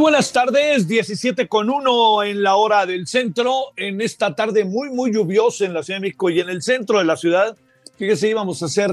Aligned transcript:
Buenas 0.00 0.32
tardes, 0.32 0.88
17 0.88 1.46
con 1.46 1.68
1 1.68 2.24
en 2.24 2.42
la 2.42 2.56
hora 2.56 2.86
del 2.86 3.06
centro, 3.06 3.66
en 3.76 4.00
esta 4.00 4.34
tarde 4.34 4.64
muy, 4.64 4.88
muy 4.88 5.12
lluviosa 5.12 5.66
en 5.66 5.74
la 5.74 5.82
Ciudad 5.82 5.98
de 5.98 6.06
México 6.06 6.30
y 6.30 6.40
en 6.40 6.48
el 6.48 6.62
centro 6.62 6.98
de 6.98 7.04
la 7.04 7.18
ciudad. 7.18 7.54
Fíjese, 7.98 8.30
íbamos 8.30 8.62
a 8.62 8.66
hacer 8.66 8.90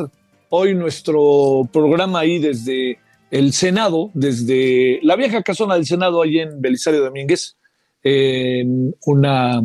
hoy 0.49 0.75
nuestro 0.75 1.67
programa 1.71 2.19
ahí 2.19 2.39
desde 2.39 2.99
el 3.31 3.53
Senado, 3.53 4.11
desde 4.13 4.99
la 5.01 5.15
vieja 5.15 5.43
casona 5.43 5.75
del 5.75 5.85
Senado, 5.85 6.21
ahí 6.21 6.39
en 6.39 6.61
Belisario 6.61 7.01
Domínguez, 7.01 7.55
en 8.03 8.93
una, 9.05 9.63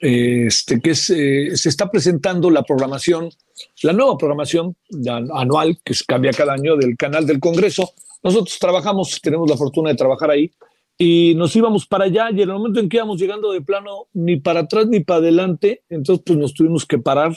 este, 0.00 0.80
que 0.80 0.96
se 0.96 1.52
está 1.52 1.88
presentando 1.92 2.50
la 2.50 2.64
programación, 2.64 3.30
la 3.82 3.92
nueva 3.92 4.18
programación 4.18 4.74
anual 5.32 5.78
que 5.84 5.94
cambia 6.08 6.32
cada 6.32 6.54
año 6.54 6.74
del 6.76 6.96
canal 6.96 7.24
del 7.24 7.38
Congreso 7.38 7.94
nosotros 8.26 8.58
trabajamos, 8.58 9.20
tenemos 9.22 9.48
la 9.48 9.56
fortuna 9.56 9.90
de 9.90 9.94
trabajar 9.94 10.32
ahí 10.32 10.50
y 10.98 11.34
nos 11.36 11.54
íbamos 11.54 11.86
para 11.86 12.06
allá 12.06 12.28
y 12.32 12.42
en 12.42 12.50
el 12.50 12.56
momento 12.56 12.80
en 12.80 12.88
que 12.88 12.96
íbamos 12.96 13.20
llegando 13.20 13.52
de 13.52 13.60
plano 13.60 14.08
ni 14.14 14.36
para 14.36 14.60
atrás 14.60 14.88
ni 14.88 14.98
para 14.98 15.18
adelante, 15.18 15.84
entonces 15.88 16.24
pues 16.26 16.36
nos 16.36 16.52
tuvimos 16.52 16.84
que 16.84 16.98
parar 16.98 17.36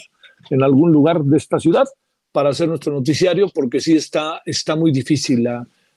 en 0.50 0.64
algún 0.64 0.92
lugar 0.92 1.24
de 1.24 1.38
esta 1.38 1.60
ciudad 1.60 1.86
para 2.32 2.50
hacer 2.50 2.70
nuestro 2.70 2.92
noticiario 2.92 3.50
porque 3.54 3.80
sí 3.80 3.96
está, 3.96 4.42
está 4.46 4.76
muy 4.76 4.92
difícil 4.92 5.48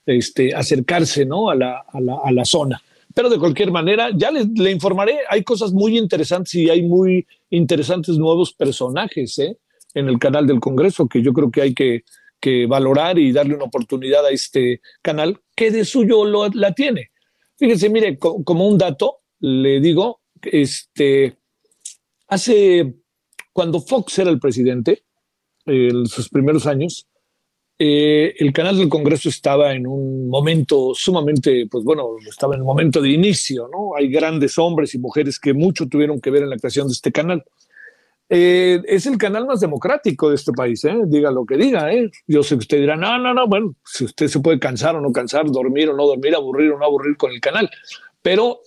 este, 0.04 0.54
acercarse 0.54 1.24
¿no? 1.24 1.48
a, 1.48 1.54
la, 1.54 2.44
zona. 2.44 2.82
Pero 3.14 3.30
de 3.30 3.38
cualquier 3.38 3.70
manera, 3.70 4.10
ya 4.14 4.30
le, 4.30 4.44
le, 4.44 4.72
informaré, 4.72 5.20
hay 5.30 5.42
cosas 5.42 5.72
muy 5.72 5.96
interesantes 5.96 6.54
y 6.54 6.68
hay 6.68 6.82
muy 6.82 7.26
interesantes 7.48 8.18
nuevos 8.18 8.52
personajes 8.52 9.38
¿eh? 9.38 9.56
en 9.94 10.08
el 10.08 10.18
canal 10.18 10.46
del 10.46 10.60
Congreso 10.60 11.06
que 11.06 11.22
yo 11.22 11.32
creo 11.32 11.50
que 11.50 11.62
hay 11.62 11.74
que, 11.74 12.04
que 12.42 12.66
valorar 12.66 13.20
y 13.20 13.30
darle 13.30 13.54
una 13.54 13.66
oportunidad 13.66 14.26
a 14.26 14.30
este 14.30 14.80
canal 15.00 15.40
que 15.54 15.70
de 15.70 15.84
suyo 15.84 16.24
lo, 16.24 16.48
la 16.48 16.74
tiene. 16.74 17.12
Fíjense, 17.56 17.88
mire, 17.88 18.18
co 18.18 18.42
como 18.42 18.66
un 18.66 18.76
dato, 18.76 19.20
le 19.38 19.80
digo, 19.80 20.20
este, 20.42 21.38
hace, 22.26 22.94
cuando 23.52 23.80
Fox 23.80 24.18
era 24.18 24.30
el 24.30 24.40
presidente, 24.40 25.04
en 25.66 26.06
sus 26.06 26.28
primeros 26.28 26.66
años, 26.66 27.06
eh, 27.78 28.34
el 28.38 28.52
canal 28.52 28.76
del 28.76 28.88
Congreso 28.88 29.28
estaba 29.28 29.72
en 29.72 29.86
un 29.86 30.28
momento 30.28 30.94
sumamente, 30.94 31.68
pues 31.70 31.84
bueno, 31.84 32.16
estaba 32.28 32.54
en 32.54 32.60
el 32.60 32.66
momento 32.66 33.00
de 33.00 33.10
inicio, 33.10 33.68
¿no? 33.68 33.94
Hay 33.96 34.08
grandes 34.08 34.58
hombres 34.58 34.94
y 34.96 34.98
mujeres 34.98 35.38
que 35.38 35.54
mucho 35.54 35.88
tuvieron 35.88 36.20
que 36.20 36.30
ver 36.30 36.42
en 36.42 36.50
la 36.50 36.58
creación 36.58 36.88
de 36.88 36.94
este 36.94 37.12
canal. 37.12 37.44
Eh, 38.34 38.80
es 38.86 39.04
el 39.04 39.18
canal 39.18 39.46
más 39.46 39.60
democrático 39.60 40.30
de 40.30 40.36
este 40.36 40.52
país, 40.52 40.82
¿eh? 40.86 40.96
diga 41.04 41.30
lo 41.30 41.44
que 41.44 41.58
diga. 41.58 41.92
¿eh? 41.92 42.10
Yo 42.26 42.42
sé 42.42 42.54
que 42.54 42.60
usted 42.60 42.78
dirá, 42.78 42.96
no, 42.96 43.18
no, 43.18 43.34
no, 43.34 43.46
bueno, 43.46 43.74
si 43.84 44.06
usted 44.06 44.26
se 44.26 44.40
puede 44.40 44.58
cansar 44.58 44.96
o 44.96 45.02
no 45.02 45.12
cansar, 45.12 45.50
dormir 45.50 45.90
o 45.90 45.94
no 45.94 46.06
dormir, 46.06 46.34
aburrir 46.34 46.72
o 46.72 46.78
no 46.78 46.86
aburrir 46.86 47.18
con 47.18 47.30
el 47.30 47.42
canal, 47.42 47.68
pero 48.22 48.60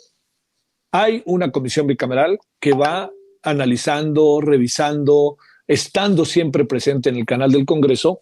hay 0.92 1.24
una 1.26 1.52
comisión 1.52 1.88
bicameral 1.88 2.38
que 2.60 2.74
va 2.74 3.10
analizando, 3.42 4.40
revisando, 4.40 5.38
estando 5.66 6.26
siempre 6.26 6.66
presente 6.66 7.10
en 7.10 7.16
el 7.16 7.26
canal 7.26 7.52
del 7.52 7.66
Congreso 7.66 8.22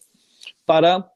para, 0.64 1.12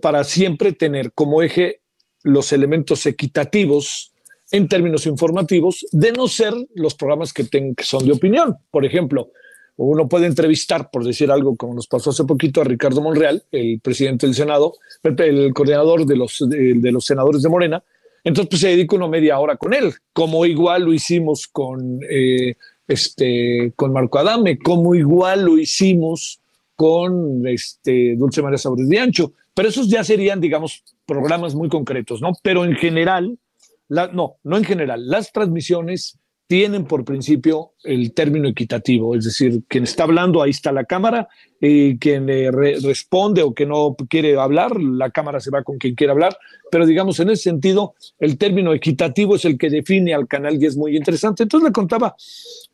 para 0.00 0.22
siempre 0.22 0.74
tener 0.74 1.12
como 1.12 1.42
eje 1.42 1.80
los 2.22 2.52
elementos 2.52 3.04
equitativos 3.04 4.12
en 4.50 4.68
términos 4.68 5.06
informativos, 5.06 5.86
de 5.92 6.12
no 6.12 6.28
ser 6.28 6.54
los 6.74 6.94
programas 6.94 7.32
que, 7.32 7.46
son 7.82 8.06
de 8.06 8.12
opinión. 8.12 8.56
Por 8.70 8.84
ejemplo, 8.84 9.30
uno 9.76 10.08
puede 10.08 10.26
entrevistar, 10.26 10.90
por 10.90 11.04
decir 11.04 11.30
algo, 11.30 11.56
como 11.56 11.74
nos 11.74 11.86
pasó 11.86 12.10
hace 12.10 12.24
poquito, 12.24 12.60
a 12.60 12.64
Ricardo 12.64 13.00
Monreal, 13.00 13.42
el 13.52 13.80
presidente 13.80 14.26
del 14.26 14.34
Senado, 14.34 14.74
el 15.02 15.52
coordinador 15.54 16.06
de 16.06 16.16
los, 16.16 16.44
de, 16.48 16.74
de 16.74 16.92
los 16.92 17.04
senadores 17.04 17.42
de 17.42 17.48
Morena. 17.48 17.82
Entonces, 18.24 18.48
pues 18.50 18.60
se 18.60 18.68
dedica 18.68 18.96
una 18.96 19.08
media 19.08 19.38
hora 19.38 19.56
con 19.56 19.72
él, 19.72 19.94
como 20.12 20.44
igual 20.44 20.84
lo 20.84 20.92
hicimos 20.92 21.46
con, 21.46 22.00
eh, 22.10 22.56
este, 22.86 23.72
con 23.76 23.92
Marco 23.92 24.18
Adame, 24.18 24.58
como 24.58 24.94
igual 24.94 25.44
lo 25.44 25.58
hicimos 25.58 26.40
con 26.74 27.46
este, 27.46 28.16
Dulce 28.16 28.42
María 28.42 28.58
Sabres 28.58 28.88
de 28.88 28.98
Ancho. 28.98 29.32
Pero 29.54 29.68
esos 29.68 29.88
ya 29.88 30.04
serían, 30.04 30.40
digamos, 30.40 30.84
programas 31.06 31.54
muy 31.54 31.68
concretos, 31.68 32.20
¿no? 32.20 32.32
Pero 32.42 32.64
en 32.64 32.74
general, 32.74 33.38
no, 33.88 34.36
no 34.42 34.56
en 34.56 34.64
general, 34.64 35.08
las 35.08 35.32
transmisiones 35.32 36.18
tienen 36.48 36.86
por 36.86 37.04
principio 37.04 37.74
el 37.84 38.14
término 38.14 38.48
equitativo, 38.48 39.14
es 39.14 39.26
decir, 39.26 39.64
quien 39.68 39.84
está 39.84 40.04
hablando, 40.04 40.42
ahí 40.42 40.50
está 40.50 40.72
la 40.72 40.84
cámara, 40.84 41.28
y 41.60 41.98
quien 41.98 42.26
re 42.26 42.78
responde 42.82 43.42
o 43.42 43.52
que 43.52 43.66
no 43.66 43.94
quiere 44.08 44.38
hablar, 44.38 44.80
la 44.80 45.10
cámara 45.10 45.40
se 45.40 45.50
va 45.50 45.62
con 45.62 45.76
quien 45.76 45.94
quiere 45.94 46.12
hablar, 46.12 46.38
pero 46.70 46.86
digamos, 46.86 47.20
en 47.20 47.28
ese 47.28 47.42
sentido, 47.42 47.94
el 48.18 48.38
término 48.38 48.72
equitativo 48.72 49.36
es 49.36 49.44
el 49.44 49.58
que 49.58 49.68
define 49.68 50.14
al 50.14 50.26
canal 50.26 50.60
y 50.60 50.64
es 50.64 50.74
muy 50.74 50.96
interesante. 50.96 51.42
Entonces 51.42 51.68
le 51.68 51.72
contaba 51.72 52.16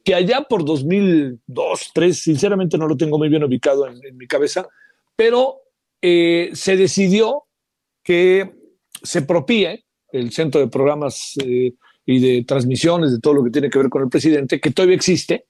que 0.05 0.15
allá 0.15 0.43
por 0.49 0.65
2002, 0.65 1.41
2003, 1.49 2.17
sinceramente 2.17 2.79
no 2.79 2.87
lo 2.87 2.97
tengo 2.97 3.19
muy 3.19 3.29
bien 3.29 3.43
ubicado 3.43 3.89
en, 3.89 4.17
mi 4.17 4.29
cabeza, 4.29 4.69
pero 5.17 5.63
eh, 6.01 6.51
se 6.53 6.77
decidió 6.77 7.45
que 8.05 8.55
se 9.03 9.22
propie 9.22 9.84
el 10.15 10.31
centro 10.31 10.61
de 10.61 10.69
programas 10.69 11.34
eh, 11.45 11.75
y 12.07 12.21
de 12.21 12.45
transmisiones, 12.45 13.13
de 13.13 13.19
todo 13.19 13.34
lo 13.34 13.45
que 13.45 13.51
tiene 13.51 13.69
que 13.69 13.78
ver 13.78 13.89
con 13.89 14.03
el 14.03 14.09
presidente, 14.09 14.61
que 14.61 14.71
todavía 14.71 14.97
existe, 14.97 15.47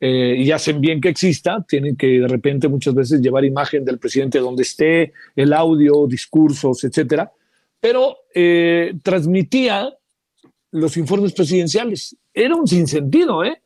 eh, 0.00 0.34
y 0.36 0.50
hacen 0.50 0.80
bien 0.80 1.00
que 1.00 1.08
exista, 1.08 1.64
tienen 1.66 1.96
que 1.96 2.06
de 2.20 2.28
repente 2.28 2.68
muchas 2.68 2.94
veces 2.94 3.20
llevar 3.20 3.44
imagen 3.44 3.84
del 3.84 3.98
presidente 3.98 4.38
donde 4.38 4.64
esté, 4.64 5.12
el 5.36 5.52
audio, 5.52 6.06
discursos, 6.06 6.84
etcétera, 6.84 7.32
pero 7.80 8.18
eh, 8.34 8.94
transmitía 9.02 9.94
los 10.72 10.96
informes 10.96 11.32
presidenciales. 11.32 12.16
Era 12.34 12.56
un 12.56 12.66
sinsentido, 12.66 13.44
¿eh? 13.44 13.62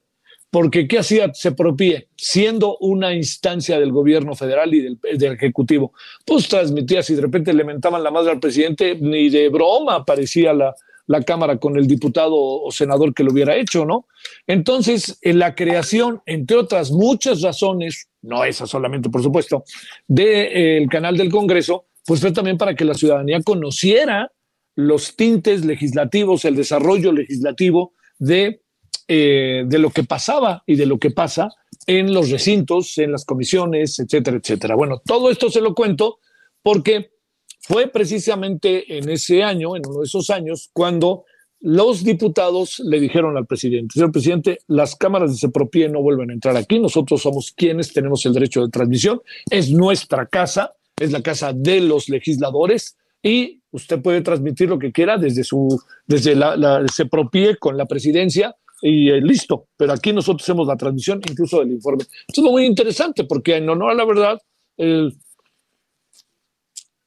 Porque 0.56 0.88
¿qué 0.88 1.00
hacía 1.00 1.34
Sepropie? 1.34 2.08
Siendo 2.16 2.78
una 2.78 3.12
instancia 3.14 3.78
del 3.78 3.92
gobierno 3.92 4.34
federal 4.34 4.72
y 4.72 4.80
del, 4.80 5.34
Ejecutivo, 5.34 5.92
pues 6.24 6.48
transmitía, 6.48 7.02
si 7.02 7.14
de 7.14 7.20
repente 7.20 7.52
le 7.52 7.62
mentaban 7.62 8.02
la 8.02 8.10
madre 8.10 8.30
al 8.30 8.40
presidente, 8.40 8.96
ni 8.98 9.28
de 9.28 9.50
broma 9.50 9.96
aparecía 9.96 10.54
la, 10.54 10.74
la 11.08 11.20
Cámara 11.20 11.58
con 11.58 11.76
el 11.76 11.86
diputado 11.86 12.34
o 12.34 12.72
senador 12.72 13.12
que 13.12 13.22
lo 13.22 13.32
hubiera 13.32 13.54
hecho, 13.54 13.84
¿no? 13.84 14.06
Entonces, 14.46 15.18
en 15.20 15.40
la 15.40 15.54
creación, 15.54 16.22
entre 16.24 16.56
otras 16.56 16.90
muchas 16.90 17.42
razones, 17.42 18.08
no 18.22 18.42
esa 18.42 18.66
solamente, 18.66 19.10
por 19.10 19.22
supuesto, 19.22 19.62
del 20.08 20.84
eh, 20.84 20.86
canal 20.90 21.18
del 21.18 21.30
Congreso, 21.30 21.84
pues 22.06 22.22
fue 22.22 22.32
también 22.32 22.56
para 22.56 22.74
que 22.74 22.86
la 22.86 22.94
ciudadanía 22.94 23.42
conociera 23.42 24.32
los 24.74 25.16
tintes 25.16 25.66
legislativos, 25.66 26.46
el 26.46 26.56
desarrollo 26.56 27.12
legislativo 27.12 27.92
de, 28.18 28.62
eh, 29.08 29.64
de 29.66 29.78
lo 29.78 29.90
que 29.90 30.04
pasaba 30.04 30.62
y 30.66 30.76
de 30.76 30.86
lo 30.86 30.98
que 30.98 31.10
pasa 31.10 31.48
en 31.86 32.12
los 32.12 32.30
recintos, 32.30 32.98
en 32.98 33.12
las 33.12 33.24
comisiones, 33.24 34.00
etcétera, 34.00 34.38
etcétera. 34.38 34.74
Bueno, 34.74 35.00
todo 35.04 35.30
esto 35.30 35.50
se 35.50 35.60
lo 35.60 35.74
cuento 35.74 36.18
porque 36.62 37.12
fue 37.60 37.88
precisamente 37.88 38.98
en 38.98 39.08
ese 39.08 39.42
año, 39.42 39.76
en 39.76 39.82
uno 39.86 40.00
de 40.00 40.06
esos 40.06 40.30
años, 40.30 40.70
cuando 40.72 41.24
los 41.60 42.04
diputados 42.04 42.80
le 42.80 43.00
dijeron 43.00 43.36
al 43.36 43.46
presidente, 43.46 43.94
señor 43.94 44.12
presidente, 44.12 44.58
las 44.66 44.94
cámaras 44.94 45.30
de 45.30 45.38
Sepropie 45.38 45.88
no 45.88 46.02
vuelven 46.02 46.30
a 46.30 46.34
entrar 46.34 46.56
aquí, 46.56 46.78
nosotros 46.78 47.22
somos 47.22 47.52
quienes 47.52 47.92
tenemos 47.92 48.26
el 48.26 48.34
derecho 48.34 48.62
de 48.62 48.70
transmisión, 48.70 49.20
es 49.50 49.70
nuestra 49.70 50.26
casa, 50.26 50.74
es 50.98 51.12
la 51.12 51.22
casa 51.22 51.52
de 51.52 51.80
los 51.80 52.08
legisladores 52.08 52.96
y 53.22 53.62
usted 53.70 54.00
puede 54.02 54.20
transmitir 54.20 54.68
lo 54.68 54.78
que 54.78 54.92
quiera 54.92 55.16
desde 55.16 55.44
su, 55.44 55.80
desde 56.06 56.36
la, 56.36 56.56
la 56.56 56.86
Sepropie 56.88 57.56
con 57.56 57.76
la 57.76 57.86
presidencia 57.86 58.54
y 58.82 59.10
eh, 59.10 59.20
listo, 59.20 59.68
pero 59.76 59.92
aquí 59.92 60.12
nosotros 60.12 60.42
hacemos 60.42 60.66
la 60.66 60.76
transmisión 60.76 61.20
incluso 61.28 61.60
del 61.60 61.72
informe. 61.72 62.04
Esto 62.28 62.40
es 62.44 62.50
muy 62.50 62.64
interesante 62.64 63.24
porque 63.24 63.56
en 63.56 63.68
honor 63.68 63.90
a 63.90 63.94
la 63.94 64.04
verdad, 64.04 64.40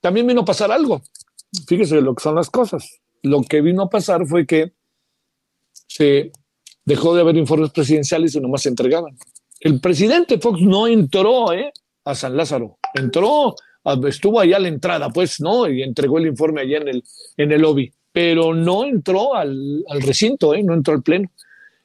también 0.01 0.27
vino 0.27 0.42
a 0.42 0.45
pasar 0.45 0.71
algo. 0.71 1.01
Fíjese 1.68 2.01
lo 2.01 2.16
que 2.16 2.24
son 2.24 2.36
las 2.36 2.50
cosas. 2.50 3.00
Lo 3.21 3.42
que 3.44 3.62
vino 3.62 3.83
a 3.83 3.89
pasar 3.89 4.25
fue 4.25 4.45
que 4.45 4.74
se 5.88 6.31
dejó 6.86 7.13
de 7.13 7.21
haber 7.21 7.38
informes 7.38 7.71
presidenciales 7.71 8.36
y 8.36 8.39
nomás 8.39 8.62
se 8.62 8.69
entregaban. 8.69 9.18
El 9.60 9.80
presidente 9.81 10.39
Fox 10.39 10.62
no 10.62 10.88
entró 10.88 11.51
¿eh? 11.51 11.71
a 12.06 12.16
San 12.16 12.38
Lázaro, 12.38 12.77
entró, 12.94 13.56
estuvo 14.07 14.39
allá 14.39 14.57
a 14.57 14.62
la 14.62 14.69
entrada, 14.69 15.10
pues, 15.10 15.42
¿no? 15.42 15.69
Y 15.69 15.83
entregó 15.83 16.18
el 16.18 16.27
informe 16.27 16.62
allá 16.62 16.77
en 16.77 16.88
el, 16.88 17.04
en 17.36 17.51
el 17.51 17.62
lobby, 17.62 17.92
pero 18.12 18.54
no 18.54 18.86
entró 18.86 19.36
al, 19.36 19.83
al 19.89 20.01
recinto, 20.01 20.54
¿eh? 20.54 20.63
no 20.63 20.74
entró 20.74 20.94
al 20.94 21.04
pleno. 21.04 21.30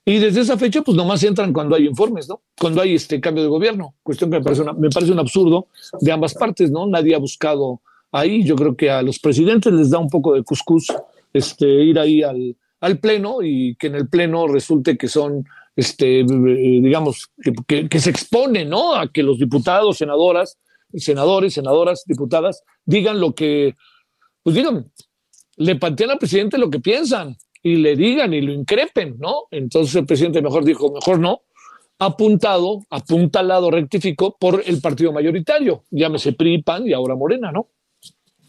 Y 0.06 0.19
desde 0.19 0.43
esa 0.43 0.59
fecha, 0.59 0.83
pues 0.83 0.97
nomás 0.97 1.23
entran 1.23 1.53
cuando 1.53 1.75
hay 1.75 1.87
informes, 1.87 2.29
¿no? 2.29 2.43
Cuando 2.61 2.83
hay 2.83 2.95
este 2.95 3.21
cambio 3.21 3.43
de 3.43 3.49
gobierno. 3.49 3.95
Cuestión 4.03 4.31
que 4.31 4.39
me 4.39 4.45
parece, 4.45 4.62
me 4.77 4.91
parece 4.91 5.12
un 5.12 5.19
absurdo 5.19 5.69
de 5.99 6.12
ambas 6.12 6.35
partes, 6.35 6.71
¿no? 6.71 6.87
Nadie 6.87 7.15
ha 7.15 7.19
buscado 7.19 7.81
ahí. 8.12 8.45
Yo 8.45 8.55
creo 8.55 8.77
que 8.77 8.91
a 8.91 9.01
los 9.01 9.19
presidentes 9.19 9.73
les 9.73 9.91
da 9.91 9.99
un 9.99 10.11
poco 10.11 10.35
de 10.35 10.43
cuscús 10.43 10.89
este, 11.33 11.67
ir 11.67 11.99
ahí 11.99 12.23
al, 12.23 12.55
al 12.81 12.99
pleno 12.99 13.39
y 13.43 13.77
que 13.77 13.87
en 13.87 13.95
el 13.95 14.09
pleno 14.09 14.47
resulte 14.47 14.99
que 14.99 15.09
son, 15.09 15.47
este, 15.75 16.23
digamos, 16.23 17.31
que, 17.67 17.89
que, 17.89 17.99
se 17.99 18.11
expone, 18.11 18.67
¿no? 18.67 18.95
A 18.95 19.09
que 19.11 19.23
los 19.23 19.39
diputados, 19.39 19.97
senadoras, 19.97 20.59
senadores, 20.95 21.55
senadoras, 21.55 22.05
diputadas 22.07 22.62
digan 22.85 23.21
lo 23.21 23.35
que, 23.35 23.75
pues 24.43 24.55
digan, 24.55 24.93
le 25.57 25.77
plantean 25.77 26.11
al 26.11 26.19
presidente 26.19 26.59
lo 26.59 26.69
que 26.69 26.81
piensan 26.81 27.39
y 27.64 27.76
le 27.76 27.96
digan 27.96 28.34
y 28.34 28.43
lo 28.43 28.52
increpen, 28.52 29.16
¿no? 29.19 29.46
Entonces 29.50 29.96
el 29.96 30.05
presidente 30.05 30.43
mejor 30.43 30.64
dijo, 30.64 30.93
mejor 30.93 31.19
no, 31.19 31.40
apuntado, 31.99 32.84
apuntalado, 32.90 33.70
rectificó 33.70 34.37
por 34.38 34.62
el 34.66 34.82
partido 34.82 35.12
mayoritario, 35.12 35.84
llámese 35.90 36.34
PRI, 36.34 36.62
PAN 36.62 36.87
y 36.87 36.93
ahora 36.93 37.16
Morena, 37.16 37.50
¿no? 37.50 37.69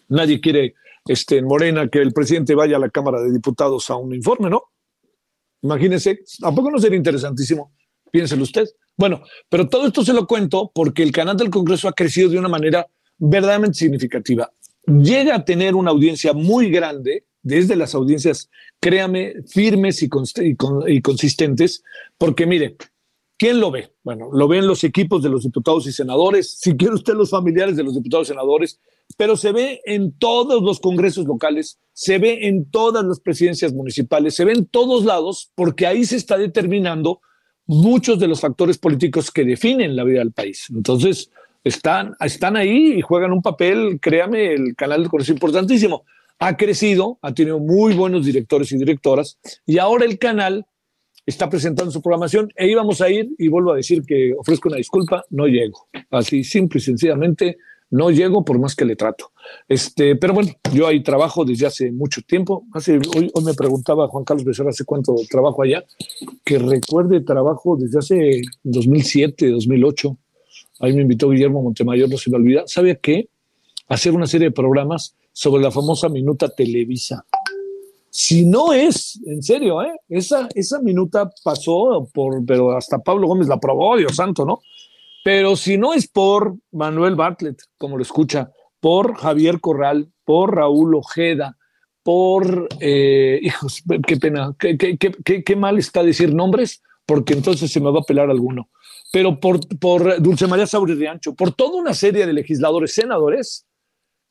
Nadie 0.09 0.41
quiere 0.41 0.75
este, 1.07 1.37
en 1.37 1.45
Morena 1.45 1.87
que 1.87 1.99
el 1.99 2.11
presidente 2.11 2.55
vaya 2.55 2.75
a 2.75 2.79
la 2.79 2.89
Cámara 2.89 3.21
de 3.21 3.31
Diputados 3.31 3.89
a 3.89 3.95
un 3.95 4.13
informe, 4.13 4.49
¿no? 4.49 4.63
Imagínense, 5.61 6.19
¿a 6.43 6.53
poco 6.53 6.69
no 6.69 6.77
sería 6.77 6.97
interesantísimo? 6.97 7.71
Piénselo 8.11 8.43
usted. 8.43 8.65
Bueno, 8.97 9.23
pero 9.47 9.69
todo 9.69 9.87
esto 9.87 10.03
se 10.03 10.13
lo 10.13 10.27
cuento 10.27 10.71
porque 10.75 11.03
el 11.03 11.13
canal 11.13 11.37
del 11.37 11.49
Congreso 11.49 11.87
ha 11.87 11.93
crecido 11.93 12.29
de 12.29 12.37
una 12.37 12.49
manera 12.49 12.85
verdaderamente 13.17 13.77
significativa. 13.77 14.51
Llega 14.87 15.35
a 15.35 15.45
tener 15.45 15.73
una 15.73 15.91
audiencia 15.91 16.33
muy 16.33 16.69
grande, 16.69 17.23
desde 17.45 17.75
las 17.75 17.93
audiencias, 17.93 18.49
créame, 18.81 19.35
firmes 19.47 20.01
y, 20.01 20.09
y 20.87 21.01
consistentes, 21.01 21.83
porque 22.17 22.45
mire, 22.45 22.75
¿Quién 23.37 23.59
lo 23.59 23.69
ve? 23.69 23.91
Bueno, 24.01 24.29
lo 24.31 24.47
ven 24.47 24.65
los 24.65 24.85
equipos 24.85 25.21
de 25.21 25.27
los 25.27 25.43
diputados 25.43 25.85
y 25.87 25.91
senadores, 25.91 26.51
si 26.57 26.77
quiere 26.77 26.95
usted 26.95 27.15
los 27.15 27.31
familiares 27.31 27.75
de 27.75 27.83
los 27.83 27.93
diputados 27.93 28.27
y 28.27 28.31
senadores, 28.31 28.79
pero 29.17 29.35
se 29.35 29.51
ve 29.51 29.81
en 29.83 30.13
todos 30.13 30.63
los 30.63 30.79
congresos 30.79 31.25
locales, 31.25 31.77
se 31.91 32.17
ve 32.17 32.47
en 32.47 32.69
todas 32.71 33.03
las 33.03 33.19
presidencias 33.19 33.73
municipales, 33.73 34.35
se 34.35 34.45
ve 34.45 34.53
en 34.53 34.65
todos 34.65 35.03
lados, 35.03 35.51
porque 35.53 35.85
ahí 35.85 36.05
se 36.05 36.15
está 36.15 36.37
determinando 36.37 37.19
muchos 37.65 38.19
de 38.19 38.29
los 38.29 38.39
factores 38.39 38.77
políticos 38.77 39.31
que 39.31 39.43
definen 39.43 39.97
la 39.97 40.05
vida 40.05 40.19
del 40.19 40.31
país. 40.31 40.67
Entonces, 40.73 41.29
están, 41.65 42.15
están 42.21 42.55
ahí 42.55 42.93
y 42.93 43.01
juegan 43.01 43.33
un 43.33 43.41
papel, 43.41 43.99
créame, 43.99 44.53
el 44.53 44.75
canal 44.77 45.03
de 45.03 45.09
Congreso 45.09 45.33
importantísimo. 45.33 46.05
Ha 46.39 46.57
crecido, 46.57 47.17
ha 47.21 47.33
tenido 47.33 47.59
muy 47.59 47.93
buenos 47.93 48.25
directores 48.25 48.71
y 48.71 48.77
directoras, 48.77 49.37
y 49.65 49.77
ahora 49.77 50.05
el 50.05 50.17
canal 50.19 50.65
está 51.25 51.49
presentando 51.49 51.91
su 51.91 52.01
programación 52.01 52.51
e 52.55 52.67
íbamos 52.67 53.01
a 53.01 53.09
ir 53.09 53.29
y 53.37 53.47
vuelvo 53.47 53.73
a 53.73 53.77
decir 53.77 54.03
que 54.03 54.33
ofrezco 54.37 54.69
una 54.69 54.77
disculpa, 54.77 55.23
no 55.29 55.47
llego. 55.47 55.87
Así 56.11 56.43
simple 56.43 56.79
y 56.79 56.81
sencillamente 56.81 57.57
no 57.89 58.11
llego 58.11 58.43
por 58.43 58.59
más 58.59 58.75
que 58.75 58.85
le 58.85 58.95
trato. 58.95 59.31
Este, 59.67 60.15
pero 60.15 60.33
bueno, 60.33 60.51
yo 60.73 60.87
ahí 60.87 61.01
trabajo 61.01 61.45
desde 61.45 61.65
hace 61.65 61.91
mucho 61.91 62.21
tiempo. 62.21 62.65
Hace, 62.73 62.99
hoy, 63.15 63.31
me 63.43 63.53
preguntaba 63.53 64.07
Juan 64.07 64.23
Carlos 64.23 64.45
Becerra 64.45 64.69
hace 64.69 64.85
cuánto 64.85 65.15
trabajo 65.29 65.63
allá, 65.63 65.83
que 66.43 66.59
recuerde 66.59 67.21
trabajo 67.21 67.77
desde 67.77 67.99
hace 67.99 68.41
2007, 68.63 69.51
2008. 69.51 70.17
Ahí 70.81 70.93
me 70.93 71.03
invitó 71.03 71.29
Guillermo 71.29 71.61
Montemayor, 71.61 72.09
no 72.09 72.17
se 72.17 72.29
me 72.29 72.37
olvida. 72.37 72.63
¿Sabe 72.65 72.99
qué? 73.01 73.29
Hacer 73.87 74.13
una 74.13 74.27
serie 74.27 74.47
de 74.47 74.51
programas 74.51 75.15
sobre 75.35 75.61
la 75.61 75.69
famosa 75.69 76.07
minuta 76.07 76.47
Televisa. 76.47 77.25
Si 78.09 78.45
no 78.45 78.71
es, 78.71 79.19
en 79.25 79.43
serio, 79.43 79.83
¿eh? 79.83 79.91
esa, 80.07 80.47
esa 80.55 80.79
minuta 80.79 81.29
pasó 81.43 82.07
por, 82.13 82.45
pero 82.45 82.71
hasta 82.71 82.99
Pablo 82.99 83.27
Gómez 83.27 83.49
la 83.49 83.59
probó, 83.59 83.97
Dios 83.97 84.15
santo, 84.15 84.45
¿no? 84.45 84.61
Pero 85.25 85.57
si 85.57 85.77
no 85.77 85.93
es 85.93 86.07
por 86.07 86.55
Manuel 86.71 87.15
Bartlett, 87.15 87.61
como 87.77 87.97
lo 87.97 88.03
escucha, 88.03 88.49
por 88.79 89.17
Javier 89.17 89.59
Corral, 89.59 90.07
por 90.23 90.55
Raúl 90.55 90.95
Ojeda, 90.95 91.57
por, 92.01 92.69
eh, 92.79 93.39
hijos, 93.41 93.83
qué 94.07 94.15
pena, 94.15 94.55
qué, 94.57 94.77
qué, 94.77 94.97
qué, 94.97 95.43
qué, 95.43 95.55
mal 95.57 95.77
está 95.77 96.01
decir 96.01 96.33
nombres, 96.33 96.81
porque 97.05 97.33
entonces 97.33 97.69
se 97.69 97.81
me 97.81 97.91
va 97.91 97.99
a 97.99 98.03
pelar 98.03 98.29
alguno. 98.29 98.69
Pero 99.11 99.37
por, 99.41 99.59
por 99.79 100.21
Dulce 100.21 100.47
María 100.47 100.65
Sauri 100.65 100.93
Riancho, 100.93 101.35
por 101.35 101.51
toda 101.51 101.75
una 101.75 101.93
serie 101.93 102.25
de 102.25 102.31
legisladores, 102.31 102.93
senadores, 102.93 103.65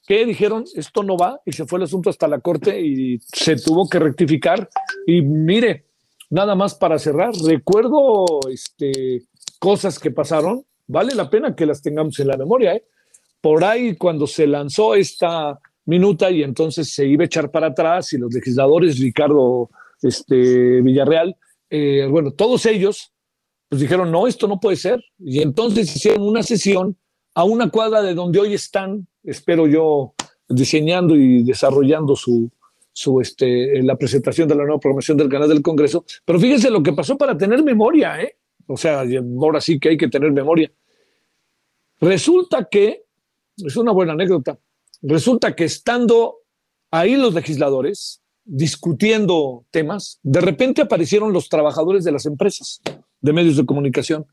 que 0.06 0.26
dijeron 0.26 0.64
esto 0.74 1.02
no 1.02 1.16
va 1.16 1.40
y 1.44 1.52
se 1.52 1.66
fue 1.66 1.78
el 1.78 1.84
asunto 1.84 2.10
hasta 2.10 2.28
la 2.28 2.40
corte 2.40 2.80
y 2.80 3.18
se 3.20 3.56
tuvo 3.56 3.88
que 3.88 3.98
rectificar. 3.98 4.68
Y 5.06 5.22
mire, 5.22 5.86
nada 6.30 6.54
más 6.54 6.74
para 6.74 6.98
cerrar, 6.98 7.32
recuerdo 7.46 8.40
este, 8.50 9.22
cosas 9.58 9.98
que 9.98 10.10
pasaron, 10.10 10.64
vale 10.86 11.14
la 11.14 11.30
pena 11.30 11.54
que 11.54 11.66
las 11.66 11.82
tengamos 11.82 12.18
en 12.20 12.28
la 12.28 12.36
memoria. 12.36 12.74
¿eh? 12.74 12.84
Por 13.40 13.64
ahí 13.64 13.96
cuando 13.96 14.26
se 14.26 14.46
lanzó 14.46 14.94
esta 14.94 15.58
minuta 15.86 16.30
y 16.30 16.42
entonces 16.42 16.92
se 16.92 17.06
iba 17.06 17.24
a 17.24 17.26
echar 17.26 17.50
para 17.50 17.68
atrás 17.68 18.12
y 18.12 18.18
los 18.18 18.32
legisladores, 18.32 18.98
Ricardo 18.98 19.70
este, 20.02 20.80
Villarreal, 20.80 21.36
eh, 21.70 22.06
bueno, 22.10 22.30
todos 22.32 22.66
ellos, 22.66 23.12
pues 23.68 23.80
dijeron, 23.80 24.10
no, 24.10 24.26
esto 24.26 24.46
no 24.46 24.60
puede 24.60 24.76
ser. 24.76 25.02
Y 25.18 25.40
entonces 25.40 25.94
hicieron 25.94 26.22
una 26.22 26.42
sesión 26.42 26.96
a 27.34 27.44
una 27.44 27.70
cuadra 27.70 28.02
de 28.02 28.14
donde 28.14 28.40
hoy 28.40 28.54
están 28.54 29.06
espero 29.24 29.66
yo, 29.66 30.14
diseñando 30.48 31.16
y 31.16 31.42
desarrollando 31.42 32.14
su, 32.14 32.50
su 32.92 33.20
este, 33.20 33.82
la 33.82 33.96
presentación 33.96 34.48
de 34.48 34.54
la 34.54 34.64
nueva 34.64 34.78
programación 34.78 35.16
del 35.16 35.28
canal 35.28 35.48
del 35.48 35.62
Congreso. 35.62 36.04
Pero 36.24 36.38
fíjense 36.38 36.70
lo 36.70 36.82
que 36.82 36.92
pasó 36.92 37.16
para 37.16 37.36
tener 37.36 37.62
memoria, 37.62 38.20
¿eh? 38.22 38.36
O 38.66 38.76
sea, 38.76 39.04
ahora 39.40 39.60
sí 39.60 39.78
que 39.78 39.90
hay 39.90 39.96
que 39.96 40.08
tener 40.08 40.32
memoria. 40.32 40.70
Resulta 42.00 42.68
que, 42.70 43.04
es 43.56 43.76
una 43.76 43.92
buena 43.92 44.12
anécdota, 44.12 44.58
resulta 45.02 45.54
que 45.54 45.64
estando 45.64 46.38
ahí 46.90 47.16
los 47.16 47.34
legisladores 47.34 48.22
discutiendo 48.44 49.64
temas, 49.70 50.18
de 50.22 50.40
repente 50.40 50.82
aparecieron 50.82 51.32
los 51.32 51.48
trabajadores 51.48 52.04
de 52.04 52.12
las 52.12 52.26
empresas 52.26 52.80
de 53.20 53.32
medios 53.32 53.56
de 53.56 53.64
comunicación, 53.64 54.26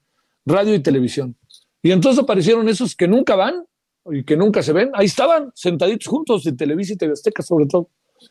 radio 0.46 0.74
y 0.76 0.80
televisión. 0.80 1.38
Y 1.84 1.92
entonces 1.92 2.24
aparecieron 2.24 2.70
esos 2.70 2.96
que 2.96 3.08
nunca 3.08 3.36
van 3.36 3.66
y 4.06 4.24
que 4.24 4.36
nunca 4.36 4.64
se 4.64 4.74
ven, 4.74 4.92
ahí 4.94 5.06
estaban 5.06 5.52
sentaditos 5.54 6.08
juntos 6.08 6.46
en 6.46 6.58
Televisa 6.58 6.94
y 6.94 6.98
TV 6.98 7.14
Azteca 7.14 7.44
sobre 7.44 7.66
todo. 7.66 7.90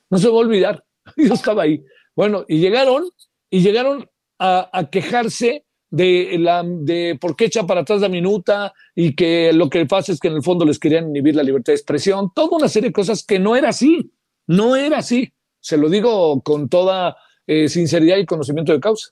No 0.08 0.18
se 0.18 0.28
va 0.28 0.34
a 0.34 0.38
olvidar, 0.38 0.84
yo 1.16 1.34
estaba 1.34 1.62
ahí. 1.62 1.84
Bueno, 2.14 2.44
y 2.48 2.58
llegaron, 2.58 3.04
y 3.48 3.60
llegaron 3.60 4.08
a, 4.38 4.88
quejarse 4.90 5.64
de, 5.90 6.36
la, 6.38 6.64
de 6.64 7.18
por 7.20 7.36
qué 7.36 7.46
echa 7.46 7.66
para 7.66 7.82
atrás 7.82 8.00
la 8.00 8.08
minuta 8.08 8.72
y 8.94 9.14
que 9.14 9.52
lo 9.52 9.68
que 9.68 9.84
pasa 9.86 10.12
es 10.12 10.20
que 10.20 10.28
en 10.28 10.34
el 10.34 10.42
fondo 10.42 10.64
les 10.64 10.78
querían 10.78 11.08
inhibir 11.08 11.36
la 11.36 11.42
libertad 11.42 11.72
de 11.72 11.76
expresión, 11.76 12.30
toda 12.34 12.56
una 12.56 12.68
serie 12.68 12.88
de 12.88 12.92
cosas 12.94 13.24
que 13.24 13.38
no 13.38 13.54
era 13.54 13.68
así, 13.68 14.12
no 14.46 14.76
era 14.76 14.98
así. 14.98 15.32
Se 15.60 15.76
lo 15.76 15.88
digo 15.88 16.40
con 16.42 16.68
toda 16.68 17.16
eh, 17.46 17.68
sinceridad 17.68 18.16
y 18.16 18.26
conocimiento 18.26 18.72
de 18.72 18.80
causa. 18.80 19.10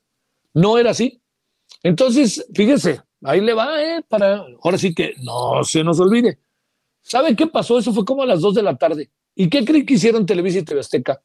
No 0.55 0.79
era 0.79 0.91
así. 0.91 1.21
Entonces, 1.83 2.47
fíjese, 2.55 3.01
ahí 3.23 3.41
le 3.41 3.55
va, 3.55 3.83
¿eh? 3.83 4.05
Para, 4.09 4.45
ahora 4.63 4.79
sí 4.79 4.95
que 4.95 5.15
no 5.23 5.65
se 5.65 5.83
nos 5.85 6.01
olvide. 6.01 6.39
¿Sabe 7.01 7.35
qué 7.35 7.47
pasó? 7.47 7.79
Eso 7.79 7.93
fue 7.93 8.05
como 8.05 8.23
a 8.23 8.27
las 8.27 8.41
2 8.41 8.55
de 8.55 8.63
la 8.63 8.77
tarde. 8.77 9.11
¿Y 9.35 9.49
qué 9.49 9.65
creen 9.65 9.87
que 9.87 9.95
hicieron 9.95 10.27
Televisa 10.27 10.59
y 10.59 10.63
TV 10.63 10.81
Azteca? 10.81 11.23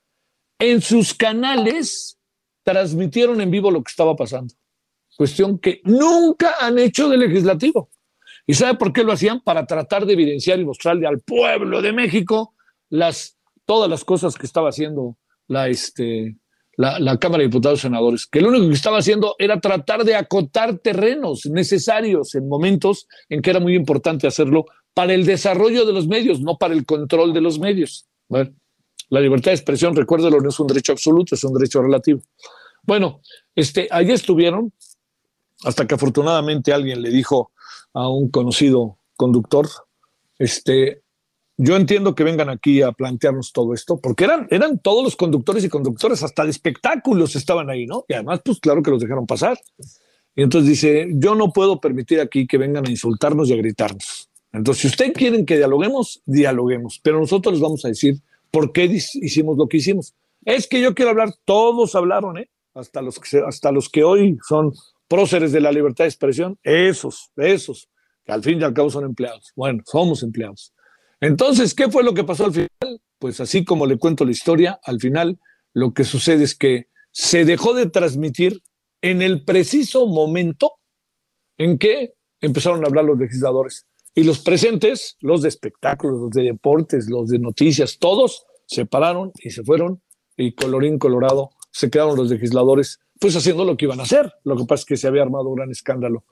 En 0.59 0.81
sus 0.81 1.13
canales 1.13 2.17
transmitieron 2.63 3.41
en 3.41 3.51
vivo 3.51 3.71
lo 3.71 3.83
que 3.83 3.89
estaba 3.89 4.15
pasando. 4.15 4.53
Cuestión 5.17 5.59
que 5.59 5.81
nunca 5.83 6.55
han 6.59 6.79
hecho 6.79 7.09
de 7.09 7.17
legislativo. 7.17 7.89
¿Y 8.45 8.53
sabe 8.53 8.77
por 8.77 8.91
qué 8.93 9.03
lo 9.03 9.11
hacían? 9.11 9.41
Para 9.41 9.65
tratar 9.65 10.05
de 10.05 10.13
evidenciar 10.13 10.59
y 10.59 10.65
mostrarle 10.65 11.07
al 11.07 11.19
pueblo 11.19 11.81
de 11.81 11.93
México 11.93 12.55
las, 12.89 13.37
todas 13.65 13.89
las 13.89 14.03
cosas 14.03 14.35
que 14.35 14.45
estaba 14.45 14.69
haciendo 14.69 15.17
la, 15.47 15.67
este, 15.67 16.37
la, 16.75 17.17
Cámara 17.17 17.41
de 17.41 17.49
Diputados 17.49 17.79
y 17.79 17.81
Senadores, 17.83 18.25
que 18.25 18.41
lo 18.41 18.49
único 18.49 18.67
que 18.67 18.73
estaba 18.73 18.97
haciendo 18.97 19.35
era 19.37 19.59
tratar 19.59 20.03
de 20.03 20.15
acotar 20.15 20.79
terrenos 20.79 21.45
necesarios 21.45 22.33
en 22.35 22.47
momentos 22.47 23.07
en 23.29 23.41
que 23.41 23.51
era 23.51 23.59
muy 23.59 23.75
importante 23.75 24.27
hacerlo 24.27 24.65
para 24.93 25.13
el 25.13 25.25
desarrollo 25.25 25.85
de 25.85 25.93
los 25.93 26.07
medios, 26.07 26.41
no 26.41 26.57
para 26.57 26.73
el 26.73 26.85
control 26.85 27.33
de 27.33 27.41
los 27.41 27.59
medios. 27.59 28.07
Bueno, 28.27 28.53
la 29.09 29.19
libertad 29.19 29.51
de 29.51 29.55
expresión, 29.55 29.95
recuérdelo, 29.95 30.39
no 30.39 30.49
es 30.49 30.59
un 30.59 30.67
derecho 30.67 30.91
absoluto, 30.91 31.35
es 31.35 31.43
un 31.43 31.53
derecho 31.53 31.81
relativo. 31.81 32.21
Bueno, 32.83 33.21
este, 33.55 33.87
allí 33.91 34.11
estuvieron, 34.11 34.73
hasta 35.63 35.85
que 35.85 35.95
afortunadamente 35.95 36.73
alguien 36.73 37.01
le 37.01 37.09
dijo 37.09 37.51
a 37.93 38.09
un 38.09 38.29
conocido 38.29 38.97
conductor, 39.15 39.69
este, 40.39 41.02
yo 41.57 41.75
entiendo 41.75 42.15
que 42.15 42.23
vengan 42.23 42.49
aquí 42.49 42.81
a 42.81 42.91
plantearnos 42.91 43.51
todo 43.51 43.73
esto, 43.73 43.99
porque 43.99 44.23
eran, 44.23 44.47
eran 44.49 44.79
todos 44.79 45.03
los 45.03 45.15
conductores 45.15 45.63
y 45.63 45.69
conductores, 45.69 46.23
hasta 46.23 46.43
de 46.43 46.49
espectáculos 46.49 47.35
estaban 47.35 47.69
ahí, 47.69 47.85
¿no? 47.85 48.05
Y 48.07 48.13
además, 48.13 48.41
pues 48.43 48.59
claro 48.59 48.81
que 48.81 48.91
los 48.91 49.01
dejaron 49.01 49.27
pasar. 49.27 49.59
Y 50.35 50.41
entonces 50.41 50.69
dice, 50.69 51.07
yo 51.13 51.35
no 51.35 51.53
puedo 51.53 51.79
permitir 51.79 52.19
aquí 52.19 52.47
que 52.47 52.57
vengan 52.57 52.87
a 52.87 52.89
insultarnos 52.89 53.49
y 53.49 53.53
a 53.53 53.57
gritarnos. 53.57 54.29
Entonces, 54.51 54.81
si 54.81 54.87
ustedes 54.87 55.13
quieren 55.13 55.45
que 55.45 55.57
dialoguemos, 55.57 56.21
dialoguemos, 56.25 56.99
pero 57.03 57.19
nosotros 57.19 57.53
les 57.53 57.61
vamos 57.61 57.85
a 57.85 57.89
decir 57.89 58.17
por 58.51 58.71
qué 58.71 58.85
hicimos 58.85 59.57
lo 59.57 59.67
que 59.67 59.77
hicimos. 59.77 60.13
Es 60.45 60.67
que 60.67 60.81
yo 60.81 60.93
quiero 60.93 61.11
hablar, 61.11 61.33
todos 61.45 61.95
hablaron, 61.95 62.37
¿eh? 62.37 62.49
Hasta 62.73 63.01
los 63.01 63.19
hasta 63.47 63.71
los 63.71 63.89
que 63.89 64.03
hoy 64.03 64.37
son 64.47 64.73
próceres 65.07 65.51
de 65.51 65.61
la 65.61 65.71
libertad 65.71 66.05
de 66.05 66.09
expresión, 66.09 66.57
esos, 66.63 67.31
esos, 67.35 67.87
que 68.25 68.31
al 68.31 68.41
fin 68.41 68.59
y 68.59 68.63
al 68.63 68.73
cabo 68.73 68.89
son 68.89 69.05
empleados. 69.05 69.51
Bueno, 69.55 69.83
somos 69.85 70.23
empleados. 70.23 70.72
Entonces, 71.23 71.73
¿qué 71.73 71.89
fue 71.89 72.03
lo 72.03 72.13
que 72.13 72.25
pasó 72.25 72.43
al 72.43 72.51
final? 72.51 73.01
Pues 73.17 73.39
así 73.39 73.63
como 73.63 73.85
le 73.85 73.97
cuento 73.97 74.25
la 74.25 74.31
historia, 74.31 74.81
al 74.83 74.99
final 74.99 75.39
lo 75.71 75.93
que 75.93 76.03
sucede 76.03 76.43
es 76.43 76.53
que 76.53 76.87
se 77.11 77.45
dejó 77.45 77.73
de 77.73 77.89
transmitir 77.89 78.61
en 79.01 79.21
el 79.21 79.45
preciso 79.45 80.05
momento 80.05 80.73
en 81.57 81.77
que 81.77 82.15
empezaron 82.41 82.83
a 82.83 82.87
hablar 82.87 83.05
los 83.05 83.17
legisladores. 83.17 83.85
Y 84.13 84.25
los 84.25 84.39
presentes, 84.39 85.15
los 85.21 85.41
de 85.41 85.47
espectáculos, 85.47 86.19
los 86.19 86.31
de 86.31 86.43
deportes, 86.43 87.09
los 87.09 87.29
de 87.29 87.39
noticias, 87.39 87.99
todos 87.99 88.45
se 88.65 88.85
pararon 88.85 89.31
y 89.35 89.51
se 89.51 89.63
fueron 89.63 90.01
y 90.35 90.53
colorín 90.53 90.99
colorado 90.99 91.51
se 91.71 91.89
quedaron 91.89 92.17
los 92.17 92.29
legisladores 92.29 92.99
pues 93.21 93.33
haciendo 93.37 93.63
lo 93.63 93.77
que 93.77 93.85
iban 93.85 94.01
a 94.01 94.03
hacer. 94.03 94.29
Lo 94.43 94.57
que 94.57 94.65
pasa 94.65 94.81
es 94.81 94.85
que 94.85 94.97
se 94.97 95.07
había 95.07 95.21
armado 95.21 95.47
un 95.47 95.55
gran 95.55 95.71
escándalo. 95.71 96.25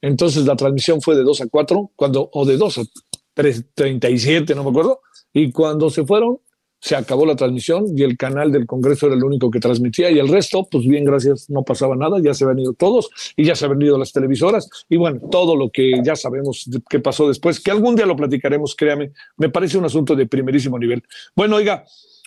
Entonces 0.00 0.46
la 0.46 0.56
transmisión 0.56 1.00
fue 1.02 1.16
de 1.16 1.22
2 1.22 1.40
a 1.40 1.46
4, 1.48 1.90
cuando, 1.96 2.30
o 2.32 2.44
de 2.44 2.56
2 2.56 2.78
a 2.78 2.82
3, 2.82 3.04
37, 3.36 4.54
no 4.54 4.64
me 4.64 4.70
acuerdo, 4.70 5.02
y 5.32 5.52
cuando 5.52 5.90
se 5.90 6.06
fueron, 6.06 6.38
se 6.80 6.96
acabó 6.96 7.26
la 7.26 7.36
transmisión 7.36 7.86
y 7.96 8.02
el 8.02 8.16
canal 8.16 8.50
del 8.50 8.66
Congreso 8.66 9.06
era 9.06 9.16
el 9.16 9.24
único 9.24 9.50
que 9.50 9.60
transmitía 9.60 10.10
y 10.10 10.18
el 10.18 10.28
resto, 10.28 10.66
pues 10.70 10.86
bien, 10.86 11.04
gracias, 11.04 11.50
no 11.50 11.62
pasaba 11.62 11.96
nada, 11.96 12.18
ya 12.22 12.32
se 12.32 12.44
habían 12.44 12.60
ido 12.60 12.72
todos 12.72 13.10
y 13.36 13.44
ya 13.44 13.54
se 13.54 13.66
habían 13.66 13.82
ido 13.82 13.98
las 13.98 14.12
televisoras 14.12 14.68
y 14.88 14.96
bueno, 14.96 15.20
todo 15.30 15.54
lo 15.54 15.70
que 15.70 16.00
ya 16.02 16.16
sabemos 16.16 16.68
que 16.88 16.98
pasó 17.00 17.28
después, 17.28 17.60
que 17.60 17.70
algún 17.70 17.96
día 17.96 18.06
lo 18.06 18.16
platicaremos, 18.16 18.74
créame, 18.74 19.12
me 19.36 19.50
parece 19.50 19.76
un 19.76 19.84
asunto 19.84 20.14
de 20.16 20.26
primerísimo 20.26 20.78
nivel. 20.78 21.02
Bueno, 21.34 21.56
oiga, 21.56 21.84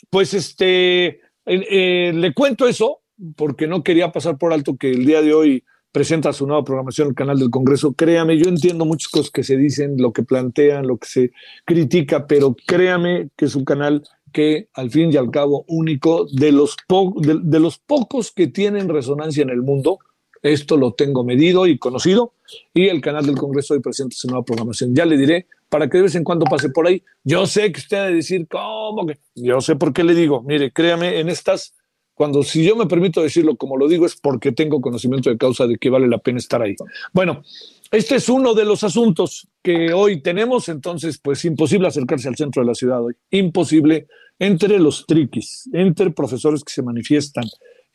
pues 0.09 0.33
este, 0.33 1.05
eh, 1.07 1.19
eh, 1.45 2.11
le 2.13 2.33
cuento 2.33 2.67
eso, 2.67 3.01
porque 3.35 3.65
no 3.65 3.83
quería 3.83 4.11
pasar 4.11 4.37
por 4.37 4.53
alto 4.53 4.77
que 4.77 4.91
el 4.91 5.05
día 5.05 5.21
de 5.21 5.33
hoy 5.33 5.63
presenta 5.91 6.33
su 6.33 6.45
nueva 6.45 6.63
programación 6.63 7.09
el 7.09 7.15
canal 7.15 7.39
del 7.39 7.49
Congreso. 7.49 7.93
Créame, 7.93 8.37
yo 8.37 8.49
entiendo 8.49 8.85
muchas 8.85 9.09
cosas 9.09 9.31
que 9.31 9.43
se 9.43 9.57
dicen, 9.57 9.95
lo 9.97 10.13
que 10.13 10.23
plantean, 10.23 10.87
lo 10.87 10.97
que 10.97 11.07
se 11.07 11.31
critica, 11.65 12.27
pero 12.27 12.55
créame 12.65 13.29
que 13.35 13.45
es 13.45 13.55
un 13.55 13.65
canal 13.65 14.03
que 14.31 14.69
al 14.73 14.91
fin 14.91 15.11
y 15.11 15.17
al 15.17 15.31
cabo 15.31 15.65
único 15.67 16.25
de 16.31 16.51
los, 16.51 16.75
de, 17.17 17.39
de 17.41 17.59
los 17.59 17.79
pocos 17.79 18.31
que 18.31 18.47
tienen 18.47 18.89
resonancia 18.89 19.41
en 19.43 19.49
el 19.49 19.61
mundo. 19.61 19.99
Esto 20.41 20.77
lo 20.77 20.93
tengo 20.93 21.23
medido 21.23 21.67
y 21.67 21.77
conocido. 21.77 22.33
Y 22.73 22.87
el 22.87 23.01
canal 23.01 23.25
del 23.25 23.35
Congreso 23.35 23.73
hoy 23.73 23.81
presenta 23.81 24.15
su 24.15 24.27
nueva 24.27 24.45
programación. 24.45 24.95
Ya 24.95 25.05
le 25.05 25.17
diré 25.17 25.47
para 25.67 25.89
que 25.89 25.97
de 25.97 26.03
vez 26.03 26.15
en 26.15 26.23
cuando 26.23 26.45
pase 26.45 26.69
por 26.69 26.87
ahí. 26.87 27.03
Yo 27.23 27.45
sé 27.45 27.71
que 27.71 27.79
usted 27.79 27.97
ha 27.97 28.05
de 28.05 28.15
decir, 28.15 28.47
¿cómo 28.49 29.05
que? 29.05 29.17
Yo 29.35 29.59
sé 29.61 29.75
por 29.75 29.91
qué 29.91 30.03
le 30.03 30.15
digo. 30.15 30.41
Mire, 30.41 30.71
créame, 30.71 31.19
en 31.19 31.29
estas 31.29 31.73
cuando 32.19 32.43
si 32.43 32.65
yo 32.65 32.75
me 32.75 32.85
permito 32.85 33.23
decirlo 33.23 33.55
como 33.55 33.77
lo 33.77 33.87
digo 33.87 34.05
es 34.05 34.17
porque 34.17 34.51
tengo 34.51 34.81
conocimiento 34.81 35.29
de 35.29 35.37
causa 35.37 35.67
de 35.67 35.77
que 35.77 35.89
vale 35.89 36.05
la 36.05 36.17
pena 36.17 36.37
estar 36.37 36.61
ahí. 36.61 36.75
Bueno, 37.13 37.43
este 37.91 38.15
es 38.15 38.27
uno 38.27 38.53
de 38.53 38.65
los 38.65 38.83
asuntos 38.83 39.47
que 39.63 39.93
hoy 39.93 40.21
tenemos, 40.21 40.67
entonces 40.67 41.17
pues 41.17 41.45
imposible 41.45 41.87
acercarse 41.87 42.27
al 42.27 42.35
centro 42.35 42.61
de 42.61 42.67
la 42.67 42.75
ciudad 42.75 43.01
hoy, 43.01 43.13
imposible 43.31 44.07
entre 44.37 44.79
los 44.79 45.05
triquis, 45.07 45.69
entre 45.71 46.11
profesores 46.11 46.61
que 46.65 46.73
se 46.73 46.81
manifiestan, 46.81 47.45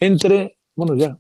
entre, 0.01 0.57
bueno, 0.75 0.97
ya, 0.97 1.19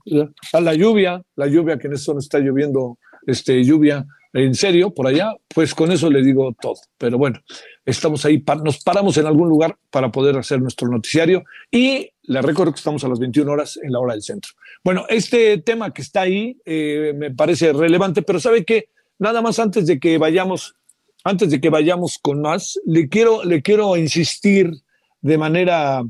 a 0.54 0.60
la 0.62 0.72
lluvia, 0.72 1.22
la 1.36 1.46
lluvia 1.46 1.76
que 1.76 1.88
en 1.88 1.92
eso 1.92 2.14
no 2.14 2.20
está 2.20 2.38
lloviendo, 2.38 2.96
este, 3.26 3.62
lluvia 3.62 4.06
en 4.34 4.54
serio 4.54 4.92
por 4.92 5.06
allá, 5.06 5.32
pues 5.48 5.74
con 5.74 5.92
eso 5.92 6.10
le 6.10 6.22
digo 6.22 6.54
todo. 6.60 6.74
Pero 6.98 7.16
bueno, 7.16 7.40
estamos 7.86 8.24
ahí, 8.24 8.42
nos 8.64 8.82
paramos 8.82 9.16
en 9.16 9.26
algún 9.26 9.48
lugar 9.48 9.78
para 9.90 10.10
poder 10.10 10.36
hacer 10.36 10.60
nuestro 10.60 10.88
noticiario 10.88 11.44
y 11.70 12.10
le 12.22 12.42
recuerdo 12.42 12.72
que 12.72 12.78
estamos 12.78 13.04
a 13.04 13.08
las 13.08 13.20
21 13.20 13.50
horas 13.50 13.78
en 13.80 13.92
la 13.92 14.00
hora 14.00 14.14
del 14.14 14.22
centro. 14.22 14.52
Bueno, 14.82 15.06
este 15.08 15.58
tema 15.58 15.92
que 15.92 16.02
está 16.02 16.22
ahí 16.22 16.58
eh, 16.64 17.14
me 17.16 17.30
parece 17.30 17.72
relevante, 17.72 18.22
pero 18.22 18.40
sabe 18.40 18.64
que 18.64 18.88
nada 19.18 19.40
más 19.40 19.60
antes 19.60 19.86
de 19.86 20.00
que 20.00 20.18
vayamos, 20.18 20.74
antes 21.22 21.50
de 21.50 21.60
que 21.60 21.70
vayamos 21.70 22.18
con 22.18 22.40
más, 22.40 22.78
le 22.84 23.08
quiero, 23.08 23.44
le 23.44 23.62
quiero 23.62 23.96
insistir 23.96 24.72
de 25.20 25.38
manera 25.38 26.02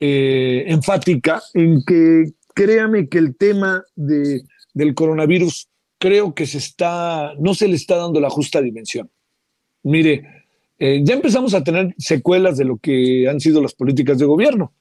eh, 0.00 0.64
enfática 0.68 1.42
en 1.52 1.84
que 1.84 2.32
créame 2.54 3.08
que 3.10 3.18
el 3.18 3.36
tema 3.36 3.84
de, 3.94 4.42
del 4.72 4.94
coronavirus 4.94 5.68
creo 6.02 6.34
que 6.34 6.46
se 6.48 6.58
está, 6.58 7.32
no 7.38 7.54
se 7.54 7.68
le 7.68 7.76
está 7.76 7.96
dando 7.96 8.18
la 8.18 8.28
justa 8.28 8.60
dimensión. 8.60 9.08
Mire, 9.84 10.26
eh, 10.76 11.00
ya 11.04 11.14
empezamos 11.14 11.54
a 11.54 11.62
tener 11.62 11.94
secuelas 11.96 12.58
de 12.58 12.64
lo 12.64 12.78
que 12.78 13.28
han 13.28 13.38
sido 13.38 13.62
las 13.62 13.72
políticas 13.72 14.18
de 14.18 14.24
gobierno. 14.24 14.72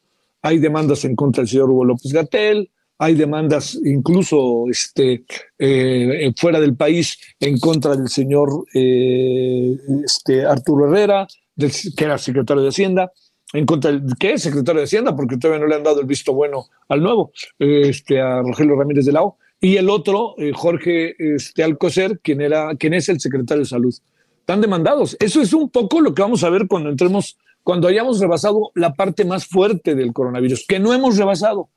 Hay 0.42 0.58
demandas 0.58 1.06
en 1.06 1.16
contra 1.16 1.42
del 1.42 1.50
señor 1.50 1.70
Hugo 1.70 1.86
López 1.86 2.12
Gatel, 2.12 2.72
hay 2.98 3.13
demandas 3.13 3.80
incluso 3.86 4.66
este, 4.68 5.24
eh, 5.60 6.34
fuera 6.38 6.60
del 6.60 6.75
país 6.75 7.20
en 7.40 7.60
contra 7.60 7.96
del 7.96 8.10
señor 8.10 8.66
eh, 8.74 9.78
este, 10.04 10.44
Arturo 10.44 10.88
Herrera, 10.88 11.28
que 11.56 12.04
era 12.04 12.18
secretario 12.18 12.63
de 12.63 12.70
Hacienda, 12.70 13.12
en 13.54 13.68
contra 13.68 13.92
del 13.92 14.18
que 14.20 14.34
es 14.34 14.42
secretario 14.42 14.80
de 14.80 14.86
Hacienda, 14.86 15.16
porque 15.16 15.38
todavía 15.38 15.62
no 15.62 15.68
le 15.68 15.75
han 15.75 15.84
dado 15.84 16.01
el 16.01 16.08
visto 16.08 16.34
bueno 16.34 16.66
al 16.90 17.04
nuevo, 17.04 17.32
este, 17.60 18.20
a 18.20 18.42
Rogelio 18.42 18.75
Ramírez 18.75 19.06
de 19.06 19.12
la 19.12 19.22
O 19.22 19.38
y 19.63 19.77
el 19.77 19.91
otro, 19.91 20.34
eh, 20.39 20.51
Jorge 20.53 21.15
este, 21.36 21.63
Alcocer, 21.63 22.20
quien, 22.20 22.41
era, 22.41 22.75
quien 22.75 22.96
es 22.96 23.08
el 23.10 23.20
secretario 23.20 23.62
de 23.62 23.70
Salud. 23.70 23.96
Están 24.39 24.60
demandados. 24.60 25.15
Eso 25.20 25.39
es 25.39 25.53
un 25.53 25.70
poco 25.70 26.01
lo 26.01 26.15
que 26.15 26.24
vamos 26.24 26.44
a 26.44 26.50
ver 26.50 26.68
cuando 26.68 26.89
entremos, 26.89 27.38
cuando 27.63 27.88
hayamos 27.88 28.20
rebasado 28.20 28.72
la 28.74 28.96
parte 28.96 29.24
más 29.24 29.46
fuerte 29.46 29.94
del 29.94 30.13
coronavirus, 30.13 30.65
que 30.68 30.80
no 30.80 30.94
hemos 30.94 31.15
rebasado. 31.15 31.70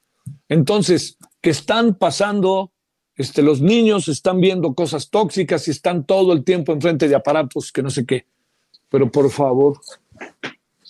Entonces, 0.49 1.19
que 1.43 1.50
están 1.50 1.95
pasando, 1.95 2.73
este, 3.17 3.43
los 3.43 3.61
niños 3.61 4.09
están 4.09 4.41
viendo 4.41 4.73
cosas 4.73 5.11
tóxicas 5.11 5.69
y 5.69 5.73
están 5.73 6.05
todo 6.05 6.33
el 6.33 6.43
tiempo 6.43 6.73
enfrente 6.73 7.07
de 7.07 7.14
aparatos 7.14 7.71
que 7.71 7.83
no 7.83 7.91
sé 7.91 8.07
qué. 8.07 8.25
Pero 8.88 9.12
por 9.12 9.31
favor, 9.31 9.79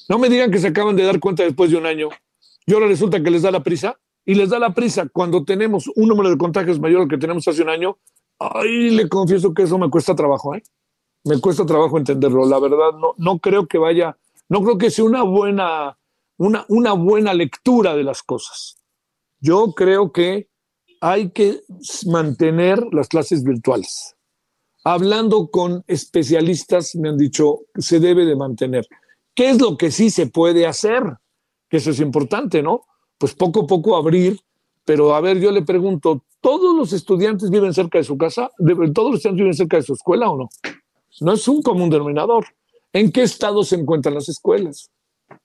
no 0.09 0.19
me 0.21 0.29
digan 0.29 0.53
que 0.53 0.59
se 0.59 0.69
acaban 0.69 0.95
de 0.95 1.03
dar 1.03 1.19
cuenta 1.19 1.43
después 1.43 1.73
de 1.73 1.77
un 1.77 1.87
año. 1.87 2.09
Y 2.67 2.73
ahora 2.73 2.87
resulta 2.87 3.21
que 3.21 3.31
les 3.33 3.43
da 3.43 3.51
la 3.51 3.65
prisa 3.65 3.99
y 4.25 4.35
les 4.35 4.51
da 4.51 4.59
la 4.59 4.75
prisa 4.75 5.09
cuando 5.13 5.45
tenemos 5.45 5.91
un 5.97 6.09
número 6.09 6.31
de 6.31 6.39
contagios 6.39 6.81
mayor 6.81 7.03
al 7.03 7.09
que 7.09 7.19
tenemos 7.19 7.47
hace 7.47 7.63
un 7.63 7.69
año, 7.69 7.99
ay, 8.39 8.91
le 8.91 9.09
confieso 9.09 9.53
que 9.53 9.65
eso 9.65 9.79
me 9.79 9.91
cuesta 9.91 10.15
trabajo, 10.15 10.55
¿eh? 10.55 10.63
Me 11.25 11.41
cuesta 11.41 11.65
trabajo 11.65 11.97
entenderlo. 11.97 12.47
La 12.47 12.59
verdad, 12.59 12.93
no, 12.99 13.15
no 13.17 13.39
creo 13.39 13.67
que 13.67 13.79
vaya, 13.79 14.17
no 14.49 14.63
creo 14.63 14.77
que 14.77 14.91
sea 14.91 15.05
una 15.05 15.23
buena, 15.23 15.99
una, 16.37 16.67
una 16.69 16.93
buena 16.93 17.33
lectura 17.33 17.97
de 17.97 18.05
las 18.05 18.23
cosas. 18.23 18.77
Yo 19.41 19.73
creo 19.73 20.13
que 20.13 20.49
hay 21.01 21.31
que 21.31 21.63
mantener 22.07 22.83
las 22.93 23.09
clases 23.09 23.43
virtuales. 23.43 24.17
Hablando 24.85 25.49
con 25.51 25.83
especialistas, 25.87 26.95
me 26.95 27.09
han 27.09 27.17
dicho 27.17 27.61
que 27.75 27.81
se 27.81 28.01
debe 28.01 28.27
de 28.27 28.37
mantener. 28.37 28.87
¿Qué 29.35 29.51
es 29.51 29.61
lo 29.61 29.79
que 29.79 29.91
sí 29.91 30.11
se 30.11 30.27
puede 30.27 30.67
hacer? 30.67 31.19
que 31.69 31.79
eso 31.79 31.91
es 31.91 32.01
importante, 32.01 32.63
¿no? 32.63 32.85
Pues 33.25 33.35
poco 33.35 33.63
a 33.63 33.67
poco 33.67 33.97
abrir, 33.97 34.39
pero 34.85 35.15
a 35.15 35.21
ver, 35.23 35.41
yo 35.41 35.51
le 35.51 35.63
pregunto, 35.63 36.23
¿todos 36.43 36.77
los 36.77 36.93
estudiantes 36.93 37.49
viven 37.49 37.73
cerca 37.73 37.97
de 37.97 38.05
su 38.05 38.19
casa? 38.19 38.51
¿Todos 38.59 39.13
los 39.13 39.17
estudiantes 39.17 39.35
viven 39.35 39.55
cerca 39.55 39.79
de 39.79 39.83
su 39.83 39.95
escuela 39.95 40.29
o 40.29 40.37
no? 40.37 40.51
No 41.23 41.33
es 41.33 41.49
un 41.49 41.63
común 41.63 41.89
denominador. 41.89 42.45
¿En 42.93 43.11
qué 43.11 43.23
estado 43.23 43.65
se 43.65 43.77
encuentran 43.77 44.13
las 44.13 44.29
escuelas? 44.29 44.91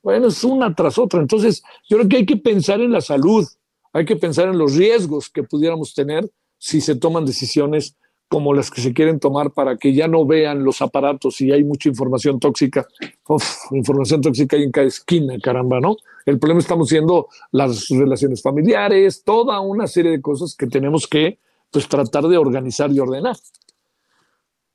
Bueno, 0.04 0.28
es 0.28 0.44
una 0.44 0.76
tras 0.76 0.98
otra. 0.98 1.22
Entonces, 1.22 1.64
yo 1.90 1.96
creo 1.96 2.10
que 2.10 2.18
hay 2.18 2.26
que 2.26 2.36
pensar 2.36 2.82
en 2.82 2.92
la 2.92 3.00
salud, 3.00 3.48
hay 3.94 4.04
que 4.04 4.18
pensar 4.18 4.50
en 4.50 4.58
los 4.58 4.76
riesgos 4.76 5.30
que 5.30 5.44
pudiéramos 5.44 5.94
tener 5.94 6.30
si 6.58 6.82
se 6.82 6.96
toman 6.96 7.24
decisiones 7.24 7.96
como 8.30 8.54
las 8.54 8.70
que 8.70 8.80
se 8.80 8.94
quieren 8.94 9.20
tomar 9.20 9.52
para 9.52 9.76
que 9.76 9.94
ya 9.94 10.08
no 10.08 10.26
vean 10.26 10.64
los 10.64 10.82
aparatos 10.84 11.42
y 11.42 11.52
hay 11.52 11.64
mucha 11.64 11.90
información 11.90 12.40
tóxica. 12.40 12.88
Uf, 13.28 13.72
información 13.72 14.22
tóxica 14.22 14.56
hay 14.56 14.64
en 14.64 14.72
cada 14.72 14.88
esquina, 14.88 15.38
caramba, 15.42 15.80
¿no? 15.80 15.98
El 16.28 16.38
problema 16.38 16.60
estamos 16.60 16.90
siendo 16.90 17.28
las 17.52 17.90
relaciones 17.90 18.44
familiares, 18.44 19.24
toda 19.24 19.60
una 19.60 19.88
serie 19.88 20.12
de 20.12 20.22
cosas 20.22 20.56
que 20.56 20.68
tenemos 20.68 21.08
que 21.08 21.40
pues, 21.72 21.90
tratar 21.90 22.28
de 22.28 22.38
organizar 22.38 22.92
y 22.92 23.00
ordenar. 23.00 23.36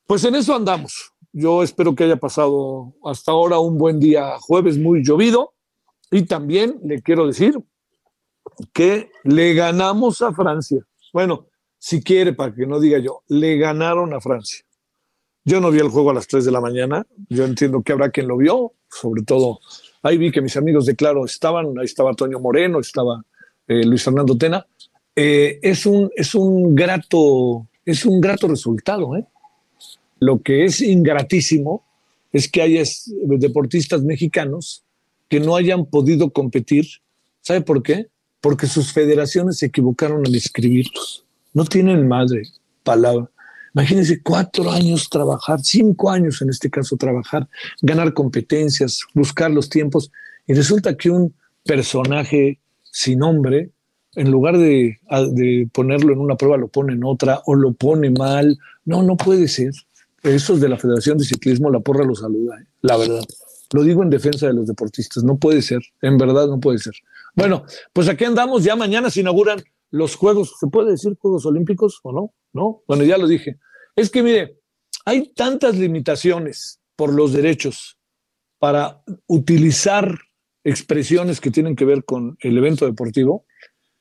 Pues 0.07 0.25
en 0.25 0.35
eso 0.35 0.55
andamos. 0.55 1.13
Yo 1.33 1.63
espero 1.63 1.95
que 1.95 2.05
haya 2.05 2.17
pasado 2.17 2.93
hasta 3.05 3.31
ahora 3.31 3.61
un 3.61 3.79
buen 3.79 4.01
día 4.01 4.37
jueves 4.41 4.79
muy 4.79 5.05
llovido 5.05 5.55
y 6.11 6.23
también 6.23 6.81
le 6.85 7.03
quiero 7.03 7.25
decir 7.25 7.57
que 8.73 9.11
le 9.23 9.55
ganamos 9.55 10.23
a 10.23 10.33
Francia. 10.33 10.85
Bueno, 11.13 11.47
si 11.85 12.03
quiere, 12.03 12.33
para 12.33 12.55
que 12.55 12.67
no 12.67 12.81
diga 12.81 12.99
yo, 12.99 13.25
le 13.29 13.59
ganaron 13.59 14.15
a 14.15 14.21
Francia. 14.23 14.65
Yo 15.45 15.61
no 15.61 15.71
vi 15.71 15.81
el 15.81 15.91
juego 15.91 16.13
a 16.13 16.15
las 16.15 16.27
3 16.27 16.47
de 16.47 16.51
la 16.51 16.63
mañana, 16.63 17.07
yo 17.29 17.45
entiendo 17.45 17.83
que 17.83 17.93
habrá 17.93 18.09
quien 18.09 18.27
lo 18.27 18.39
vio, 18.39 18.73
sobre 18.89 19.23
todo 19.23 19.61
ahí 20.03 20.17
vi 20.17 20.33
que 20.33 20.41
mis 20.41 20.57
amigos 20.57 20.87
de 20.87 20.97
Claro 20.97 21.27
estaban, 21.27 21.79
ahí 21.79 21.85
estaba 21.85 22.15
Toño 22.15 22.41
Moreno, 22.41 22.81
estaba 22.81 23.23
eh, 23.69 23.85
Luis 23.85 24.03
Fernando 24.03 24.35
Tena. 24.35 24.67
Eh, 25.15 25.59
es, 25.61 25.85
un, 25.85 26.11
es, 26.17 26.35
un 26.35 26.75
grato, 26.75 27.69
es 27.85 28.07
un 28.07 28.19
grato 28.19 28.49
resultado. 28.49 29.15
¿eh? 29.19 29.27
Lo 30.21 30.41
que 30.41 30.65
es 30.65 30.81
ingratísimo 30.81 31.85
es 32.33 32.51
que 32.51 32.63
haya 32.63 32.83
deportistas 33.25 34.03
mexicanos 34.03 34.85
que 35.29 35.39
no 35.39 35.55
hayan 35.55 35.85
podido 35.85 36.31
competir. 36.31 36.87
¿Sabe 37.43 37.61
por 37.61 37.83
qué? 37.83 38.07
Porque 38.41 38.67
sus 38.69 38.91
federaciones 38.91 39.59
se 39.59 39.67
equivocaron 39.67 40.27
al 40.27 40.35
inscribirlos 40.35 41.25
no 41.55 41.65
tienen 41.65 42.07
madre, 42.07 42.43
palabra. 42.83 43.31
Imagínense 43.75 44.23
cuatro 44.23 44.71
años 44.71 45.09
trabajar, 45.09 45.61
cinco 45.63 46.11
años 46.11 46.41
en 46.43 46.51
este 46.51 46.71
caso 46.71 46.97
trabajar, 46.97 47.49
ganar 47.83 48.13
competencias, 48.13 49.01
buscar 49.15 49.51
los 49.51 49.69
tiempos, 49.69 50.13
y 50.47 50.55
resulta 50.55 50.97
que 50.97 51.11
un 51.11 51.35
personaje 51.65 52.61
sin 52.83 53.21
nombre, 53.21 53.71
en 54.15 54.31
lugar 54.31 54.59
de, 54.59 55.01
ponerlo 55.73 56.13
en 56.13 56.21
una 56.21 56.37
prueba, 56.37 56.57
lo 56.57 56.69
pone 56.69 56.93
en 56.93 57.03
otra 57.03 57.43
o 57.47 57.57
lo 57.57 57.73
pone 57.73 58.11
mal. 58.11 58.57
No, 58.85 59.03
no 59.03 59.17
puede 59.17 59.49
ser. 59.49 59.73
Eso 60.23 60.55
es 60.55 60.61
de 60.61 60.69
la 60.69 60.79
Federación 60.79 61.19
de 61.19 61.25
Ciclismo, 61.25 61.71
la 61.71 61.81
porra 61.81 62.05
lo 62.05 62.15
saluda, 62.15 62.61
¿eh? 62.61 62.67
la 62.83 62.97
verdad. 62.97 63.25
Lo 63.73 63.83
digo 63.83 64.03
en 64.03 64.11
defensa 64.11 64.47
de 64.47 64.53
los 64.53 64.69
deportistas, 64.69 65.25
no 65.25 65.37
puede 65.37 65.63
ser, 65.63 65.83
en 66.01 66.17
verdad 66.17 66.47
no 66.47 66.61
puede 66.61 66.79
ser. 66.79 66.95
Bueno, 67.35 67.65
pues 67.93 68.09
aquí 68.09 68.25
andamos, 68.25 68.63
ya 68.63 68.77
mañana 68.77 69.11
se 69.11 69.21
inauguran 69.21 69.63
los 69.95 70.17
Juegos, 70.17 70.57
¿se 70.59 70.67
puede 70.67 70.91
decir 70.91 71.17
Juegos 71.21 71.47
Olímpicos 71.47 72.01
o 72.03 72.13
no? 72.13 72.35
¿No? 72.53 72.83
Bueno, 72.89 73.05
ya 73.05 73.17
lo 73.17 73.29
dije. 73.29 73.59
Es 73.95 74.11
que 74.11 74.25
mire, 74.25 74.59
hay 75.05 75.33
tantas 75.35 75.77
limitaciones 75.77 76.81
por 76.97 77.15
los 77.15 77.33
derechos 77.33 77.97
para 78.59 79.05
utilizar 79.29 80.19
expresiones 80.65 81.41
que 81.41 81.53
tienen 81.53 81.77
que 81.77 81.85
ver 81.85 82.05
con 82.05 82.37
el 82.41 82.59
evento 82.59 82.87
deportivo, 82.87 83.45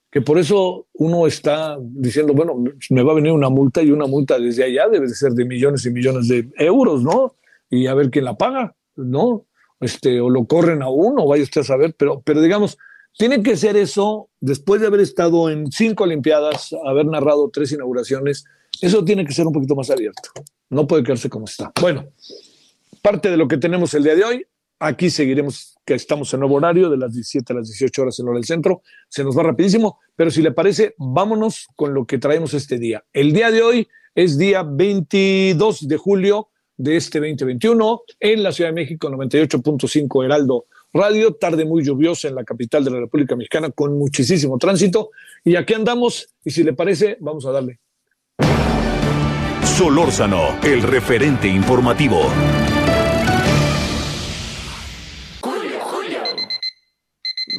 que 0.09 0.21
por 0.21 0.39
eso 0.39 0.87
uno 0.93 1.27
está 1.27 1.77
diciendo, 1.79 2.33
bueno, 2.33 2.55
me 2.89 3.03
va 3.03 3.11
a 3.11 3.15
venir 3.15 3.31
una 3.31 3.49
multa 3.49 3.83
y 3.83 3.91
una 3.91 4.07
multa 4.07 4.39
desde 4.39 4.63
allá 4.63 4.87
debe 4.87 5.07
de 5.07 5.13
ser 5.13 5.33
de 5.33 5.45
millones 5.45 5.85
y 5.85 5.91
millones 5.91 6.27
de 6.27 6.49
euros, 6.57 7.03
¿no? 7.03 7.35
Y 7.69 7.85
a 7.85 7.93
ver 7.93 8.09
quién 8.09 8.25
la 8.25 8.35
paga, 8.35 8.75
¿no? 8.95 9.45
Este, 9.79 10.19
o 10.19 10.31
lo 10.31 10.45
corren 10.45 10.81
a 10.81 10.89
uno, 10.89 11.27
vaya 11.27 11.43
usted 11.43 11.61
a 11.61 11.65
saber, 11.65 11.93
pero, 11.95 12.21
pero 12.21 12.41
digamos, 12.41 12.79
tiene 13.17 13.43
que 13.43 13.55
ser 13.57 13.77
eso, 13.77 14.29
después 14.39 14.81
de 14.81 14.87
haber 14.87 14.99
estado 14.99 15.49
en 15.49 15.71
cinco 15.71 16.03
Olimpiadas, 16.03 16.75
haber 16.85 17.05
narrado 17.05 17.49
tres 17.51 17.71
inauguraciones, 17.71 18.45
eso 18.81 19.05
tiene 19.05 19.25
que 19.25 19.33
ser 19.33 19.45
un 19.45 19.53
poquito 19.53 19.75
más 19.75 19.89
abierto. 19.89 20.29
No 20.69 20.87
puede 20.87 21.03
quedarse 21.03 21.29
como 21.29 21.45
está. 21.45 21.71
Bueno, 21.79 22.07
parte 23.01 23.29
de 23.29 23.37
lo 23.37 23.47
que 23.47 23.57
tenemos 23.57 23.93
el 23.93 24.03
día 24.03 24.15
de 24.15 24.23
hoy. 24.23 24.45
Aquí 24.79 25.09
seguiremos, 25.09 25.75
que 25.85 25.93
estamos 25.93 26.33
en 26.33 26.41
nuevo 26.41 26.55
horario, 26.55 26.89
de 26.89 26.97
las 26.97 27.13
17 27.13 27.53
a 27.53 27.55
las 27.57 27.67
18 27.67 28.01
horas 28.01 28.19
en 28.19 28.27
hora 28.27 28.35
del 28.35 28.45
centro. 28.45 28.81
Se 29.07 29.23
nos 29.23 29.37
va 29.37 29.43
rapidísimo, 29.43 29.99
pero 30.15 30.31
si 30.31 30.41
le 30.41 30.51
parece, 30.51 30.95
vámonos 30.97 31.67
con 31.75 31.93
lo 31.93 32.05
que 32.05 32.17
traemos 32.17 32.53
este 32.53 32.79
día. 32.79 33.03
El 33.13 33.31
día 33.31 33.51
de 33.51 33.61
hoy 33.61 33.87
es 34.15 34.37
día 34.37 34.63
22 34.63 35.87
de 35.87 35.97
julio 35.97 36.49
de 36.75 36.97
este 36.97 37.19
2021 37.19 38.01
en 38.19 38.43
la 38.43 38.51
Ciudad 38.51 38.71
de 38.71 38.75
México, 38.75 39.09
98.5 39.09 40.25
Heraldo 40.25 40.65
Radio, 40.93 41.33
tarde 41.33 41.65
muy 41.65 41.83
lluviosa 41.83 42.27
en 42.27 42.35
la 42.35 42.43
capital 42.43 42.83
de 42.83 42.91
la 42.91 42.99
República 42.99 43.35
Mexicana 43.35 43.71
con 43.71 43.97
muchísimo 43.97 44.57
tránsito. 44.59 45.09
Y 45.43 45.55
aquí 45.55 45.73
andamos, 45.73 46.29
y 46.45 46.51
si 46.51 46.63
le 46.63 46.73
parece, 46.73 47.17
vamos 47.19 47.45
a 47.47 47.51
darle. 47.51 47.79
Solórzano, 49.63 50.59
el 50.63 50.83
referente 50.83 51.47
informativo. 51.47 52.21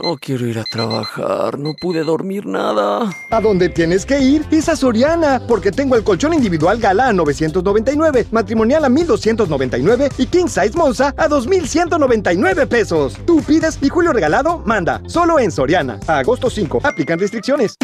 No 0.03 0.17
quiero 0.17 0.47
ir 0.47 0.59
a 0.59 0.65
trabajar, 0.65 1.57
no 1.59 1.75
pude 1.75 2.03
dormir 2.03 2.47
nada. 2.47 3.15
¿A 3.31 3.41
dónde 3.41 3.69
tienes 3.69 4.05
que 4.05 4.19
ir? 4.19 4.45
Es 4.51 4.69
a 4.69 4.75
Soriana, 4.75 5.41
porque 5.47 5.71
tengo 5.71 5.95
el 5.95 6.03
colchón 6.03 6.35
individual 6.35 6.79
Gala 6.81 7.09
a 7.09 7.13
999, 7.13 8.27
matrimonial 8.33 8.85
a 8.85 8.89
1299 8.89 10.09
y 10.19 10.27
King 10.27 10.47
Size 10.47 10.73
Monza 10.75 11.15
a 11.17 11.29
2199 11.29 12.67
pesos. 12.67 13.17
Tú 13.25 13.41
pides 13.43 13.79
y 13.81 13.89
Julio 13.89 14.13
Regalado 14.13 14.63
manda, 14.65 15.01
solo 15.07 15.39
en 15.39 15.53
Soriana. 15.53 16.01
A 16.09 16.19
agosto 16.19 16.51
5, 16.51 16.81
aplican 16.83 17.19
restricciones. 17.19 17.77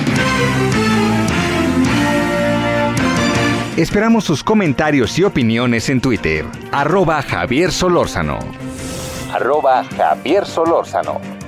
Esperamos 3.76 4.24
sus 4.24 4.42
comentarios 4.42 5.16
y 5.18 5.22
opiniones 5.22 5.88
en 5.88 6.00
Twitter. 6.00 6.44
Arroba 6.72 7.22
Javier 7.22 7.70
Solórzano. 7.70 8.40
Arroba 9.32 9.84
Javier 9.96 10.44
Solórzano. 10.44 11.39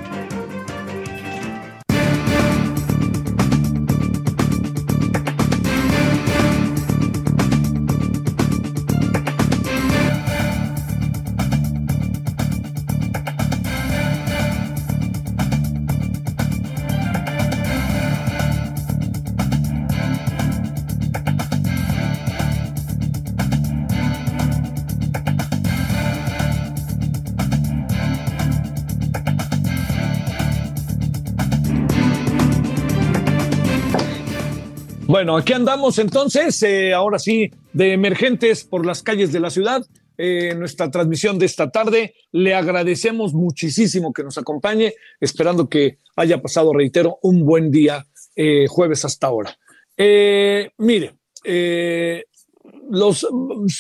Bueno, 35.23 35.37
aquí 35.37 35.53
andamos 35.53 36.01
entonces, 36.01 36.61
eh, 36.65 36.93
ahora 36.93 37.17
sí, 37.21 37.49
de 37.73 37.93
emergentes 37.93 38.65
por 38.65 38.85
las 38.85 39.05
calles 39.05 39.31
de 39.31 39.39
la 39.39 39.51
ciudad. 39.51 39.87
Eh, 40.19 40.53
nuestra 40.57 40.91
transmisión 40.91 41.39
de 41.39 41.47
esta 41.47 41.71
tarde. 41.71 42.17
Le 42.33 42.57
agradecemos 42.57 43.33
muchísimo 43.33 44.13
que 44.13 44.25
nos 44.25 44.37
acompañe, 44.37 44.95
esperando 45.21 45.69
que 45.69 45.99
haya 46.17 46.43
pasado, 46.43 46.73
reitero, 46.73 47.21
un 47.23 47.47
buen 47.47 47.71
día 47.71 48.05
eh, 48.35 48.67
jueves 48.69 49.05
hasta 49.05 49.29
ahora. 49.29 49.57
mire, 49.97 51.15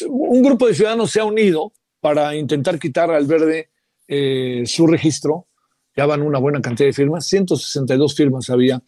un 0.08 0.42
grupo 0.44 0.68
de 0.68 0.74
ciudadanos 0.74 1.10
se 1.10 1.18
ha 1.18 1.24
unido 1.24 1.72
para 1.98 2.36
intentar 2.36 2.78
quitar 2.78 3.10
al 3.10 3.26
verde 3.26 3.70
su 4.64 4.86
registro. 4.86 5.48
Ya 5.96 6.06
van 6.06 6.22
una 6.22 6.38
buena 6.38 6.60
cantidad 6.60 6.88
de 6.88 6.92
firmas, 6.92 7.26
162 7.26 8.14
firmas 8.14 8.48
había 8.48 8.80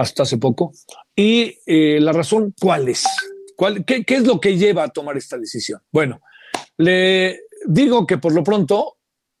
hasta 0.00 0.22
hace 0.22 0.38
poco. 0.38 0.72
¿Y 1.14 1.58
eh, 1.66 1.98
la 2.00 2.12
razón 2.12 2.54
cuál 2.58 2.88
es? 2.88 3.04
¿Cuál, 3.54 3.84
qué, 3.84 4.04
¿Qué 4.04 4.14
es 4.16 4.26
lo 4.26 4.40
que 4.40 4.56
lleva 4.56 4.84
a 4.84 4.88
tomar 4.88 5.16
esta 5.16 5.36
decisión? 5.36 5.80
Bueno, 5.92 6.22
le 6.78 7.40
digo 7.66 8.06
que 8.06 8.16
por 8.16 8.32
lo 8.32 8.42
pronto 8.42 8.96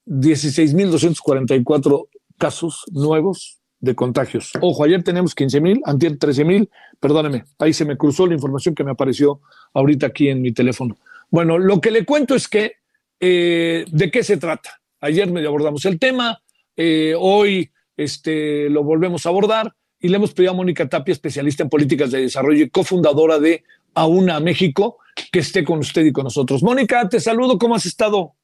16.244 0.06 2.08
casos 2.36 2.84
nuevos 2.92 3.58
de 3.80 3.94
contagios. 3.94 4.52
Ojo, 4.60 4.84
ayer 4.84 5.02
tenemos 5.02 5.34
15.000, 5.34 5.80
antier 5.84 6.18
13.000, 6.18 6.68
perdóneme, 7.00 7.44
ahí 7.58 7.72
se 7.72 7.86
me 7.86 7.96
cruzó 7.96 8.26
la 8.26 8.34
información 8.34 8.74
que 8.74 8.84
me 8.84 8.90
apareció 8.90 9.40
ahorita 9.72 10.08
aquí 10.08 10.28
en 10.28 10.42
mi 10.42 10.52
teléfono. 10.52 10.98
Bueno, 11.30 11.56
lo 11.56 11.80
que 11.80 11.90
le 11.90 12.04
cuento 12.04 12.34
es 12.34 12.48
que, 12.48 12.74
eh, 13.18 13.86
¿de 13.90 14.10
qué 14.10 14.22
se 14.22 14.36
trata? 14.36 14.82
Ayer 15.00 15.30
medio 15.30 15.48
abordamos 15.48 15.86
el 15.86 15.98
tema, 15.98 16.42
eh, 16.76 17.14
hoy 17.18 17.70
este, 17.96 18.68
lo 18.68 18.84
volvemos 18.84 19.24
a 19.24 19.30
abordar 19.30 19.74
y 20.00 20.08
le 20.08 20.16
hemos 20.16 20.32
pedido 20.32 20.52
a 20.52 20.56
Mónica 20.56 20.88
Tapia, 20.88 21.12
especialista 21.12 21.62
en 21.62 21.68
políticas 21.68 22.10
de 22.10 22.22
desarrollo 22.22 22.64
y 22.64 22.70
cofundadora 22.70 23.38
de 23.38 23.62
Auna 23.94 24.40
México, 24.40 24.98
que 25.30 25.40
esté 25.40 25.62
con 25.62 25.80
usted 25.80 26.04
y 26.04 26.12
con 26.12 26.24
nosotros. 26.24 26.62
Mónica, 26.62 27.08
te 27.08 27.20
saludo, 27.20 27.58
¿cómo 27.58 27.74
has 27.74 27.86
estado? 27.86 28.34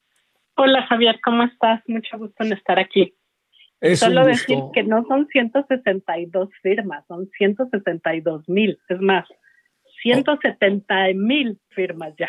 Hola 0.57 0.87
Javier, 0.87 1.19
¿cómo 1.25 1.45
estás? 1.45 1.83
Mucho 1.87 2.19
gusto 2.19 2.45
en 2.45 2.53
estar 2.53 2.79
aquí. 2.79 3.15
Solo 3.95 4.25
decir 4.25 4.59
que 4.73 4.83
no 4.83 5.05
son 5.07 5.29
162 5.29 6.49
firmas, 6.63 7.05
son 7.09 7.29
162 7.37 8.49
mil, 8.49 8.79
es 8.89 9.01
más, 9.01 9.27
170 10.03 10.95
mil 11.15 11.59
firmas 11.69 12.15
ya. 12.19 12.29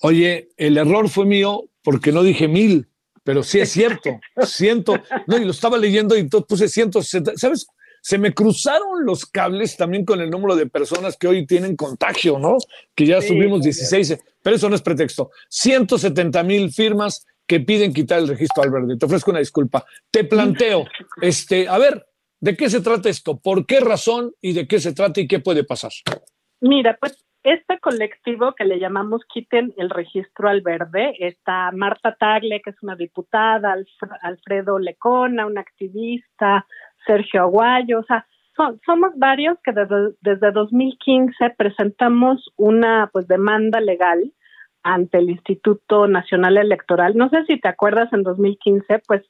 Oye, 0.00 0.48
el 0.56 0.78
error 0.78 1.08
fue 1.08 1.26
mío 1.26 1.64
porque 1.82 2.12
no 2.12 2.22
dije 2.22 2.46
mil, 2.46 2.86
pero 3.24 3.42
sí 3.42 3.58
es 3.58 3.70
cierto, 3.70 4.20
ciento, 4.44 4.94
no, 5.26 5.38
y 5.38 5.44
lo 5.44 5.50
estaba 5.50 5.76
leyendo 5.76 6.16
y 6.16 6.20
entonces 6.20 6.46
puse 6.48 6.68
160, 6.68 7.32
¿sabes? 7.36 7.66
Se 8.02 8.18
me 8.18 8.32
cruzaron 8.32 9.04
los 9.04 9.26
cables 9.26 9.76
también 9.76 10.04
con 10.04 10.20
el 10.20 10.30
número 10.30 10.56
de 10.56 10.66
personas 10.66 11.16
que 11.16 11.28
hoy 11.28 11.46
tienen 11.46 11.76
contagio, 11.76 12.38
¿no? 12.38 12.56
Que 12.94 13.06
ya 13.06 13.20
subimos 13.20 13.62
16, 13.62 14.18
pero 14.42 14.56
eso 14.56 14.68
no 14.68 14.76
es 14.76 14.82
pretexto. 14.82 15.30
170 15.48 16.42
mil 16.42 16.70
firmas 16.72 17.26
que 17.46 17.60
piden 17.60 17.92
quitar 17.92 18.20
el 18.20 18.28
registro 18.28 18.62
al 18.62 18.70
verde. 18.70 18.96
Te 18.96 19.06
ofrezco 19.06 19.30
una 19.30 19.40
disculpa. 19.40 19.84
Te 20.10 20.24
planteo, 20.24 20.84
este, 21.20 21.68
a 21.68 21.78
ver, 21.78 22.06
¿de 22.40 22.56
qué 22.56 22.70
se 22.70 22.80
trata 22.80 23.08
esto? 23.08 23.38
¿Por 23.38 23.66
qué 23.66 23.80
razón 23.80 24.32
y 24.40 24.52
de 24.52 24.68
qué 24.68 24.78
se 24.78 24.94
trata 24.94 25.20
y 25.20 25.26
qué 25.26 25.40
puede 25.40 25.64
pasar? 25.64 25.90
Mira, 26.60 26.96
pues 27.00 27.24
este 27.42 27.78
colectivo 27.80 28.54
que 28.54 28.64
le 28.64 28.78
llamamos 28.78 29.22
Quiten 29.32 29.72
el 29.78 29.88
Registro 29.88 30.48
al 30.48 30.60
Verde, 30.60 31.14
está 31.18 31.70
Marta 31.72 32.14
Tagle, 32.14 32.60
que 32.62 32.70
es 32.70 32.82
una 32.82 32.96
diputada, 32.96 33.74
Alfredo 34.22 34.78
Lecona, 34.78 35.46
un 35.46 35.56
activista, 35.56 36.66
Sergio 37.06 37.42
Aguayo, 37.42 38.00
o 38.00 38.04
sea, 38.04 38.26
somos 38.84 39.12
varios 39.16 39.58
que 39.64 39.72
desde, 39.72 40.14
desde 40.20 40.52
2015 40.52 41.54
presentamos 41.56 42.52
una 42.56 43.08
pues 43.12 43.26
demanda 43.26 43.80
legal 43.80 44.32
ante 44.82 45.18
el 45.18 45.30
Instituto 45.30 46.06
Nacional 46.06 46.56
Electoral. 46.56 47.16
No 47.16 47.28
sé 47.28 47.44
si 47.46 47.58
te 47.60 47.68
acuerdas, 47.68 48.12
en 48.12 48.22
2015, 48.22 49.02
pues 49.06 49.22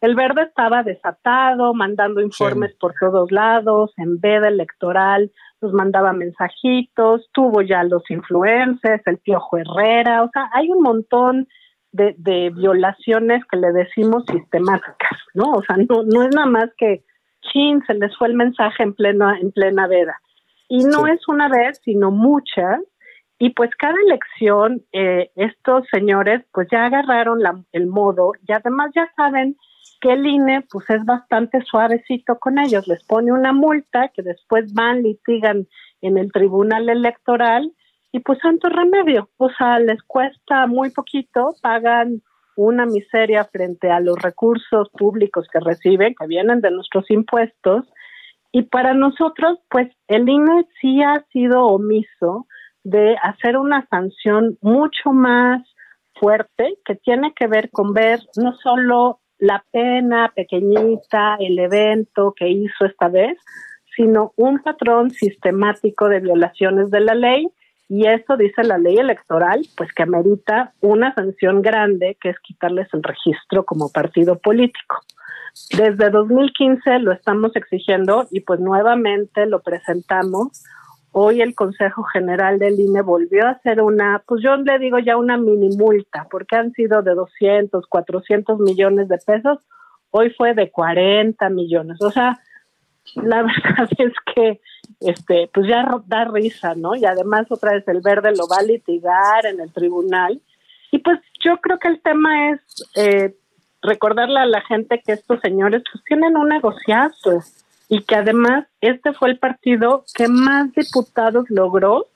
el 0.00 0.14
verde 0.14 0.42
estaba 0.42 0.82
desatado, 0.82 1.74
mandando 1.74 2.20
informes 2.20 2.72
por 2.78 2.94
todos 3.00 3.32
lados, 3.32 3.92
en 3.96 4.20
veda 4.20 4.48
electoral, 4.48 5.32
nos 5.60 5.72
mandaba 5.72 6.12
mensajitos, 6.12 7.28
tuvo 7.32 7.62
ya 7.62 7.82
los 7.82 8.08
influencers, 8.08 9.04
el 9.06 9.18
Piojo 9.18 9.58
Herrera, 9.58 10.22
o 10.22 10.30
sea, 10.32 10.48
hay 10.52 10.70
un 10.70 10.82
montón 10.82 11.48
de, 11.90 12.14
de 12.16 12.50
violaciones 12.50 13.44
que 13.50 13.56
le 13.56 13.72
decimos 13.72 14.24
sistemáticas, 14.30 15.18
¿no? 15.34 15.50
O 15.52 15.62
sea, 15.62 15.76
no, 15.76 16.04
no 16.04 16.22
es 16.22 16.34
nada 16.34 16.46
más 16.46 16.70
que, 16.76 17.02
chin, 17.40 17.82
se 17.86 17.94
les 17.94 18.16
fue 18.16 18.28
el 18.28 18.34
mensaje 18.34 18.82
en 18.82 18.94
plena, 18.94 19.38
en 19.40 19.52
plena 19.52 19.86
veda. 19.86 20.20
Y 20.68 20.84
no 20.84 21.06
es 21.06 21.26
una 21.28 21.48
vez, 21.48 21.80
sino 21.82 22.10
muchas, 22.10 22.80
y 23.38 23.50
pues 23.50 23.70
cada 23.78 23.94
elección, 24.06 24.82
eh, 24.92 25.30
estos 25.36 25.86
señores 25.92 26.44
pues 26.52 26.66
ya 26.72 26.86
agarraron 26.86 27.40
la, 27.40 27.62
el 27.72 27.86
modo. 27.86 28.32
Y 28.46 28.52
además 28.52 28.90
ya 28.94 29.08
saben 29.16 29.56
que 30.00 30.12
el 30.12 30.26
INE 30.26 30.66
pues 30.70 30.90
es 30.90 31.04
bastante 31.04 31.62
suavecito 31.62 32.38
con 32.38 32.58
ellos, 32.58 32.86
les 32.88 33.04
pone 33.04 33.32
una 33.32 33.52
multa 33.52 34.08
que 34.08 34.22
después 34.22 34.72
van, 34.74 35.02
litigan 35.02 35.66
en 36.00 36.18
el 36.18 36.32
tribunal 36.32 36.88
electoral. 36.88 37.72
Y 38.10 38.20
pues 38.20 38.38
santo 38.40 38.68
remedio, 38.70 39.28
o 39.36 39.50
sea, 39.50 39.78
les 39.78 40.02
cuesta 40.02 40.66
muy 40.66 40.90
poquito, 40.90 41.54
pagan 41.62 42.22
una 42.58 42.86
miseria 42.86 43.44
frente 43.44 43.88
a 43.90 44.00
los 44.00 44.16
recursos 44.20 44.88
públicos 44.90 45.46
que 45.52 45.60
reciben, 45.60 46.14
que 46.18 46.26
vienen 46.26 46.60
de 46.60 46.72
nuestros 46.72 47.08
impuestos, 47.10 47.86
y 48.50 48.62
para 48.62 48.94
nosotros, 48.94 49.58
pues 49.70 49.88
el 50.08 50.28
INE 50.28 50.66
sí 50.80 51.00
ha 51.02 51.24
sido 51.32 51.66
omiso 51.66 52.46
de 52.82 53.16
hacer 53.22 53.58
una 53.58 53.86
sanción 53.88 54.58
mucho 54.60 55.12
más 55.12 55.62
fuerte 56.14 56.78
que 56.84 56.96
tiene 56.96 57.32
que 57.34 57.46
ver 57.46 57.70
con 57.70 57.92
ver 57.92 58.20
no 58.36 58.56
solo 58.56 59.20
la 59.38 59.64
pena 59.70 60.32
pequeñita, 60.34 61.36
el 61.38 61.60
evento 61.60 62.34
que 62.36 62.48
hizo 62.48 62.86
esta 62.86 63.08
vez, 63.08 63.38
sino 63.94 64.32
un 64.36 64.60
patrón 64.60 65.10
sistemático 65.10 66.08
de 66.08 66.20
violaciones 66.20 66.90
de 66.90 67.00
la 67.00 67.14
ley 67.14 67.48
y 67.88 68.06
eso 68.06 68.36
dice 68.36 68.64
la 68.64 68.78
ley 68.78 68.96
electoral, 68.96 69.66
pues 69.76 69.92
que 69.92 70.02
amerita 70.02 70.72
una 70.80 71.14
sanción 71.14 71.62
grande, 71.62 72.16
que 72.20 72.30
es 72.30 72.36
quitarles 72.40 72.88
el 72.92 73.02
registro 73.02 73.64
como 73.64 73.90
partido 73.90 74.38
político. 74.38 74.96
Desde 75.76 76.10
2015 76.10 76.98
lo 77.00 77.12
estamos 77.12 77.56
exigiendo 77.56 78.28
y 78.30 78.40
pues 78.40 78.60
nuevamente 78.60 79.46
lo 79.46 79.60
presentamos 79.60 80.62
Hoy 81.12 81.40
el 81.40 81.54
Consejo 81.54 82.04
General 82.04 82.58
del 82.58 82.78
INE 82.78 83.02
volvió 83.02 83.46
a 83.46 83.52
hacer 83.52 83.80
una, 83.80 84.22
pues 84.26 84.42
yo 84.42 84.56
le 84.56 84.78
digo 84.78 84.98
ya 84.98 85.16
una 85.16 85.38
mini 85.38 85.76
multa, 85.76 86.28
porque 86.30 86.56
han 86.56 86.72
sido 86.72 87.02
de 87.02 87.14
200, 87.14 87.86
400 87.86 88.60
millones 88.60 89.08
de 89.08 89.18
pesos, 89.18 89.58
hoy 90.10 90.30
fue 90.30 90.54
de 90.54 90.70
40 90.70 91.48
millones. 91.48 92.00
O 92.02 92.10
sea, 92.10 92.38
la 93.16 93.42
verdad 93.42 93.88
es 93.98 94.12
que 94.34 94.60
este 95.00 95.50
pues 95.52 95.68
ya 95.68 95.84
da 96.06 96.24
risa, 96.24 96.74
¿no? 96.74 96.94
Y 96.94 97.04
además 97.04 97.46
otra 97.50 97.72
vez 97.72 97.86
el 97.88 98.00
verde 98.00 98.32
lo 98.36 98.46
va 98.48 98.58
a 98.58 98.62
litigar 98.62 99.46
en 99.46 99.60
el 99.60 99.72
tribunal. 99.72 100.40
Y 100.90 100.98
pues 100.98 101.20
yo 101.44 101.58
creo 101.58 101.78
que 101.78 101.88
el 101.88 102.00
tema 102.00 102.50
es 102.50 102.60
eh, 102.96 103.34
recordarle 103.82 104.40
a 104.40 104.46
la 104.46 104.62
gente 104.62 105.02
que 105.04 105.12
estos 105.12 105.40
señores 105.40 105.82
pues 105.92 106.02
tienen 106.04 106.36
un 106.36 106.48
negociazo 106.48 107.42
y 107.88 108.02
que 108.02 108.16
además 108.16 108.66
este 108.80 109.12
fue 109.12 109.30
el 109.30 109.38
partido 109.38 110.04
que 110.14 110.28
más 110.28 110.72
diputados 110.72 111.46
logró 111.48 112.06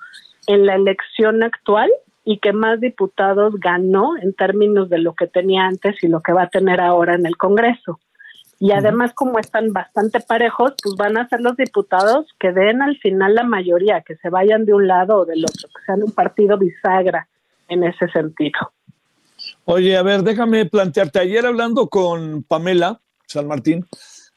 en 0.46 0.66
la 0.66 0.74
elección 0.74 1.42
actual 1.42 1.90
y 2.24 2.38
que 2.38 2.52
más 2.52 2.80
diputados 2.80 3.54
ganó 3.58 4.16
en 4.16 4.32
términos 4.34 4.88
de 4.88 4.98
lo 4.98 5.14
que 5.14 5.26
tenía 5.26 5.64
antes 5.64 6.02
y 6.02 6.08
lo 6.08 6.20
que 6.20 6.32
va 6.32 6.44
a 6.44 6.50
tener 6.50 6.80
ahora 6.80 7.14
en 7.14 7.26
el 7.26 7.36
Congreso. 7.36 7.98
Y 8.62 8.70
además, 8.70 9.10
como 9.12 9.40
están 9.40 9.72
bastante 9.72 10.20
parejos, 10.20 10.74
pues 10.80 10.94
van 10.94 11.18
a 11.18 11.28
ser 11.28 11.40
los 11.40 11.56
diputados 11.56 12.26
que 12.38 12.52
den 12.52 12.80
al 12.80 12.96
final 12.98 13.34
la 13.34 13.42
mayoría, 13.42 14.02
que 14.02 14.14
se 14.14 14.30
vayan 14.30 14.64
de 14.64 14.72
un 14.72 14.86
lado 14.86 15.16
o 15.16 15.24
del 15.24 15.44
otro, 15.44 15.68
que 15.68 15.84
sean 15.84 16.00
un 16.00 16.12
partido 16.12 16.56
bisagra 16.56 17.26
en 17.66 17.82
ese 17.82 18.06
sentido. 18.10 18.70
Oye, 19.64 19.96
a 19.96 20.04
ver, 20.04 20.22
déjame 20.22 20.64
plantearte. 20.66 21.18
Ayer 21.18 21.44
hablando 21.44 21.88
con 21.88 22.44
Pamela 22.44 23.00
San 23.26 23.48
Martín, 23.48 23.84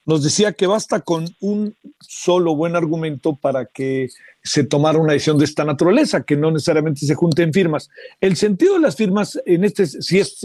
nos 0.07 0.23
decía 0.23 0.53
que 0.53 0.65
basta 0.65 1.01
con 1.01 1.27
un 1.39 1.75
solo 1.99 2.55
buen 2.55 2.75
argumento 2.75 3.35
para 3.35 3.67
que 3.67 4.09
se 4.45 4.63
tomara 4.63 4.99
una 4.99 5.13
decisión 5.13 5.39
de 5.39 5.45
esta 5.45 5.65
naturaleza, 5.65 6.23
que 6.23 6.37
no 6.37 6.51
necesariamente 6.51 7.05
se 7.05 7.15
junten 7.15 7.51
firmas. 7.51 7.89
El 8.21 8.35
sentido 8.35 8.75
de 8.75 8.79
las 8.79 8.95
firmas, 8.95 9.41
en 9.45 9.63
este, 9.63 9.87
si 9.87 10.19
es, 10.19 10.39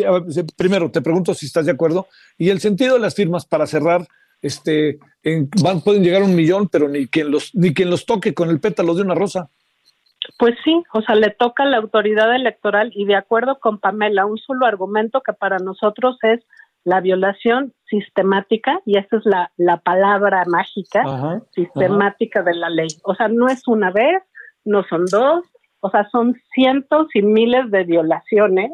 primero 0.56 0.90
te 0.90 1.02
pregunto 1.02 1.34
si 1.34 1.44
estás 1.44 1.66
de 1.66 1.72
acuerdo, 1.72 2.08
y 2.38 2.48
el 2.48 2.60
sentido 2.60 2.94
de 2.94 3.00
las 3.00 3.14
firmas 3.14 3.44
para 3.44 3.66
cerrar, 3.66 4.08
este, 4.40 4.98
van, 5.62 5.82
pueden 5.82 6.02
llegar 6.02 6.22
a 6.22 6.24
un 6.24 6.34
millón, 6.34 6.68
pero 6.68 6.88
ni 6.88 7.08
quien 7.08 7.30
los, 7.30 7.54
ni 7.54 7.74
quien 7.74 7.90
los 7.90 8.06
toque 8.06 8.32
con 8.32 8.48
el 8.48 8.58
pétalo 8.58 8.94
de 8.94 9.02
una 9.02 9.14
rosa. 9.14 9.50
Pues 10.38 10.54
sí, 10.64 10.82
o 10.94 11.02
sea, 11.02 11.14
le 11.14 11.30
toca 11.30 11.64
a 11.64 11.66
la 11.66 11.76
autoridad 11.76 12.34
electoral 12.34 12.92
y 12.94 13.04
de 13.04 13.16
acuerdo 13.16 13.58
con 13.58 13.78
Pamela, 13.78 14.24
un 14.24 14.38
solo 14.38 14.64
argumento 14.64 15.20
que 15.20 15.34
para 15.34 15.58
nosotros 15.58 16.16
es 16.22 16.40
la 16.84 17.00
violación 17.00 17.74
sistemática, 17.90 18.80
y 18.86 18.96
esa 18.96 19.18
es 19.18 19.26
la, 19.26 19.52
la 19.56 19.76
palabra 19.78 20.44
mágica, 20.46 21.42
sistemática 21.52 22.42
de 22.42 22.54
la 22.54 22.70
ley. 22.70 22.88
O 23.04 23.14
sea, 23.14 23.28
no 23.28 23.48
es 23.48 23.66
una 23.68 23.90
vez, 23.90 24.22
no 24.64 24.84
son 24.84 25.04
dos, 25.06 25.44
o 25.80 25.90
sea, 25.90 26.08
son 26.10 26.36
cientos 26.54 27.08
y 27.14 27.22
miles 27.22 27.70
de 27.70 27.84
violaciones 27.84 28.70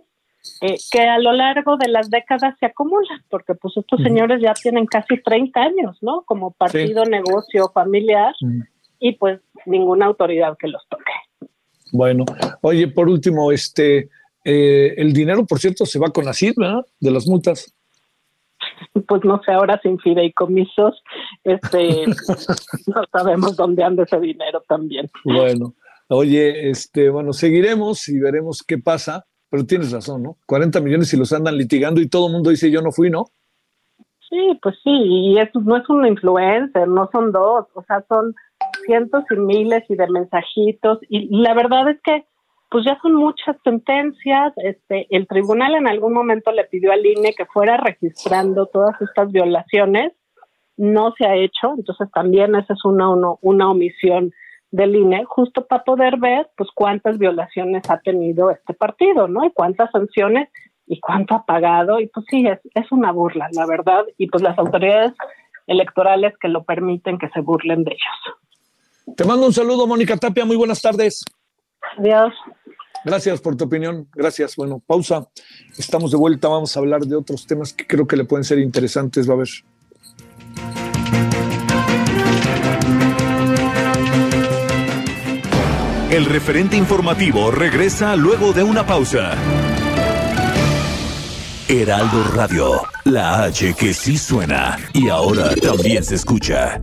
eh, 0.60 0.76
que 0.90 1.00
a 1.00 1.18
lo 1.18 1.32
largo 1.32 1.76
de 1.76 1.88
las 1.88 2.10
décadas 2.10 2.54
se 2.60 2.66
acumulan, 2.66 3.20
porque 3.28 3.54
pues 3.54 3.76
estos 3.76 4.00
señores 4.02 4.40
ya 4.40 4.54
tienen 4.54 4.86
casi 4.86 5.20
30 5.20 5.60
años, 5.60 5.98
¿no? 6.02 6.22
Como 6.22 6.52
partido, 6.52 7.04
negocio, 7.04 7.70
familiar, 7.74 8.34
y 9.00 9.12
pues 9.12 9.40
ninguna 9.66 10.06
autoridad 10.06 10.56
que 10.58 10.68
los 10.68 10.86
toque. 10.88 11.50
Bueno, 11.92 12.24
oye, 12.62 12.88
por 12.88 13.08
último, 13.08 13.52
este, 13.52 14.08
eh, 14.44 14.94
el 14.96 15.12
dinero, 15.12 15.44
por 15.44 15.58
cierto, 15.58 15.84
se 15.84 15.98
va 15.98 16.10
con 16.10 16.28
así, 16.28 16.52
¿verdad? 16.56 16.84
De 17.00 17.10
las 17.10 17.26
multas. 17.26 17.75
Pues 19.02 19.24
no 19.24 19.40
sé, 19.44 19.52
ahora 19.52 19.80
sin 19.82 19.98
fideicomisos, 19.98 21.02
este, 21.44 22.06
no 22.86 23.02
sabemos 23.12 23.56
dónde 23.56 23.84
anda 23.84 24.04
ese 24.04 24.18
dinero 24.20 24.62
también. 24.68 25.10
Bueno, 25.24 25.74
oye, 26.08 26.70
este, 26.70 27.10
bueno, 27.10 27.32
seguiremos 27.32 28.08
y 28.08 28.18
veremos 28.18 28.62
qué 28.62 28.78
pasa, 28.78 29.26
pero 29.50 29.66
tienes 29.66 29.92
razón, 29.92 30.22
¿no? 30.22 30.36
40 30.46 30.80
millones 30.80 31.12
y 31.12 31.16
los 31.16 31.32
andan 31.32 31.56
litigando 31.56 32.00
y 32.00 32.08
todo 32.08 32.26
el 32.26 32.32
mundo 32.34 32.50
dice 32.50 32.70
yo 32.70 32.82
no 32.82 32.92
fui, 32.92 33.10
¿no? 33.10 33.26
Sí, 34.28 34.58
pues 34.60 34.74
sí, 34.82 34.90
y 34.90 35.38
eso 35.38 35.60
no 35.60 35.76
es 35.76 35.88
un 35.88 36.04
influencer, 36.04 36.88
no 36.88 37.08
son 37.12 37.30
dos, 37.30 37.66
o 37.74 37.82
sea, 37.86 38.04
son 38.08 38.34
cientos 38.84 39.24
y 39.30 39.36
miles 39.36 39.84
y 39.88 39.94
de 39.94 40.08
mensajitos, 40.08 40.98
y 41.08 41.28
la 41.42 41.54
verdad 41.54 41.90
es 41.90 42.00
que 42.02 42.24
pues 42.70 42.84
ya 42.84 42.98
son 43.00 43.14
muchas 43.14 43.56
sentencias. 43.64 44.52
Este, 44.56 45.06
el 45.10 45.26
tribunal 45.26 45.74
en 45.74 45.88
algún 45.88 46.12
momento 46.12 46.52
le 46.52 46.64
pidió 46.64 46.92
al 46.92 47.04
INE 47.04 47.34
que 47.34 47.46
fuera 47.46 47.76
registrando 47.76 48.66
todas 48.66 49.00
estas 49.00 49.30
violaciones 49.32 50.12
no 50.76 51.14
se 51.16 51.26
ha 51.26 51.34
hecho, 51.34 51.72
entonces 51.76 52.08
también 52.12 52.54
esa 52.54 52.74
es 52.74 52.84
una, 52.84 53.08
una 53.40 53.70
omisión 53.70 54.32
del 54.70 54.94
INE, 54.94 55.24
justo 55.24 55.66
para 55.66 55.84
poder 55.84 56.18
ver 56.18 56.50
pues 56.56 56.68
cuántas 56.74 57.18
violaciones 57.18 57.88
ha 57.88 57.98
tenido 58.00 58.50
este 58.50 58.74
partido, 58.74 59.26
¿no? 59.26 59.44
Y 59.44 59.52
cuántas 59.52 59.90
sanciones 59.90 60.48
y 60.86 61.00
cuánto 61.00 61.34
ha 61.34 61.44
pagado, 61.46 61.98
y 61.98 62.08
pues 62.08 62.26
sí, 62.28 62.46
es, 62.46 62.60
es 62.74 62.92
una 62.92 63.10
burla, 63.10 63.48
la 63.52 63.66
verdad, 63.66 64.04
y 64.18 64.28
pues 64.28 64.42
las 64.42 64.58
autoridades 64.58 65.14
electorales 65.66 66.34
que 66.40 66.48
lo 66.48 66.62
permiten 66.62 67.18
que 67.18 67.28
se 67.30 67.40
burlen 67.40 67.82
de 67.82 67.92
ellos. 67.92 69.16
Te 69.16 69.24
mando 69.24 69.46
un 69.46 69.52
saludo, 69.52 69.86
Mónica 69.86 70.16
Tapia, 70.16 70.44
muy 70.44 70.56
buenas 70.56 70.82
tardes. 70.82 71.24
Adiós. 71.98 72.32
Gracias 73.04 73.40
por 73.40 73.56
tu 73.56 73.64
opinión, 73.64 74.08
gracias. 74.14 74.56
Bueno, 74.56 74.82
pausa. 74.84 75.28
Estamos 75.78 76.10
de 76.10 76.16
vuelta, 76.16 76.48
vamos 76.48 76.76
a 76.76 76.80
hablar 76.80 77.02
de 77.02 77.14
otros 77.14 77.46
temas 77.46 77.72
que 77.72 77.86
creo 77.86 78.06
que 78.06 78.16
le 78.16 78.24
pueden 78.24 78.42
ser 78.42 78.58
interesantes, 78.58 79.28
va 79.28 79.34
a 79.34 79.36
ver. 79.36 79.48
El 86.10 86.24
referente 86.24 86.76
informativo 86.76 87.50
regresa 87.50 88.16
luego 88.16 88.52
de 88.52 88.62
una 88.62 88.86
pausa. 88.86 89.34
Heraldo 91.68 92.24
Radio, 92.32 92.82
la 93.04 93.42
H 93.42 93.74
que 93.74 93.92
sí 93.92 94.16
suena 94.16 94.78
y 94.92 95.08
ahora 95.08 95.54
también 95.56 96.04
se 96.04 96.14
escucha. 96.14 96.80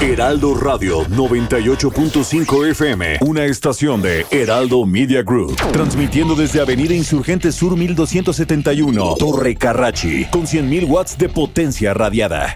Heraldo 0.00 0.54
Radio 0.54 1.04
98.5 1.06 2.70
FM, 2.70 3.18
una 3.22 3.46
estación 3.46 4.00
de 4.00 4.24
Heraldo 4.30 4.86
Media 4.86 5.24
Group, 5.24 5.56
transmitiendo 5.72 6.36
desde 6.36 6.60
Avenida 6.60 6.94
Insurgente 6.94 7.50
Sur 7.50 7.76
1271, 7.76 9.16
Torre 9.18 9.56
Carrachi, 9.56 10.26
con 10.26 10.42
100.000 10.42 10.88
watts 10.88 11.18
de 11.18 11.28
potencia 11.28 11.94
radiada. 11.94 12.54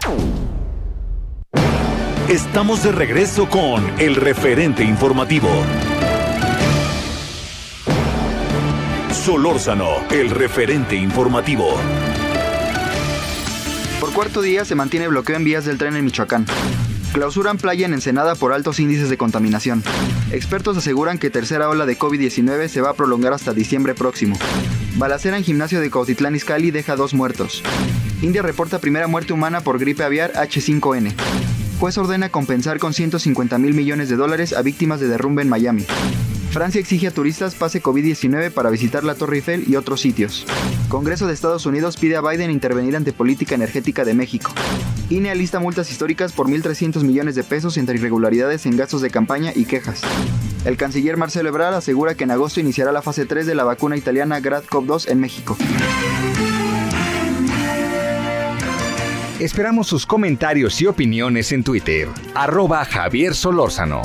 Estamos 2.28 2.84
de 2.84 2.92
regreso 2.92 3.48
con 3.48 3.82
el 3.98 4.14
referente 4.14 4.84
informativo. 4.84 5.48
Solórzano, 9.24 9.88
el 10.12 10.30
referente 10.30 10.94
informativo. 10.94 11.74
Por 13.98 14.12
cuarto 14.12 14.42
día 14.42 14.64
se 14.64 14.76
mantiene 14.76 15.08
bloqueo 15.08 15.34
en 15.34 15.44
vías 15.44 15.64
del 15.64 15.76
tren 15.76 15.96
en 15.96 16.04
Michoacán. 16.04 16.46
Clausuran 17.12 17.58
playa 17.58 17.84
en 17.84 17.92
Ensenada 17.92 18.34
por 18.34 18.54
altos 18.54 18.80
índices 18.80 19.10
de 19.10 19.18
contaminación. 19.18 19.82
Expertos 20.30 20.78
aseguran 20.78 21.18
que 21.18 21.28
tercera 21.28 21.68
ola 21.68 21.84
de 21.84 21.98
COVID-19 21.98 22.68
se 22.68 22.80
va 22.80 22.90
a 22.90 22.94
prolongar 22.94 23.34
hasta 23.34 23.52
diciembre 23.52 23.94
próximo. 23.94 24.38
Balacera 24.96 25.36
en 25.36 25.44
gimnasio 25.44 25.80
de 25.80 25.90
Cautitlán 25.90 26.34
Izcalli 26.34 26.70
deja 26.70 26.96
dos 26.96 27.12
muertos. 27.12 27.62
India 28.22 28.40
reporta 28.40 28.78
primera 28.78 29.08
muerte 29.08 29.34
humana 29.34 29.60
por 29.60 29.78
gripe 29.78 30.04
aviar 30.04 30.32
H5N. 30.32 31.12
Juez 31.78 31.98
ordena 31.98 32.30
compensar 32.30 32.78
con 32.78 32.94
150 32.94 33.58
mil 33.58 33.74
millones 33.74 34.08
de 34.08 34.16
dólares 34.16 34.54
a 34.54 34.62
víctimas 34.62 34.98
de 34.98 35.08
derrumbe 35.08 35.42
en 35.42 35.50
Miami. 35.50 35.84
Francia 36.52 36.82
exige 36.82 37.06
a 37.06 37.10
turistas 37.10 37.54
pase 37.54 37.82
COVID-19 37.82 38.50
para 38.50 38.68
visitar 38.68 39.04
la 39.04 39.14
Torre 39.14 39.36
Eiffel 39.36 39.64
y 39.66 39.76
otros 39.76 40.02
sitios. 40.02 40.44
Congreso 40.90 41.26
de 41.26 41.32
Estados 41.32 41.64
Unidos 41.64 41.96
pide 41.96 42.16
a 42.16 42.20
Biden 42.20 42.50
intervenir 42.50 42.94
ante 42.94 43.14
política 43.14 43.54
energética 43.54 44.04
de 44.04 44.12
México. 44.12 44.52
INE 45.08 45.30
alista 45.30 45.60
multas 45.60 45.90
históricas 45.90 46.32
por 46.32 46.48
1.300 46.48 47.04
millones 47.04 47.36
de 47.36 47.42
pesos 47.42 47.78
entre 47.78 47.96
irregularidades 47.96 48.66
en 48.66 48.76
gastos 48.76 49.00
de 49.00 49.08
campaña 49.08 49.52
y 49.54 49.64
quejas. 49.64 50.02
El 50.66 50.76
canciller 50.76 51.16
Marcelo 51.16 51.48
Ebrard 51.48 51.72
asegura 51.72 52.16
que 52.16 52.24
en 52.24 52.32
agosto 52.32 52.60
iniciará 52.60 52.92
la 52.92 53.00
fase 53.00 53.24
3 53.24 53.46
de 53.46 53.54
la 53.54 53.64
vacuna 53.64 53.96
italiana 53.96 54.38
GradCop2 54.38 55.08
en 55.10 55.20
México. 55.20 55.56
Esperamos 59.40 59.86
sus 59.86 60.04
comentarios 60.04 60.78
y 60.82 60.86
opiniones 60.86 61.50
en 61.52 61.64
Twitter. 61.64 62.08
Javier 62.34 63.34
Solórzano. 63.34 64.02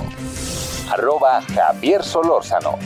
Arroba 0.89 1.41
Javier 1.54 2.04
Solórzano. 2.04 2.78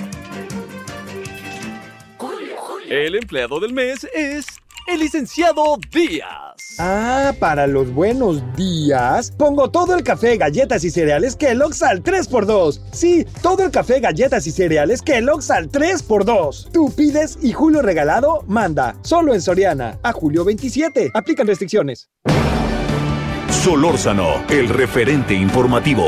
El 2.89 3.15
empleado 3.15 3.59
del 3.59 3.73
mes 3.73 4.05
es 4.13 4.45
el 4.87 4.99
licenciado 4.99 5.77
Díaz. 5.93 6.75
Ah, 6.79 7.31
para 7.39 7.67
los 7.67 7.93
buenos 7.93 8.41
días, 8.55 9.31
pongo 9.31 9.69
todo 9.69 9.95
el 9.95 10.03
café, 10.03 10.37
galletas 10.37 10.83
y 10.83 10.89
cereales 10.89 11.35
Kellogg's 11.35 11.83
al 11.83 12.03
3x2. 12.03 12.81
Sí, 12.91 13.25
todo 13.41 13.63
el 13.63 13.71
café, 13.71 13.99
galletas 13.99 14.47
y 14.47 14.51
cereales 14.51 15.01
Kellogg's 15.01 15.51
al 15.51 15.69
3x2. 15.69 16.71
Tú 16.71 16.91
pides 16.93 17.37
y 17.41 17.53
Julio 17.53 17.81
Regalado 17.81 18.43
manda. 18.47 18.95
Solo 19.03 19.33
en 19.33 19.41
Soriana. 19.41 19.99
A 20.03 20.11
julio 20.11 20.43
27. 20.43 21.11
Aplican 21.13 21.47
restricciones. 21.47 22.09
Solórzano, 23.63 24.43
el 24.49 24.69
referente 24.69 25.35
informativo. 25.35 26.07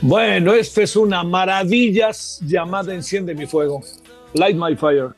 Bueno, 0.00 0.54
esto 0.54 0.80
es 0.80 0.94
una 0.94 1.24
maravilla 1.24 2.10
llamada 2.40 2.94
Enciende 2.94 3.34
mi 3.34 3.46
fuego. 3.46 3.82
Light 4.34 4.56
My 4.56 4.76
Fire. 4.76 5.10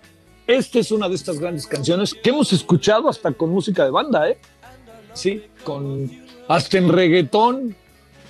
Esta 0.46 0.78
es 0.78 0.90
una 0.90 1.08
de 1.08 1.16
estas 1.16 1.38
grandes 1.38 1.66
canciones 1.66 2.14
que 2.14 2.30
hemos 2.30 2.52
escuchado 2.52 3.08
hasta 3.08 3.30
con 3.32 3.50
música 3.50 3.84
de 3.84 3.90
banda, 3.90 4.30
¿eh? 4.30 4.38
Sí, 5.12 5.42
con 5.64 6.10
hasta 6.48 6.78
en 6.78 6.88
reggaetón, 6.88 7.76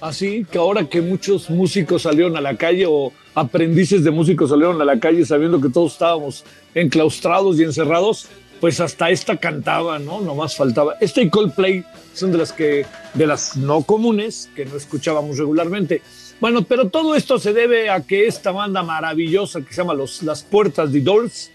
así 0.00 0.44
que 0.50 0.58
ahora 0.58 0.86
que 0.88 1.00
muchos 1.00 1.48
músicos 1.48 2.02
salieron 2.02 2.36
a 2.36 2.40
la 2.40 2.56
calle 2.56 2.84
o 2.86 3.12
aprendices 3.34 4.02
de 4.02 4.10
músicos 4.10 4.50
salieron 4.50 4.82
a 4.82 4.84
la 4.84 4.98
calle 4.98 5.24
sabiendo 5.24 5.60
que 5.60 5.70
todos 5.70 5.92
estábamos 5.92 6.44
enclaustrados 6.74 7.58
y 7.58 7.62
encerrados, 7.62 8.26
pues 8.60 8.80
hasta 8.80 9.08
esta 9.08 9.36
cantaba, 9.36 9.98
¿no? 9.98 10.20
Nomás 10.20 10.56
faltaba. 10.56 10.96
Este 11.00 11.22
y 11.22 11.30
Coldplay 11.30 11.84
son 12.12 12.32
de 12.32 12.38
las 12.38 12.52
que, 12.52 12.84
de 13.14 13.26
las 13.26 13.56
no 13.56 13.82
comunes 13.82 14.50
que 14.54 14.66
no 14.66 14.76
escuchábamos 14.76 15.38
regularmente. 15.38 16.02
Bueno, 16.40 16.64
pero 16.64 16.88
todo 16.88 17.14
esto 17.14 17.38
se 17.38 17.53
debe 17.53 17.90
a 17.90 18.00
que 18.00 18.26
esta 18.26 18.50
banda 18.50 18.83
maravillosa 18.83 19.61
que 19.61 19.74
se 19.74 19.83
llama 19.83 19.92
Los, 19.92 20.22
Las 20.22 20.42
Puertas 20.42 20.90
de 20.90 21.03
Doors, 21.03 21.50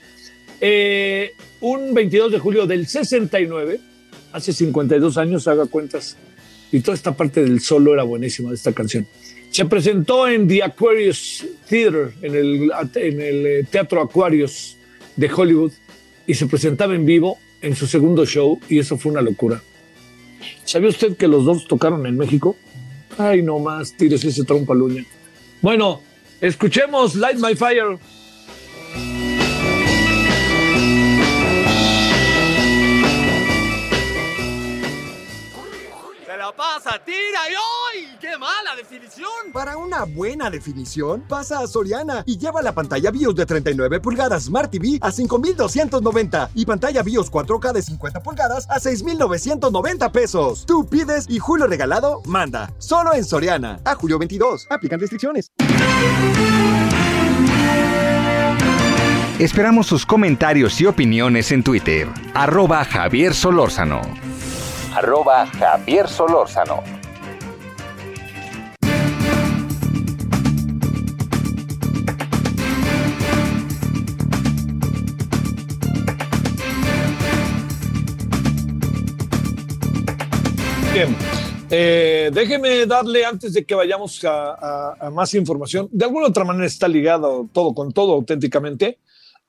eh, 0.61 1.33
un 1.59 1.93
22 1.95 2.31
de 2.31 2.39
julio 2.39 2.67
del 2.67 2.85
69, 2.85 3.79
hace 4.31 4.53
52 4.53 5.17
años, 5.17 5.47
haga 5.47 5.65
cuentas, 5.65 6.17
y 6.71 6.81
toda 6.81 6.93
esta 6.93 7.17
parte 7.17 7.41
del 7.41 7.61
solo 7.61 7.93
era 7.95 8.03
buenísima 8.03 8.49
de 8.49 8.55
esta 8.55 8.73
canción. 8.73 9.07
Se 9.49 9.65
presentó 9.65 10.27
en 10.27 10.47
The 10.47 10.61
Aquarius 10.61 11.45
Theater, 11.67 12.13
en 12.21 12.35
el, 12.35 12.71
en 12.95 13.21
el 13.21 13.45
eh, 13.47 13.67
Teatro 13.69 14.01
Aquarius 14.01 14.77
de 15.15 15.31
Hollywood, 15.33 15.71
y 16.27 16.35
se 16.35 16.45
presentaba 16.45 16.93
en 16.93 17.07
vivo 17.07 17.39
en 17.61 17.75
su 17.75 17.87
segundo 17.87 18.23
show, 18.27 18.59
y 18.69 18.77
eso 18.77 18.99
fue 18.99 19.11
una 19.11 19.21
locura. 19.21 19.63
¿Sabía 20.63 20.89
usted 20.89 21.17
que 21.17 21.27
los 21.27 21.43
dos 21.43 21.67
tocaron 21.67 22.05
en 22.05 22.17
México? 22.17 22.55
Ay, 23.17 23.41
no 23.41 23.59
más, 23.59 23.93
tires 23.93 24.23
ese 24.23 24.43
trompa 24.43 24.73
luña. 24.73 25.05
Bueno, 25.61 26.01
escuchemos 26.41 27.15
Light 27.15 27.37
My 27.37 27.55
Fire. 27.55 27.97
Pasa, 36.55 36.99
tira 37.03 37.49
y 37.49 37.53
¡ay! 37.53 38.17
¡Qué 38.19 38.37
mala 38.37 38.75
definición! 38.75 39.51
Para 39.53 39.77
una 39.77 40.03
buena 40.05 40.49
definición, 40.49 41.23
pasa 41.27 41.59
a 41.59 41.67
Soriana 41.67 42.23
y 42.25 42.37
lleva 42.37 42.61
la 42.61 42.73
pantalla 42.73 43.11
BIOS 43.11 43.35
de 43.35 43.45
39 43.45 43.99
pulgadas 43.99 44.43
Smart 44.43 44.71
TV 44.71 44.97
a 45.01 45.11
5,290 45.11 46.51
y 46.55 46.65
pantalla 46.65 47.03
BIOS 47.03 47.31
4K 47.31 47.73
de 47.73 47.81
50 47.81 48.23
pulgadas 48.23 48.67
a 48.69 48.79
6,990 48.79 50.11
pesos. 50.11 50.65
Tú 50.65 50.87
pides 50.87 51.25
y 51.29 51.39
Julio 51.39 51.67
Regalado 51.67 52.21
manda. 52.25 52.71
Solo 52.77 53.13
en 53.13 53.25
Soriana. 53.25 53.79
A 53.85 53.95
julio 53.95 54.19
22. 54.19 54.67
Aplican 54.69 54.99
restricciones. 54.99 55.51
Esperamos 59.39 59.87
sus 59.87 60.05
comentarios 60.05 60.79
y 60.79 60.85
opiniones 60.85 61.51
en 61.51 61.61
Twitter. 61.61 62.07
Arroba 62.33 62.85
Javier 62.85 63.33
Solórzano 63.33 64.01
arroba 64.95 65.45
Javier 65.47 66.07
Solórzano. 66.07 66.81
Bien. 80.93 81.13
Eh, 81.69 82.31
déjeme 82.33 82.85
darle 82.85 83.25
antes 83.25 83.51
de 83.53 83.65
que 83.65 83.75
vayamos 83.75 84.23
a, 84.23 85.09
más 85.11 85.33
información. 85.33 85.89
De 85.91 86.05
alguna 86.05 86.27
otra 86.27 86.45
manera 86.45 86.67
está 86.67 86.87
ligado 86.87 87.49
todo 87.51 87.73
con 87.73 87.91
todo 87.91 88.13
auténticamente, 88.13 88.99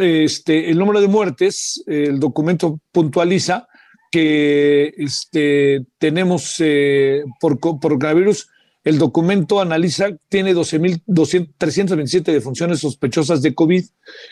este, 0.00 0.68
el 0.68 0.78
número 0.78 1.00
de 1.00 1.06
muertes, 1.06 1.82
eh, 1.86 2.06
el 2.08 2.18
documento 2.18 2.80
puntualiza 2.90 3.68
que 4.10 4.92
este, 4.98 5.86
tenemos 5.98 6.60
por, 7.40 7.58
por 7.60 7.78
coronavirus, 7.78 8.48
el 8.84 8.98
documento 8.98 9.60
analiza, 9.60 10.08
tiene 10.28 10.54
12.327 10.54 12.24
defunciones 12.24 12.80
sospechosas 12.80 13.40
de 13.40 13.54
COVID, 13.54 13.84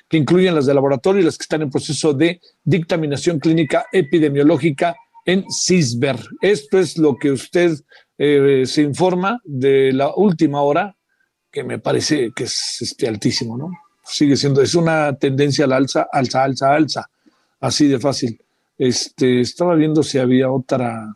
que 0.09 0.17
incluyen 0.17 0.55
las 0.55 0.67
de 0.67 0.75
laboratorio 0.75 1.23
y 1.23 1.25
las 1.25 1.39
que 1.39 1.45
están 1.45 1.63
en 1.63 1.71
proceso 1.71 2.13
de 2.13 2.41
dictaminación 2.65 3.39
clínica 3.39 3.87
epidemiológica 3.93 4.97
en 5.25 5.45
CISBER. 5.51 6.19
Esto 6.41 6.79
es 6.79 6.99
lo 6.99 7.17
que 7.17 7.31
usted 7.31 7.79
eh, 8.19 8.65
se 8.67 8.83
informa 8.83 9.41
de 9.45 9.93
la 9.93 10.13
última 10.15 10.63
hora, 10.63 10.97
que 11.51 11.65
me 11.65 11.79
parece 11.79 12.33
que 12.35 12.45
es 12.45 12.79
este, 12.81 13.09
altísimo, 13.09 13.57
¿no? 13.57 13.71
Sigue 14.05 14.37
siendo, 14.37 14.61
es 14.63 14.75
una 14.75 15.17
tendencia 15.17 15.65
al 15.65 15.73
alza, 15.73 16.09
alza, 16.11 16.43
alza, 16.43 16.75
alza, 16.75 17.11
así 17.61 17.87
de 17.87 18.01
fácil. 18.01 18.41
Este, 18.77 19.41
estaba 19.41 19.75
viendo 19.75 20.03
si 20.03 20.19
había 20.19 20.51
otra. 20.51 21.15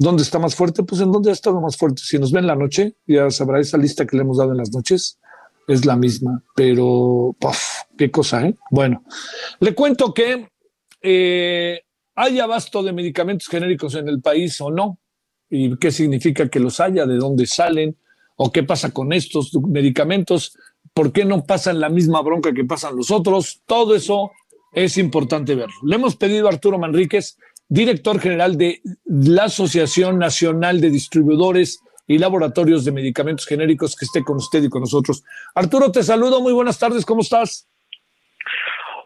¿Dónde 0.00 0.22
está 0.22 0.38
más 0.38 0.54
fuerte? 0.54 0.82
Pues 0.82 1.02
en 1.02 1.12
dónde 1.12 1.28
ha 1.28 1.34
estado 1.34 1.60
más 1.60 1.76
fuerte. 1.76 2.00
Si 2.02 2.18
nos 2.18 2.32
ve 2.32 2.40
en 2.40 2.46
la 2.46 2.56
noche, 2.56 2.94
ya 3.06 3.30
sabrá 3.30 3.60
esa 3.60 3.76
lista 3.76 4.06
que 4.06 4.16
le 4.16 4.22
hemos 4.22 4.38
dado 4.38 4.52
en 4.52 4.56
las 4.56 4.72
noches. 4.72 5.20
Es 5.68 5.84
la 5.84 5.94
misma, 5.94 6.42
pero 6.56 7.36
¡puf! 7.38 7.58
qué 7.98 8.10
cosa, 8.10 8.46
¿eh? 8.46 8.56
Bueno, 8.70 9.04
le 9.60 9.74
cuento 9.74 10.14
que 10.14 10.48
eh, 11.02 11.82
hay 12.14 12.40
abasto 12.40 12.82
de 12.82 12.94
medicamentos 12.94 13.46
genéricos 13.46 13.94
en 13.94 14.08
el 14.08 14.22
país 14.22 14.58
o 14.62 14.70
no, 14.70 14.98
y 15.50 15.76
qué 15.76 15.90
significa 15.90 16.48
que 16.48 16.60
los 16.60 16.80
haya, 16.80 17.04
de 17.04 17.16
dónde 17.16 17.46
salen, 17.46 17.94
o 18.36 18.50
qué 18.50 18.62
pasa 18.62 18.92
con 18.92 19.12
estos 19.12 19.52
medicamentos, 19.68 20.56
por 20.94 21.12
qué 21.12 21.26
no 21.26 21.44
pasan 21.44 21.78
la 21.78 21.90
misma 21.90 22.22
bronca 22.22 22.54
que 22.54 22.64
pasan 22.64 22.96
los 22.96 23.10
otros, 23.10 23.60
todo 23.66 23.94
eso 23.94 24.30
es 24.72 24.96
importante 24.96 25.54
verlo. 25.54 25.76
Le 25.84 25.96
hemos 25.96 26.16
pedido 26.16 26.46
a 26.46 26.52
Arturo 26.52 26.78
Manríquez, 26.78 27.36
director 27.70 28.18
general 28.18 28.58
de 28.58 28.80
la 29.06 29.44
Asociación 29.44 30.18
Nacional 30.18 30.80
de 30.80 30.90
Distribuidores 30.90 31.80
y 32.06 32.18
Laboratorios 32.18 32.84
de 32.84 32.90
Medicamentos 32.90 33.46
Genéricos, 33.46 33.94
que 33.96 34.04
esté 34.04 34.24
con 34.24 34.36
usted 34.36 34.64
y 34.64 34.68
con 34.68 34.80
nosotros. 34.80 35.22
Arturo, 35.54 35.92
te 35.92 36.02
saludo, 36.02 36.40
muy 36.40 36.52
buenas 36.52 36.80
tardes, 36.80 37.06
¿cómo 37.06 37.20
estás? 37.20 37.68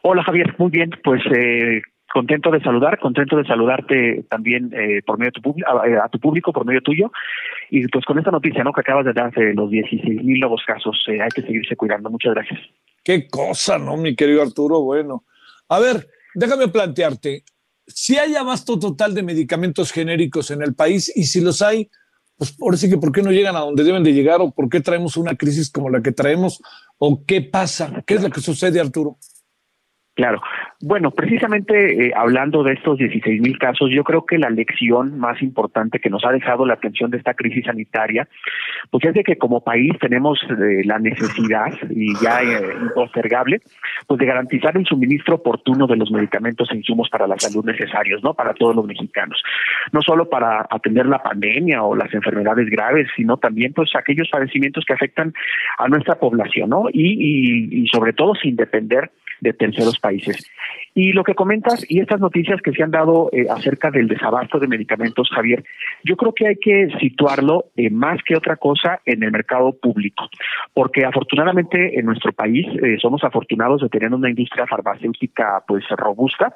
Hola 0.02 0.24
Javier, 0.24 0.54
muy 0.58 0.70
bien, 0.70 0.90
pues 1.04 1.20
eh, 1.36 1.82
contento 2.10 2.50
de 2.50 2.60
saludar, 2.60 2.98
contento 2.98 3.36
de 3.36 3.44
saludarte 3.44 4.24
también 4.30 4.70
eh, 4.72 5.02
por 5.04 5.18
medio 5.18 5.28
de 5.28 5.32
tu 5.32 5.42
público, 5.42 5.68
a, 5.70 6.04
a 6.04 6.08
tu 6.08 6.18
público, 6.18 6.52
por 6.52 6.64
medio 6.64 6.80
tuyo, 6.80 7.12
y 7.68 7.86
pues 7.88 8.06
con 8.06 8.18
esta 8.18 8.30
noticia, 8.30 8.64
¿no? 8.64 8.72
Que 8.72 8.80
acabas 8.80 9.04
de 9.04 9.12
dar 9.12 9.30
de 9.32 9.52
los 9.52 9.70
16 9.70 10.24
mil 10.24 10.40
nuevos 10.40 10.62
casos, 10.66 11.04
eh, 11.08 11.20
hay 11.20 11.28
que 11.28 11.42
seguirse 11.42 11.76
cuidando. 11.76 12.08
Muchas 12.08 12.32
gracias. 12.32 12.60
Qué 13.02 13.28
cosa, 13.28 13.78
¿no, 13.78 13.98
mi 13.98 14.16
querido 14.16 14.40
Arturo? 14.40 14.80
Bueno, 14.80 15.24
a 15.68 15.78
ver, 15.78 16.06
déjame 16.34 16.68
plantearte, 16.68 17.42
si 17.86 18.16
hay 18.16 18.34
abasto 18.34 18.78
total 18.78 19.14
de 19.14 19.22
medicamentos 19.22 19.92
genéricos 19.92 20.50
en 20.50 20.62
el 20.62 20.74
país 20.74 21.12
y 21.14 21.24
si 21.24 21.40
los 21.40 21.62
hay, 21.62 21.90
pues 22.36 22.54
ahora 22.60 22.76
sí 22.76 22.88
que 22.88 22.98
por 22.98 23.12
qué 23.12 23.22
no 23.22 23.30
llegan 23.30 23.56
a 23.56 23.60
donde 23.60 23.84
deben 23.84 24.02
de 24.02 24.12
llegar 24.12 24.40
o 24.40 24.50
por 24.50 24.68
qué 24.68 24.80
traemos 24.80 25.16
una 25.16 25.36
crisis 25.36 25.70
como 25.70 25.90
la 25.90 26.02
que 26.02 26.12
traemos 26.12 26.60
o 26.98 27.24
qué 27.24 27.42
pasa, 27.42 28.02
qué 28.06 28.14
es 28.14 28.22
lo 28.22 28.30
que 28.30 28.40
sucede, 28.40 28.80
Arturo. 28.80 29.18
Claro. 30.14 30.40
Bueno, 30.80 31.10
precisamente 31.10 32.06
eh, 32.06 32.12
hablando 32.14 32.62
de 32.62 32.74
estos 32.74 32.98
16 32.98 33.40
mil 33.40 33.58
casos, 33.58 33.90
yo 33.90 34.04
creo 34.04 34.24
que 34.24 34.38
la 34.38 34.48
lección 34.48 35.18
más 35.18 35.42
importante 35.42 35.98
que 35.98 36.08
nos 36.08 36.24
ha 36.24 36.30
dejado 36.30 36.64
la 36.66 36.74
atención 36.74 37.10
de 37.10 37.18
esta 37.18 37.34
crisis 37.34 37.64
sanitaria, 37.64 38.28
pues 38.92 39.04
es 39.04 39.14
de 39.14 39.24
que 39.24 39.36
como 39.36 39.64
país 39.64 39.92
tenemos 40.00 40.38
eh, 40.44 40.82
la 40.84 41.00
necesidad 41.00 41.72
y 41.90 42.14
ya 42.22 42.42
eh, 42.42 42.74
pues 42.94 43.10
de 44.20 44.26
garantizar 44.26 44.76
el 44.76 44.86
suministro 44.86 45.36
oportuno 45.36 45.88
de 45.88 45.96
los 45.96 46.12
medicamentos 46.12 46.70
e 46.70 46.76
insumos 46.76 47.08
para 47.10 47.26
la 47.26 47.36
salud 47.36 47.64
necesarios, 47.64 48.22
¿no? 48.22 48.34
Para 48.34 48.54
todos 48.54 48.76
los 48.76 48.86
mexicanos. 48.86 49.42
No 49.92 50.00
solo 50.00 50.28
para 50.30 50.64
atender 50.70 51.06
la 51.06 51.24
pandemia 51.24 51.82
o 51.82 51.96
las 51.96 52.14
enfermedades 52.14 52.70
graves, 52.70 53.08
sino 53.16 53.36
también 53.38 53.72
pues 53.72 53.90
aquellos 53.96 54.28
padecimientos 54.30 54.84
que 54.84 54.92
afectan 54.92 55.34
a 55.78 55.88
nuestra 55.88 56.14
población, 56.14 56.70
¿no? 56.70 56.84
Y, 56.92 57.72
y, 57.72 57.82
y 57.82 57.86
sobre 57.88 58.12
todo 58.12 58.36
sin 58.36 58.54
depender 58.54 59.10
de 59.40 59.52
terceros 59.52 59.98
países. 60.04 60.50
Y 60.94 61.12
lo 61.12 61.24
que 61.24 61.34
comentas 61.34 61.84
y 61.88 62.00
estas 62.00 62.20
noticias 62.20 62.60
que 62.62 62.72
se 62.72 62.82
han 62.82 62.90
dado 62.90 63.30
eh, 63.32 63.46
acerca 63.50 63.90
del 63.90 64.06
desabasto 64.06 64.58
de 64.58 64.68
medicamentos, 64.68 65.30
Javier, 65.34 65.64
yo 66.04 66.16
creo 66.16 66.32
que 66.32 66.46
hay 66.46 66.56
que 66.56 66.88
situarlo 67.00 67.66
eh, 67.76 67.90
más 67.90 68.20
que 68.22 68.36
otra 68.36 68.56
cosa 68.56 69.00
en 69.06 69.22
el 69.22 69.32
mercado 69.32 69.72
público, 69.72 70.28
porque 70.74 71.04
afortunadamente 71.04 71.98
en 71.98 72.06
nuestro 72.06 72.32
país 72.32 72.66
eh, 72.82 72.98
somos 73.00 73.24
afortunados 73.24 73.80
de 73.80 73.88
tener 73.88 74.12
una 74.12 74.28
industria 74.28 74.66
farmacéutica 74.66 75.64
pues 75.66 75.84
robusta, 75.96 76.54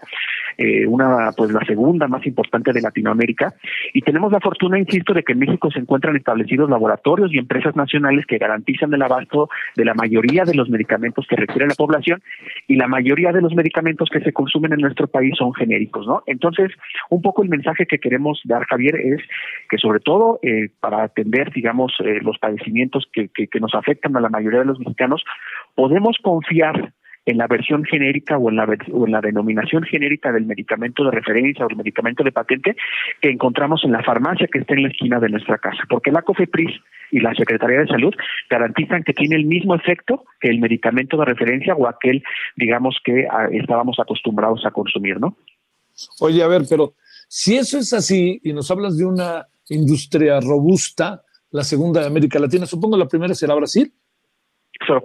eh, 0.59 0.87
una 0.87 1.31
pues 1.37 1.53
la 1.53 1.65
segunda 1.65 2.09
más 2.09 2.27
importante 2.27 2.73
de 2.73 2.83
Latinoamérica, 2.83 3.55
y 3.95 4.03
tenemos 4.03 4.33
la 4.33 4.41
fortuna, 4.41 4.79
insisto, 4.79 5.15
de 5.15 5.23
que 5.23 5.33
en 5.33 5.39
México 5.39 5.71
se 5.71 5.79
encuentran 5.79 6.17
establecidos 6.17 6.69
laboratorios 6.69 7.33
y 7.33 7.39
empresas 7.39 7.77
nacionales 7.77 8.27
que 8.27 8.39
garantizan 8.39 8.93
el 8.93 9.03
abasto 9.03 9.49
de 9.77 9.85
la 9.85 9.95
mayoría 9.95 10.45
de 10.45 10.55
los 10.55 10.69
medicamentos 10.69 11.27
que 11.29 11.37
requiere 11.37 11.69
la 11.69 11.75
población 11.75 12.21
y 12.67 12.77
la 12.77 12.89
mayoría 12.89 13.33
de 13.33 13.41
los 13.41 13.55
medicamentos 13.55 14.09
que 14.11 14.21
se 14.21 14.33
consumen 14.33 14.73
en 14.73 14.81
nuestro 14.81 15.07
país 15.07 15.35
son 15.39 15.55
genéricos, 15.55 16.07
¿no? 16.07 16.23
Entonces, 16.27 16.73
un 17.11 17.23
poco 17.23 17.43
el 17.43 17.49
mensaje 17.49 17.87
que 17.87 17.99
queremos 17.99 18.41
dar, 18.45 18.65
Javier, 18.67 18.97
es 18.97 19.21
que 19.71 19.79
sobre 19.79 20.01
todo 20.01 20.41
eh, 20.43 20.71
para 20.81 21.05
atender, 21.05 21.53
digamos, 21.53 21.93
eh, 22.01 22.19
los 22.23 22.39
padecimientos 22.39 23.09
que, 23.13 23.29
que, 23.29 23.47
que 23.47 23.61
nos 23.61 23.75
afectan 23.75 24.17
a 24.17 24.21
la 24.21 24.29
mayoría 24.29 24.61
de 24.61 24.67
los 24.67 24.79
mexicanos, 24.81 25.25
podemos 25.75 26.19
confiar 26.23 26.93
en 27.29 27.37
la 27.37 27.47
versión 27.47 27.85
genérica 27.85 28.39
o 28.39 28.49
en 28.49 28.57
la, 28.57 28.67
o 28.93 29.07
en 29.07 29.13
la 29.13 29.21
denominación 29.21 29.83
genérica 29.83 30.33
del 30.33 30.47
medicamento 30.47 31.05
de 31.05 31.11
referencia 31.11 31.67
o 31.67 31.69
el 31.69 31.77
medicamento 31.77 32.25
de 32.25 32.33
patente 32.33 32.75
que 33.21 33.29
encontramos 33.29 33.85
en 33.85 33.93
la 33.93 34.03
farmacia 34.03 34.49
que 34.51 34.61
está 34.61 34.73
en 34.73 34.85
la 34.85 34.89
esquina 34.89 35.21
de 35.21 35.29
nuestra 35.29 35.59
casa, 35.59 35.83
porque 35.91 36.11
la 36.11 36.23
COFEPRIS 36.23 36.71
y 37.11 37.21
la 37.21 37.35
Secretaría 37.35 37.81
de 37.81 37.87
Salud 37.87 38.15
garantizan 38.49 39.03
que 39.05 39.13
tiene 39.13 39.37
el 39.37 39.45
mismo 39.45 39.75
efecto 39.75 40.25
que 40.41 40.49
el 40.49 40.59
medicamento 40.59 41.19
de 41.19 41.27
referencia 41.27 41.75
o 41.75 41.87
aquel, 41.87 42.23
digamos, 42.57 42.97
que 43.05 43.27
a, 43.31 43.49
estábamos 43.53 43.99
acostumbrados 44.01 44.65
a 44.65 44.71
consumir, 44.71 45.21
¿no? 45.21 45.37
Oye, 46.21 46.43
a 46.43 46.49
ver, 46.49 46.63
pero 46.69 46.95
si 47.29 47.57
eso 47.57 47.79
es 47.79 47.93
así 47.93 48.41
y 48.43 48.55
nos 48.55 48.71
hablas 48.71 48.97
de 48.97 49.05
una 49.05 49.47
industria 49.69 50.41
robusta, 50.41 51.23
la 51.51 51.63
segunda 51.63 52.01
de 52.01 52.07
América 52.07 52.39
Latina, 52.39 52.65
supongo 52.65 52.97
la 52.97 53.09
primera 53.09 53.35
será 53.35 53.55
Brasil. 53.55 53.93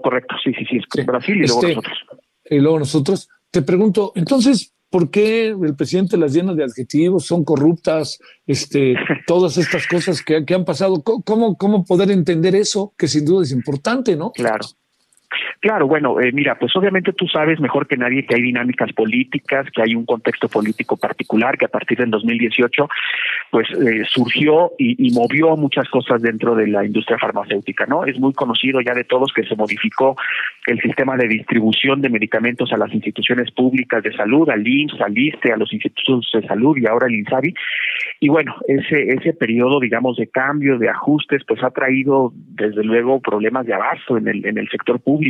Correcto, 0.01 0.35
sí, 0.43 0.53
sí, 0.53 0.65
sí, 0.65 1.01
Brasil 1.03 1.35
y 1.35 1.47
luego 1.47 1.61
Este, 1.61 1.75
nosotros. 1.75 1.97
Y 2.49 2.59
luego 2.59 2.79
nosotros. 2.79 3.29
Te 3.51 3.61
pregunto, 3.61 4.13
entonces, 4.15 4.73
¿por 4.89 5.09
qué 5.09 5.47
el 5.47 5.75
presidente 5.75 6.17
las 6.17 6.33
llena 6.33 6.53
de 6.53 6.63
adjetivos? 6.63 7.25
¿Son 7.25 7.43
corruptas? 7.43 8.19
Este, 8.45 8.95
todas 9.27 9.57
estas 9.57 9.87
cosas 9.87 10.21
que, 10.21 10.45
que 10.45 10.53
han 10.53 10.65
pasado. 10.65 11.03
¿Cómo, 11.03 11.57
¿Cómo 11.57 11.85
poder 11.85 12.11
entender 12.11 12.55
eso? 12.55 12.93
Que 12.97 13.07
sin 13.07 13.25
duda 13.25 13.43
es 13.43 13.51
importante, 13.51 14.15
¿no? 14.15 14.31
Claro. 14.31 14.65
Claro, 15.59 15.87
bueno, 15.87 16.19
eh, 16.19 16.31
mira, 16.31 16.57
pues 16.59 16.75
obviamente 16.75 17.13
tú 17.13 17.27
sabes 17.27 17.59
mejor 17.59 17.87
que 17.87 17.97
nadie 17.97 18.25
que 18.25 18.35
hay 18.35 18.41
dinámicas 18.41 18.91
políticas, 18.93 19.67
que 19.71 19.81
hay 19.81 19.95
un 19.95 20.05
contexto 20.05 20.47
político 20.47 20.97
particular 20.97 21.57
que 21.57 21.65
a 21.65 21.69
partir 21.69 21.97
del 21.97 22.11
2018 22.11 22.87
pues 23.51 23.67
eh, 23.71 24.03
surgió 24.07 24.71
y, 24.77 25.11
movió 25.13 25.55
muchas 25.55 25.87
cosas 25.89 26.21
dentro 26.21 26.55
de 26.55 26.67
la 26.67 26.83
industria 26.83 27.19
farmacéutica, 27.19 27.85
¿no? 27.85 28.03
Es 28.03 28.19
muy 28.19 28.33
conocido 28.33 28.81
ya 28.81 28.95
de 28.95 29.03
todos 29.03 29.31
que 29.31 29.43
se 29.43 29.55
modificó 29.55 30.15
el 30.65 30.81
sistema 30.81 31.15
de 31.15 31.27
distribución 31.27 32.01
de 32.01 32.09
medicamentos 32.09 32.73
a 32.73 32.77
las 32.77 32.91
instituciones 32.93 33.51
públicas 33.51 34.01
de 34.01 34.11
salud, 34.15 34.49
al 34.49 34.67
IMSS, 34.67 35.01
al 35.01 35.15
ISTE, 35.15 35.51
a 35.51 35.57
los 35.57 35.71
institutos 35.71 36.31
de 36.33 36.47
salud 36.47 36.77
y 36.77 36.87
ahora 36.87 37.05
al 37.05 37.13
INSABI. 37.13 37.53
y 38.21 38.29
bueno, 38.29 38.55
ese, 38.67 39.09
ese 39.09 39.33
periodo, 39.33 39.79
digamos, 39.79 40.17
de 40.17 40.27
cambio, 40.27 40.79
de 40.79 40.89
ajustes, 40.89 41.43
pues 41.47 41.63
ha 41.63 41.69
traído 41.69 42.31
desde 42.33 42.83
luego 42.83 43.19
problemas 43.21 43.65
de 43.65 43.73
abasto 43.73 44.17
en 44.17 44.27
el, 44.27 44.45
en 44.45 44.57
el 44.57 44.67
sector 44.69 44.99
público. 44.99 45.22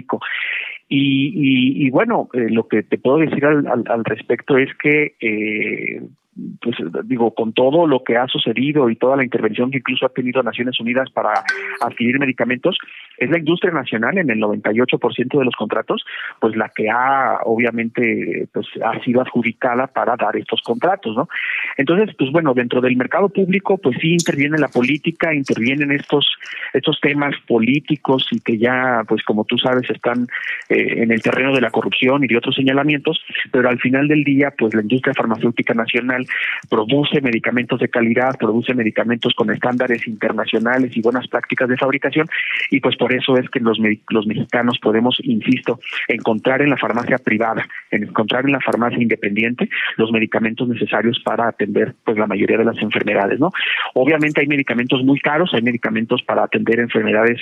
Y, 0.89 1.85
y, 1.85 1.89
bueno, 1.89 2.29
eh, 2.33 2.49
lo 2.49 2.67
que 2.67 2.83
te 2.83 2.97
puedo 2.97 3.17
decir 3.17 3.43
al 3.45 4.05
respecto 4.05 4.57
es 4.57 4.69
que 4.75 5.15
eh, 5.21 6.01
pues 6.61 6.75
digo, 7.05 7.33
con 7.33 7.53
todo 7.53 7.85
lo 7.87 8.03
que 8.03 8.17
ha 8.17 8.27
sucedido 8.27 8.89
y 8.89 8.95
toda 8.95 9.15
la 9.15 9.23
intervención 9.23 9.69
que 9.69 9.77
incluso 9.77 10.05
ha 10.05 10.09
tenido 10.09 10.41
Naciones 10.41 10.79
Unidas 10.79 11.09
para 11.11 11.31
adquirir 11.81 12.19
medicamentos, 12.19 12.77
es 13.17 13.29
la 13.29 13.39
industria 13.39 13.71
nacional 13.71 14.17
en 14.17 14.29
el 14.29 14.39
98% 14.39 15.39
de 15.39 15.45
los 15.45 15.55
contratos, 15.55 16.05
pues 16.39 16.55
la 16.55 16.69
que 16.69 16.89
ha 16.89 17.39
obviamente 17.43 18.47
pues 18.51 18.67
ha 18.83 18.99
sido 19.03 19.21
adjudicada 19.21 19.87
para 19.87 20.15
dar 20.15 20.35
estos 20.35 20.61
contratos, 20.61 21.15
¿no? 21.15 21.27
Entonces, 21.77 22.15
pues 22.17 22.31
bueno, 22.31 22.53
dentro 22.53 22.81
del 22.81 22.95
mercado 22.95 23.29
público, 23.29 23.77
pues 23.77 23.97
sí 23.99 24.13
interviene 24.13 24.57
la 24.57 24.67
política, 24.67 25.33
intervienen 25.33 25.91
estos 25.91 26.25
estos 26.73 26.99
temas 27.01 27.35
políticos 27.47 28.27
y 28.31 28.39
que 28.39 28.57
ya, 28.57 29.03
pues 29.07 29.23
como 29.23 29.45
tú 29.45 29.57
sabes, 29.57 29.89
están 29.89 30.27
eh, 30.69 31.03
en 31.03 31.11
el 31.11 31.21
terreno 31.21 31.53
de 31.53 31.61
la 31.61 31.71
corrupción 31.71 32.23
y 32.23 32.27
de 32.27 32.37
otros 32.37 32.55
señalamientos, 32.55 33.23
pero 33.51 33.69
al 33.69 33.79
final 33.79 34.07
del 34.07 34.23
día, 34.23 34.53
pues 34.57 34.73
la 34.73 34.81
industria 34.81 35.13
farmacéutica 35.13 35.73
nacional 35.73 36.25
produce 36.69 37.21
medicamentos 37.21 37.79
de 37.79 37.89
calidad, 37.89 38.37
produce 38.37 38.73
medicamentos 38.73 39.33
con 39.35 39.51
estándares 39.51 40.07
internacionales 40.07 40.95
y 40.95 41.01
buenas 41.01 41.27
prácticas 41.27 41.69
de 41.69 41.77
fabricación 41.77 42.27
y 42.71 42.79
pues 42.79 42.95
por 43.03 43.13
eso 43.13 43.35
es 43.35 43.49
que 43.49 43.59
los, 43.59 43.77
los 44.11 44.25
mexicanos 44.25 44.79
podemos, 44.81 45.17
insisto, 45.23 45.77
encontrar 46.07 46.61
en 46.61 46.69
la 46.69 46.77
farmacia 46.77 47.17
privada, 47.17 47.67
en 47.91 48.03
encontrar 48.03 48.45
en 48.45 48.53
la 48.53 48.61
farmacia 48.61 48.97
independiente 48.97 49.67
los 49.97 50.09
medicamentos 50.13 50.69
necesarios 50.69 51.21
para 51.25 51.49
atender 51.49 51.95
pues 52.05 52.17
la 52.17 52.27
mayoría 52.27 52.57
de 52.57 52.63
las 52.63 52.77
enfermedades, 52.77 53.41
¿no? 53.41 53.51
Obviamente 53.93 54.39
hay 54.39 54.47
medicamentos 54.47 55.03
muy 55.03 55.19
caros, 55.19 55.53
hay 55.53 55.61
medicamentos 55.61 56.23
para 56.23 56.45
atender 56.45 56.79
enfermedades 56.79 57.41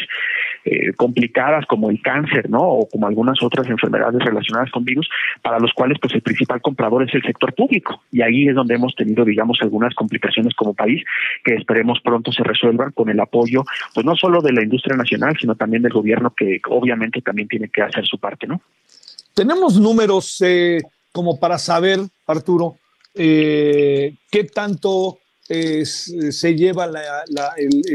eh, 0.66 0.94
complicadas 0.94 1.66
como 1.66 1.90
el 1.90 2.02
cáncer, 2.02 2.50
¿no? 2.50 2.62
O 2.62 2.90
como 2.90 3.08
algunas 3.08 3.42
otras 3.42 3.68
enfermedades 3.68 4.24
relacionadas 4.24 4.72
con 4.72 4.86
virus, 4.86 5.10
para 5.42 5.60
los 5.60 5.74
cuales 5.74 5.98
pues 6.00 6.14
el 6.14 6.22
principal 6.22 6.62
comprador 6.62 7.04
es 7.08 7.14
el 7.16 7.24
sector 7.24 7.54
público 7.54 8.02
y 8.12 8.22
ahí 8.22 8.48
es 8.48 8.56
donde 8.56 8.76
hemos 8.76 8.96
tenido, 8.96 9.26
digamos, 9.26 9.60
algunas 9.62 9.96
complicaciones 9.96 10.54
como 10.56 10.74
país 10.74 11.04
que 11.44 11.56
esperemos 11.56 12.00
pronto 12.02 12.32
se 12.32 12.44
resuelvan 12.44 12.92
con 12.92 13.10
el 13.10 13.20
apoyo, 13.20 13.64
pues 13.94 14.06
no 14.06 14.16
solo 14.16 14.42
de 14.42 14.54
la 14.54 14.64
industria 14.64 14.96
nacional, 14.96 15.36
sino 15.40 15.56
también 15.56 15.84
del 15.84 15.94
gobierno 15.94 16.34
que 16.36 16.62
obviamente 16.70 17.22
también 17.22 17.48
tiene 17.48 17.70
que 17.70 17.82
hacer 17.82 18.06
su 18.06 18.18
parte, 18.18 18.48
¿no? 18.48 18.62
Tenemos 19.34 19.80
números 19.80 20.42
eh, 20.42 20.82
como 21.12 21.40
para 21.40 21.58
saber, 21.58 22.00
Arturo, 22.28 22.76
eh, 23.16 24.14
qué 24.30 24.44
tanto 24.44 25.20
eh, 25.48 25.86
se 25.86 26.56
lleva 26.56 26.88
la, 26.88 27.24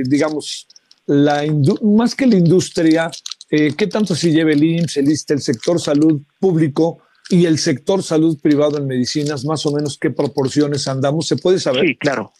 digamos, 0.08 0.66
la 1.06 1.42
más 1.82 2.14
que 2.14 2.26
la 2.26 2.36
industria, 2.36 3.10
eh, 3.50 3.72
qué 3.76 3.86
tanto 3.86 4.14
se 4.14 4.32
lleva 4.32 4.52
el 4.52 4.62
IMSS, 4.62 4.96
el 4.98 5.10
ISTE, 5.10 5.34
el 5.34 5.40
sector 5.40 5.80
salud 5.80 6.22
público 6.40 6.98
y 7.30 7.46
el 7.46 7.58
sector 7.58 8.02
salud 8.02 8.38
privado 8.42 8.78
en 8.78 8.86
medicinas, 8.86 9.44
más 9.44 9.64
o 9.66 9.72
menos 9.72 9.98
qué 9.98 10.10
proporciones 10.10 10.88
andamos, 10.88 11.26
¿se 11.26 11.36
puede 11.36 11.58
saber? 11.58 11.86
Sí, 11.86 11.96
claro. 11.96 12.32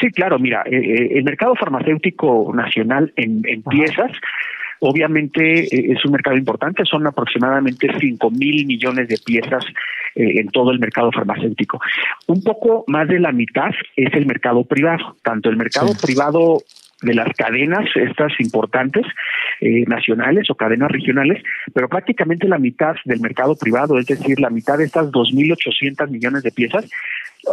Sí, 0.00 0.10
claro, 0.10 0.38
mira, 0.38 0.62
eh, 0.66 0.76
eh, 0.76 1.08
el 1.18 1.24
mercado 1.24 1.54
farmacéutico 1.54 2.52
nacional 2.54 3.12
en, 3.16 3.42
en 3.46 3.62
piezas 3.62 4.10
Obviamente 4.80 5.92
es 5.92 6.02
un 6.06 6.12
mercado 6.12 6.38
importante, 6.38 6.86
son 6.86 7.06
aproximadamente 7.06 7.86
5 8.00 8.30
mil 8.30 8.64
millones 8.66 9.08
de 9.08 9.18
piezas 9.18 9.62
en 10.14 10.48
todo 10.48 10.70
el 10.70 10.78
mercado 10.78 11.12
farmacéutico. 11.12 11.78
Un 12.26 12.42
poco 12.42 12.84
más 12.86 13.06
de 13.06 13.20
la 13.20 13.30
mitad 13.30 13.70
es 13.94 14.12
el 14.14 14.24
mercado 14.24 14.64
privado, 14.64 15.16
tanto 15.22 15.50
el 15.50 15.58
mercado 15.58 15.92
privado 16.00 16.62
de 17.02 17.14
las 17.14 17.28
cadenas 17.36 17.84
estas 17.94 18.32
importantes 18.40 19.06
eh, 19.60 19.84
nacionales 19.86 20.50
o 20.50 20.54
cadenas 20.54 20.90
regionales, 20.90 21.42
pero 21.72 21.88
prácticamente 21.88 22.48
la 22.48 22.58
mitad 22.58 22.94
del 23.04 23.20
mercado 23.20 23.56
privado, 23.56 23.98
es 23.98 24.06
decir, 24.06 24.38
la 24.40 24.50
mitad 24.50 24.78
de 24.78 24.84
estas 24.84 25.06
2.800 25.10 26.08
millones 26.08 26.42
de 26.42 26.50
piezas, 26.50 26.88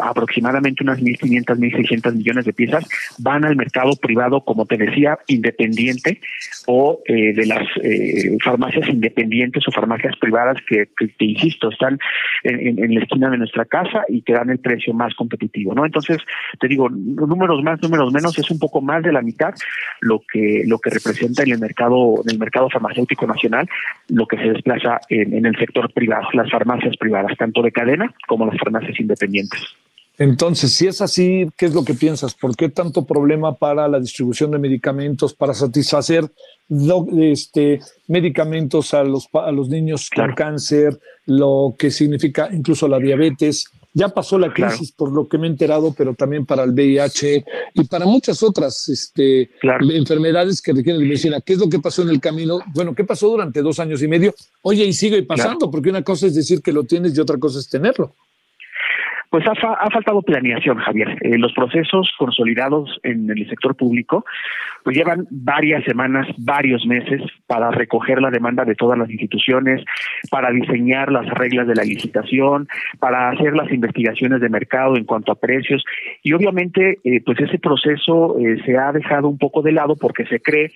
aproximadamente 0.02 0.84
unas 0.84 1.00
1.500, 1.00 1.58
1.600 1.58 2.16
millones 2.16 2.46
de 2.46 2.54
piezas, 2.54 2.88
van 3.20 3.46
al 3.46 3.56
mercado 3.56 3.96
privado, 3.96 4.42
como 4.42 4.66
te 4.66 4.78
decía, 4.78 5.18
independiente 5.28 6.20
o 6.66 7.02
eh, 7.06 7.34
de 7.34 7.46
las 7.46 7.66
eh, 7.82 8.38
farmacias 8.44 8.90
independientes 8.90 9.68
o 9.68 9.72
farmacias 9.72 10.16
privadas 10.18 10.58
que, 10.68 10.90
que, 10.98 11.26
insisto, 11.26 11.70
están 11.70 11.98
en, 12.44 12.84
en, 12.84 12.94
la 12.94 13.02
esquina 13.02 13.30
de 13.30 13.38
nuestra 13.38 13.66
casa 13.66 14.04
y 14.08 14.22
que 14.22 14.34
dan 14.34 14.50
el 14.50 14.60
precio 14.60 14.94
más 14.94 15.14
competitivo, 15.16 15.74
¿no? 15.74 15.86
Entonces, 15.86 16.18
te 16.60 16.68
digo, 16.68 16.90
números 16.90 17.64
más, 17.64 17.82
números 17.82 18.12
menos, 18.12 18.38
es 18.38 18.50
un 18.52 18.60
poco 18.60 18.82
más 18.82 19.04
de 19.04 19.12
la 19.12 19.22
mitad 19.22 19.54
lo 20.02 20.22
que 20.32 20.64
lo 20.66 20.80
que 20.80 20.90
representa 20.90 21.44
en 21.44 21.52
el 21.52 21.60
mercado 21.60 22.22
en 22.24 22.32
el 22.32 22.40
mercado 22.40 22.70
farmacéutico 22.70 23.26
nacional 23.26 23.68
lo 24.10 24.28
que 24.28 24.38
se 24.38 24.50
desplaza 24.50 25.00
en, 25.10 25.34
en 25.34 25.46
el 25.46 25.58
sector 25.58 25.92
privado, 25.94 26.28
las 26.34 26.50
farmacias 26.52 26.96
privadas, 26.98 27.38
tanto 27.38 27.62
de 27.62 27.72
cadena 27.72 28.14
como 28.28 28.46
las 28.46 28.58
farmacias 28.58 29.00
independientes. 29.00 29.62
Entonces, 30.20 30.74
si 30.74 30.88
es 30.88 31.02
así, 31.02 31.48
¿qué 31.58 31.68
es 31.68 31.76
lo 31.76 31.86
que 31.86 31.94
piensas? 31.94 32.34
¿Por 32.34 32.56
qué 32.56 32.70
tanto 32.70 33.06
problema 33.06 33.54
para 33.54 33.88
la 33.88 34.00
distribución 34.00 34.50
de 34.50 34.58
medicamentos, 34.58 35.34
para 35.34 35.54
satisfacer 35.54 36.26
este, 37.20 37.80
medicamentos 38.08 38.96
a 38.96 39.04
los, 39.04 39.28
a 39.34 39.52
los 39.52 39.70
niños 39.70 40.10
con 40.10 40.34
cáncer, 40.34 41.00
lo 41.28 41.76
que 41.78 41.92
significa 41.92 42.50
incluso 42.52 42.88
la 42.88 42.98
diabetes? 42.98 43.66
Ya 43.94 44.10
pasó 44.10 44.38
la 44.38 44.54
crisis, 44.54 44.92
por 44.92 45.12
lo 45.12 45.28
que 45.28 45.38
me 45.38 45.48
he 45.48 45.50
enterado, 45.50 45.94
pero 45.96 46.14
también 46.14 46.46
para 46.46 46.64
el 46.64 46.72
VIH 46.72 47.46
y 47.74 47.84
para 47.86 48.06
muchas 48.06 48.44
otras 48.44 48.90
este, 48.90 49.50
enfermedades 49.62 50.62
que 50.62 50.74
requieren 50.74 51.02
de 51.02 51.08
medicina. 51.08 51.42
¿Qué 51.42 51.54
es 51.54 51.60
lo 51.60 51.70
que 51.70 51.80
pasó 51.80 52.04
en 52.04 52.10
el 52.10 52.20
camino? 52.20 52.60
Bueno, 52.76 52.94
¿qué 52.94 53.04
pasó 53.04 53.28
durante 53.30 53.62
dos 53.62 53.80
años 53.80 54.02
y 54.04 54.08
medio? 54.08 54.36
Oye, 54.62 54.84
y 54.86 54.94
sigue 54.94 55.24
pasando, 55.24 55.72
porque 55.72 55.90
una 55.90 56.04
cosa 56.04 56.28
es 56.28 56.36
decir 56.36 56.62
que 56.62 56.72
lo 56.72 56.84
tienes 56.84 57.16
y 57.18 57.20
otra 57.20 57.38
cosa 57.38 57.60
es 57.60 57.70
tenerlo. 57.70 58.14
Pues 59.30 59.46
ha, 59.48 59.52
ha 59.52 59.90
faltado 59.90 60.22
planeación, 60.22 60.78
Javier. 60.78 61.18
Eh, 61.22 61.38
los 61.38 61.54
procesos 61.54 62.12
consolidados 62.18 63.00
en 63.04 63.30
el 63.30 63.48
sector 63.50 63.76
público 63.76 64.26
pues 64.88 64.96
llevan 64.96 65.28
varias 65.30 65.84
semanas, 65.84 66.26
varios 66.38 66.86
meses 66.86 67.22
para 67.46 67.72
recoger 67.72 68.22
la 68.22 68.32
demanda 68.32 68.64
de 68.64 68.74
todas 68.74 68.98
las 68.98 69.10
instituciones, 69.10 69.84
para 70.32 70.50
diseñar 70.50 71.12
las 71.12 71.28
reglas 71.28 71.68
de 71.68 71.76
la 71.76 71.84
licitación, 71.84 72.70
para 72.98 73.28
hacer 73.32 73.54
las 73.54 73.70
investigaciones 73.70 74.40
de 74.40 74.48
mercado 74.48 74.96
en 74.96 75.04
cuanto 75.04 75.34
a 75.34 75.36
precios 75.36 75.84
y 76.24 76.32
obviamente 76.32 77.00
eh, 77.04 77.22
pues 77.26 77.38
ese 77.42 77.60
proceso 77.60 78.40
eh, 78.40 78.62
se 78.66 78.78
ha 78.78 78.94
dejado 78.94 79.28
un 79.28 79.38
poco 79.38 79.62
de 79.62 79.74
lado 79.74 79.98
porque 79.98 80.26
se 80.26 80.40
cree 80.40 80.72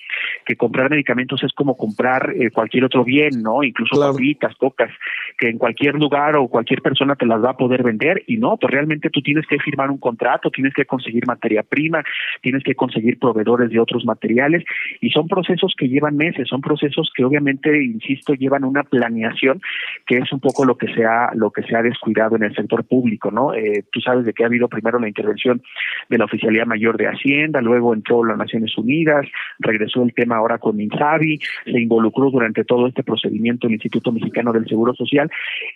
que 0.45 0.57
comprar 0.57 0.89
medicamentos 0.89 1.41
es 1.45 1.53
como 1.53 1.78
comprar 1.78 2.34
eh, 2.36 2.51
cualquier 2.51 2.84
otro 2.84 3.05
bien, 3.05 3.41
¿no? 3.41 3.64
Incluso 3.64 3.95
claro. 3.95 4.12
papitas, 4.12 4.53
cocas, 4.55 4.91
que 5.38 5.47
en 5.47 5.57
cualquier 5.57 5.95
lugar 5.95 6.36
o 6.36 6.49
cualquier 6.49 6.82
persona 6.82 7.16
te 7.16 7.26
las 7.26 7.41
va 7.41 7.51
a 7.51 7.57
poder 7.57 7.82
vender 7.82 8.24
y 8.28 8.36
no, 8.36 8.57
pues 8.57 8.74
realmente 8.74 9.09
tú 9.09 9.22
tienes 9.22 9.47
que 9.47 9.57
firmar 9.59 9.89
un 9.89 9.99
contrato, 9.99 10.51
tienes 10.51 10.74
que 10.74 10.84
conseguir 10.84 11.26
materia 11.26 11.64
prima, 11.64 12.03
tienes 12.41 12.62
que 12.66 12.76
conseguir 12.76 13.18
proveedores 13.18 13.70
de 13.70 13.80
otros 13.80 14.01
materiales 14.06 14.64
y 14.99 15.10
son 15.10 15.28
procesos 15.28 15.74
que 15.78 15.88
llevan 15.88 16.18
meses, 16.18 16.47
son 16.47 16.62
procesos 16.62 17.12
que 17.16 17.24
obviamente, 17.24 17.84
insisto, 17.84 18.34
llevan 18.34 18.64
una 18.64 18.84
planeación 18.84 19.62
que 20.06 20.18
es 20.18 20.32
un 20.32 20.39
poco 20.39 20.66
lo 20.66 20.78
que 20.78 20.93
se 20.93 21.06
ha, 21.06 21.32
lo 21.34 21.52
que 21.52 21.64
se 21.64 21.76
ha 21.76 21.82
descuidado 21.82 22.36
en 22.36 22.43
el 22.43 22.56
sector 22.56 22.84
público, 22.84 23.32
¿no? 23.32 23.54
Eh, 23.54 23.84
tú 23.91 24.02
sabes 24.02 24.26
de 24.26 24.34
que 24.34 24.43
ha 24.43 24.47
habido 24.47 24.68
primero 24.68 24.99
la 24.99 25.08
intervención 25.08 25.62
de 26.10 26.18
la 26.18 26.26
Oficialía 26.26 26.66
Mayor 26.66 26.97
de 26.97 27.08
Hacienda, 27.08 27.62
luego 27.62 27.93
entró 27.93 28.24
las 28.24 28.38
Naciones 28.38 28.78
Unidas, 28.78 29.26
regresó 29.60 30.04
el 30.04 30.14
tema 30.14 30.38
ahora 30.38 30.58
con 30.58 30.80
INSABI, 30.80 31.39
se 31.66 31.80
involucró 31.80 32.32
durante 32.32 32.64
todo 32.64 32.88
este 32.88 33.04
procedimiento 33.04 33.68
el 33.68 33.74
Instituto 33.74 34.12
Mexicano 34.12 34.52
del 34.54 34.68
Seguro 34.68 34.93
Social 34.93 35.30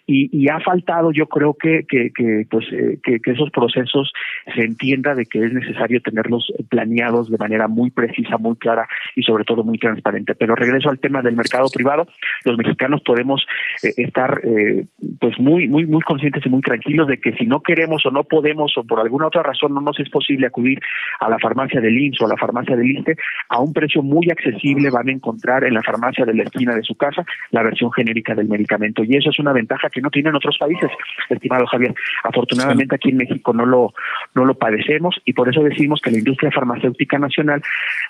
y, 0.06 0.30
y 0.38 0.50
ha 0.50 0.60
faltado, 0.60 1.12
yo 1.12 1.28
creo 1.28 1.54
que, 1.54 1.86
que, 1.88 2.12
que 2.12 2.46
pues 2.50 2.66
eh, 2.72 3.00
que, 3.04 3.20
que 3.20 3.32
esos 3.32 3.50
procesos 3.52 4.12
se 4.54 4.62
entienda 4.62 5.16
de 5.16 5.26
que 5.26 5.44
es 5.44 5.54
necesario 5.54 6.02
tenerlos 6.02 6.52
planeados 6.70 7.30
de 7.30 7.38
manera 7.38 7.68
muy 7.68 7.92
precisa, 7.92 8.15
muy 8.40 8.56
clara 8.56 8.88
y 9.16 9.24
sobre 9.24 9.44
todo 9.44 9.64
muy 9.64 9.78
transparente. 9.78 10.36
Pero 10.36 10.56
regreso 10.56 10.90
al 10.90 11.00
tema 11.00 11.22
del 11.22 11.36
mercado 11.36 11.68
privado, 11.74 12.08
los 12.44 12.58
mexicanos 12.58 13.02
podemos 13.02 13.46
eh, 13.84 13.94
estar 13.98 14.42
eh, 14.44 14.86
pues 15.20 15.40
muy 15.40 15.68
muy 15.68 15.86
muy 15.86 16.02
conscientes 16.02 16.46
y 16.46 16.50
muy 16.50 16.62
tranquilos 16.62 17.08
de 17.08 17.20
que 17.20 17.34
si 17.34 17.46
no 17.46 17.62
queremos 17.62 18.06
o 18.06 18.12
no 18.12 18.24
podemos 18.24 18.78
o 18.78 18.84
por 18.84 19.00
alguna 19.00 19.28
otra 19.28 19.44
razón 19.44 19.74
no 19.74 19.82
nos 19.82 20.00
es 20.00 20.10
posible 20.10 20.48
acudir 20.48 20.80
a 21.20 21.30
la 21.30 21.40
farmacia 21.40 21.82
del 21.82 21.98
IMSS 21.98 22.22
o 22.22 22.26
a 22.26 22.30
la 22.30 22.38
farmacia 22.38 22.76
del 22.76 22.90
ISTE 22.90 23.16
a 23.50 23.60
un 23.60 23.74
precio 23.74 24.02
muy 24.02 24.30
accesible 24.30 24.90
van 24.90 25.10
a 25.10 25.12
encontrar 25.12 25.64
en 25.64 25.74
la 25.74 25.84
farmacia 25.84 26.26
de 26.26 26.34
la 26.34 26.44
esquina 26.44 26.76
de 26.76 26.84
su 26.84 26.96
casa 26.96 27.26
la 27.52 27.64
versión 27.64 27.92
genérica 27.92 28.36
del 28.36 28.48
medicamento 28.48 29.04
y 29.04 29.16
eso 29.16 29.30
es 29.30 29.40
una 29.40 29.54
ventaja 29.54 29.90
que 29.90 30.02
no 30.02 30.10
tienen 30.10 30.36
otros 30.36 30.58
países, 30.58 30.90
estimado 31.30 31.66
Javier. 31.68 31.94
Afortunadamente 32.24 32.96
aquí 32.96 33.10
en 33.10 33.18
México 33.18 33.54
no 33.54 33.66
lo 33.66 33.94
no 34.34 34.46
lo 34.46 34.56
padecemos 34.56 35.16
y 35.26 35.34
por 35.34 35.50
eso 35.50 35.64
decimos 35.64 36.02
que 36.02 36.12
la 36.12 36.18
industria 36.18 36.52
farmacéutica 36.52 37.20
nacional 37.20 37.62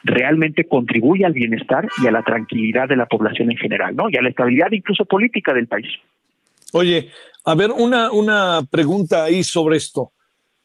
realmente 0.03 0.67
contribuye 0.67 1.25
al 1.25 1.33
bienestar 1.33 1.88
y 2.03 2.07
a 2.07 2.11
la 2.11 2.23
tranquilidad 2.23 2.88
de 2.88 2.95
la 2.95 3.05
población 3.05 3.51
en 3.51 3.57
general, 3.57 3.95
¿no? 3.95 4.09
Y 4.09 4.17
a 4.17 4.21
la 4.21 4.29
estabilidad 4.29 4.71
incluso 4.71 5.05
política 5.05 5.53
del 5.53 5.67
país. 5.67 5.88
Oye, 6.73 7.09
a 7.45 7.55
ver, 7.55 7.71
una, 7.71 8.11
una 8.11 8.61
pregunta 8.69 9.23
ahí 9.23 9.43
sobre 9.43 9.77
esto. 9.77 10.11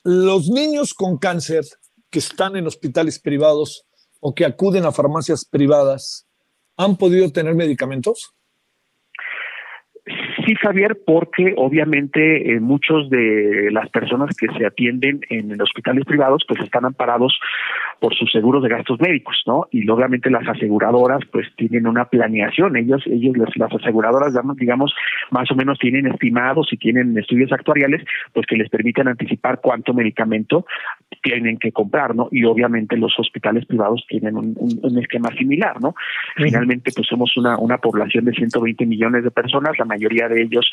los 0.03 0.49
niños 0.49 0.95
con 0.95 1.19
cáncer 1.19 1.65
que 2.11 2.19
están 2.19 2.57
en 2.57 2.67
hospitales 2.67 3.19
privados 3.19 3.85
o 4.19 4.35
que 4.35 4.45
acuden 4.45 4.85
a 4.85 4.93
farmacias 4.93 5.45
privadas, 5.45 6.27
¿han 6.77 6.97
podido 6.97 7.31
tener 7.31 7.55
medicamentos? 7.55 8.33
Sí, 10.47 10.55
Javier, 10.55 10.99
porque 11.05 11.55
obviamente 11.57 12.53
eh, 12.53 12.61
muchos 12.61 13.11
de 13.11 13.69
las 13.73 13.89
personas 13.91 14.35
que 14.37 14.47
se 14.57 14.65
atienden 14.65 15.21
en, 15.29 15.61
hospitales 15.61 16.05
privados 16.05 16.45
pues 16.47 16.61
están 16.61 16.85
amparados 16.85 17.39
por 17.99 18.15
sus 18.15 18.31
seguros 18.31 18.63
de 18.63 18.69
gastos 18.69 18.99
médicos, 19.01 19.43
¿no? 19.47 19.67
Y 19.71 19.89
obviamente 19.89 20.31
las 20.31 20.47
aseguradoras 20.49 21.21
pues 21.31 21.49
tienen 21.57 21.87
una 21.87 22.07
planeación, 22.07 22.77
ellos, 22.77 23.03
ellos 23.07 23.37
las 23.57 23.73
aseguradoras 23.73 24.33
digamos 24.57 24.95
más 25.31 25.51
o 25.51 25.55
menos 25.55 25.79
tienen 25.79 26.07
estimados 26.07 26.69
y 26.73 26.77
tienen 26.77 27.19
estudios 27.19 27.53
actuariales 27.53 28.03
pues 28.33 28.47
que 28.47 28.57
les 28.57 28.71
permiten 28.71 29.09
anticipar 29.09 29.61
cuánto 29.61 29.93
medicamento 29.93 30.65
tienen 31.23 31.59
que 31.59 31.73
comprar, 31.73 32.15
¿no? 32.15 32.29
Y 32.31 32.45
obviamente 32.45 32.97
los 32.97 33.19
hospitales 33.19 33.67
privados 33.67 34.05
tienen 34.09 34.37
un, 34.37 34.99
esquema 34.99 35.31
similar, 35.37 35.81
¿no? 35.81 35.95
Finalmente 36.37 36.91
pues 36.95 37.07
somos 37.07 37.37
una, 37.37 37.59
una 37.59 37.79
población 37.79 38.25
de 38.25 38.33
120 38.33 38.87
millones 38.87 39.25
de 39.25 39.31
personas, 39.31 39.79
la 39.79 39.85
mayoría 39.85 40.29
de 40.29 40.40
ellos 40.43 40.73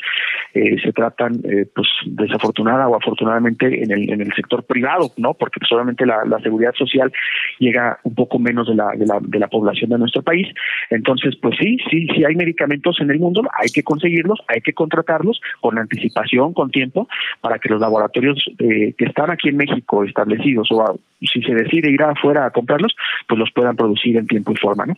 eh, 0.54 0.76
se 0.82 0.92
tratan, 0.92 1.40
eh, 1.44 1.66
pues 1.74 1.88
desafortunada 2.06 2.88
o 2.88 2.96
afortunadamente 2.96 3.82
en 3.82 3.90
el, 3.90 4.10
en 4.10 4.20
el 4.20 4.32
sector 4.34 4.64
privado, 4.64 5.12
¿no? 5.16 5.34
Porque 5.34 5.60
solamente 5.68 6.06
la, 6.06 6.24
la 6.24 6.38
seguridad 6.40 6.74
social 6.74 7.12
llega 7.58 7.98
un 8.04 8.14
poco 8.14 8.38
menos 8.38 8.68
de 8.68 8.74
la, 8.74 8.90
de 8.90 9.06
la, 9.06 9.18
de 9.20 9.38
la 9.38 9.48
población 9.48 9.90
de 9.90 9.98
nuestro 9.98 10.22
país. 10.22 10.48
Entonces, 10.90 11.36
pues 11.40 11.56
sí, 11.58 11.78
sí, 11.90 12.06
sí 12.14 12.24
hay 12.24 12.34
medicamentos 12.34 13.00
en 13.00 13.10
el 13.10 13.18
mundo, 13.18 13.42
hay 13.58 13.68
que 13.68 13.82
conseguirlos, 13.82 14.38
hay 14.48 14.60
que 14.60 14.72
contratarlos 14.72 15.40
con 15.60 15.78
anticipación, 15.78 16.52
con 16.52 16.70
tiempo, 16.70 17.08
para 17.40 17.58
que 17.58 17.68
los 17.68 17.80
laboratorios 17.80 18.44
eh, 18.58 18.94
que 18.96 19.04
están 19.04 19.30
aquí 19.30 19.48
en 19.48 19.56
México 19.56 20.04
establecidos 20.04 20.68
o 20.70 20.98
si 21.20 21.42
se 21.42 21.54
decide 21.54 21.90
ir 21.90 22.02
afuera 22.02 22.46
a 22.46 22.50
comprarlos, 22.50 22.94
pues 23.26 23.38
los 23.38 23.50
puedan 23.52 23.76
producir 23.76 24.16
en 24.16 24.26
tiempo 24.26 24.52
y 24.52 24.56
forma, 24.56 24.86
¿no? 24.86 24.94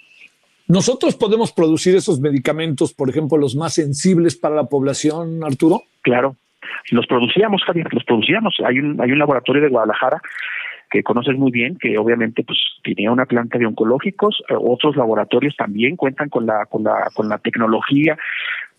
¿Nosotros 0.70 1.16
podemos 1.16 1.50
producir 1.50 1.96
esos 1.96 2.20
medicamentos, 2.20 2.94
por 2.94 3.10
ejemplo, 3.10 3.36
los 3.36 3.56
más 3.56 3.74
sensibles 3.74 4.36
para 4.36 4.54
la 4.54 4.64
población, 4.64 5.42
Arturo? 5.42 5.82
Claro, 6.02 6.36
los 6.92 7.08
producíamos, 7.08 7.64
Javier, 7.64 7.92
los 7.92 8.04
producíamos. 8.04 8.54
Hay 8.64 8.78
un, 8.78 9.00
hay 9.00 9.10
un 9.10 9.18
laboratorio 9.18 9.62
de 9.62 9.68
Guadalajara 9.68 10.22
que 10.88 11.02
conoces 11.02 11.36
muy 11.36 11.50
bien, 11.50 11.76
que 11.76 11.98
obviamente 11.98 12.44
pues 12.44 12.58
tenía 12.84 13.10
una 13.10 13.26
planta 13.26 13.58
de 13.58 13.66
oncológicos, 13.66 14.42
eh, 14.48 14.54
otros 14.56 14.94
laboratorios 14.94 15.56
también 15.56 15.96
cuentan 15.96 16.28
con 16.28 16.46
la 16.46 16.66
con 16.66 16.84
la 16.84 17.10
con 17.14 17.28
la 17.28 17.38
tecnología 17.38 18.16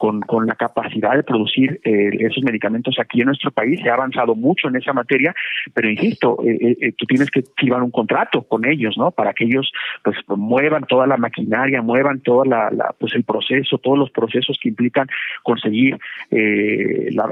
con, 0.02 0.20
con 0.22 0.48
la 0.48 0.56
capacidad 0.56 1.14
de 1.16 1.22
producir 1.22 1.80
eh, 1.84 2.10
esos 2.22 2.44
medicamentos 2.44 2.96
aquí 3.00 3.22
en 3.22 3.28
nuestro 3.28 3.52
país. 3.52 3.80
Se 3.84 3.90
ha 3.92 3.94
avanzado 3.94 4.34
mucho 4.34 4.68
en 4.68 4.76
esa 4.76 4.94
materia, 4.94 5.32
pero 5.76 5.92
insisto, 5.92 6.40
eh, 6.44 6.76
eh, 6.82 6.92
tú 6.98 7.06
tienes 7.06 7.30
que 7.30 7.44
firmar 7.56 7.84
un 7.84 7.92
contrato 7.92 8.42
con 8.42 8.66
ellos, 8.66 8.98
¿no? 8.98 9.12
Para 9.12 9.32
que 9.34 9.44
ellos 9.46 9.72
pues 10.04 10.18
muevan 10.28 10.86
toda 10.86 11.06
la 11.06 11.18
maquinaria, 11.18 11.84
muevan 11.84 12.20
toda 12.22 12.46
la, 12.46 12.96
pues 13.00 13.14
el 13.14 13.24
proceso, 13.24 13.78
todos 13.78 14.00
los 14.00 14.10
procesos 14.10 14.58
que 14.60 14.70
implican 14.70 15.08
conseguir, 15.44 16.00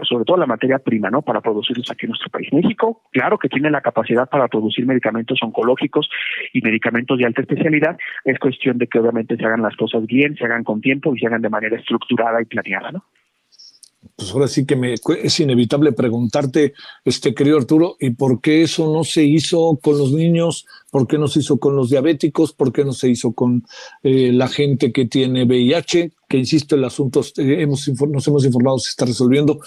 sobre 0.03 0.25
todo 0.25 0.37
la 0.37 0.45
materia 0.45 0.77
prima, 0.77 1.09
¿no? 1.09 1.23
Para 1.23 1.41
producirlos 1.41 1.89
aquí 1.89 2.05
en 2.05 2.09
nuestro 2.09 2.29
país. 2.29 2.53
México, 2.53 3.01
claro 3.11 3.39
que 3.39 3.49
tiene 3.49 3.71
la 3.71 3.81
capacidad 3.81 4.29
para 4.29 4.47
producir 4.47 4.85
medicamentos 4.85 5.39
oncológicos 5.41 6.07
y 6.53 6.61
medicamentos 6.61 7.17
de 7.17 7.25
alta 7.25 7.41
especialidad. 7.41 7.97
Es 8.25 8.37
cuestión 8.37 8.77
de 8.77 8.85
que 8.85 8.99
obviamente 8.99 9.37
se 9.37 9.43
hagan 9.43 9.63
las 9.63 9.75
cosas 9.75 10.05
bien, 10.05 10.35
se 10.35 10.45
hagan 10.45 10.63
con 10.63 10.81
tiempo 10.81 11.15
y 11.15 11.19
se 11.19 11.25
hagan 11.25 11.41
de 11.41 11.49
manera 11.49 11.75
estructurada 11.75 12.43
y 12.43 12.45
¿no? 12.91 13.03
Pues 14.15 14.31
ahora 14.31 14.47
sí 14.47 14.65
que 14.65 14.95
es 15.23 15.39
inevitable 15.39 15.91
preguntarte, 15.91 16.73
este 17.03 17.33
querido 17.33 17.57
Arturo, 17.57 17.95
¿y 17.99 18.11
por 18.11 18.39
qué 18.41 18.63
eso 18.63 18.91
no 18.93 19.03
se 19.03 19.23
hizo 19.23 19.77
con 19.81 19.97
los 19.97 20.11
niños? 20.11 20.65
¿Por 20.89 21.07
qué 21.07 21.17
no 21.17 21.27
se 21.27 21.39
hizo 21.39 21.57
con 21.57 21.75
los 21.75 21.89
diabéticos? 21.89 22.53
¿Por 22.53 22.71
qué 22.71 22.85
no 22.85 22.93
se 22.93 23.09
hizo 23.09 23.33
con 23.33 23.65
eh, 24.03 24.31
la 24.33 24.47
gente 24.47 24.91
que 24.91 25.05
tiene 25.05 25.43
VIH? 25.43 26.11
Que 26.27 26.37
insisto, 26.37 26.75
el 26.75 26.83
asunto 26.85 27.21
eh, 27.37 27.61
hemos, 27.61 27.89
nos 28.09 28.27
hemos 28.27 28.45
informado 28.45 28.79
se 28.79 28.89
está 28.89 29.05
resolviendo. 29.05 29.59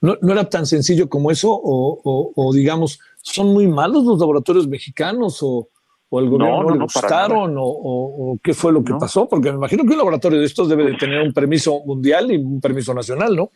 ¿No, 0.00 0.16
¿No, 0.20 0.32
era 0.32 0.48
tan 0.48 0.66
sencillo 0.66 1.08
como 1.08 1.30
eso? 1.30 1.50
O, 1.50 2.32
o, 2.34 2.52
digamos, 2.52 3.00
¿son 3.22 3.52
muy 3.52 3.66
malos 3.66 4.04
los 4.04 4.18
laboratorios 4.18 4.68
mexicanos? 4.68 5.38
¿O, 5.42 5.68
o 6.10 6.20
el 6.20 6.30
gobierno 6.30 6.62
no, 6.62 6.70
le 6.70 6.78
gustaron 6.80 7.54
o, 7.58 8.38
qué 8.42 8.54
fue 8.54 8.72
lo 8.72 8.82
que 8.82 8.94
pasó, 8.94 9.28
porque 9.28 9.50
me 9.50 9.58
imagino 9.58 9.84
que 9.84 9.92
un 9.92 9.98
laboratorio 9.98 10.38
de 10.38 10.46
estos 10.46 10.68
debe 10.68 10.84
de 10.84 10.94
tener 10.94 11.20
un 11.20 11.32
permiso 11.32 11.80
mundial 11.84 12.30
y 12.32 12.36
un 12.36 12.60
permiso 12.60 12.94
nacional, 12.94 13.36
¿no? 13.36 13.50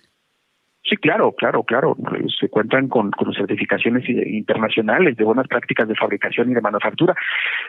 Sí, 0.85 0.97
claro, 0.97 1.33
claro, 1.33 1.63
claro. 1.63 1.97
Se 2.41 2.49
cuentan 2.49 2.89
con, 2.89 3.13
con 3.13 3.33
certificaciones 3.33 4.09
internacionales 4.09 5.17
de 5.17 5.23
buenas 5.23 5.47
prácticas 5.47 5.87
de 5.87 5.95
fabricación 5.95 6.51
y 6.51 6.55
de 6.55 6.61
manufactura. 6.61 7.15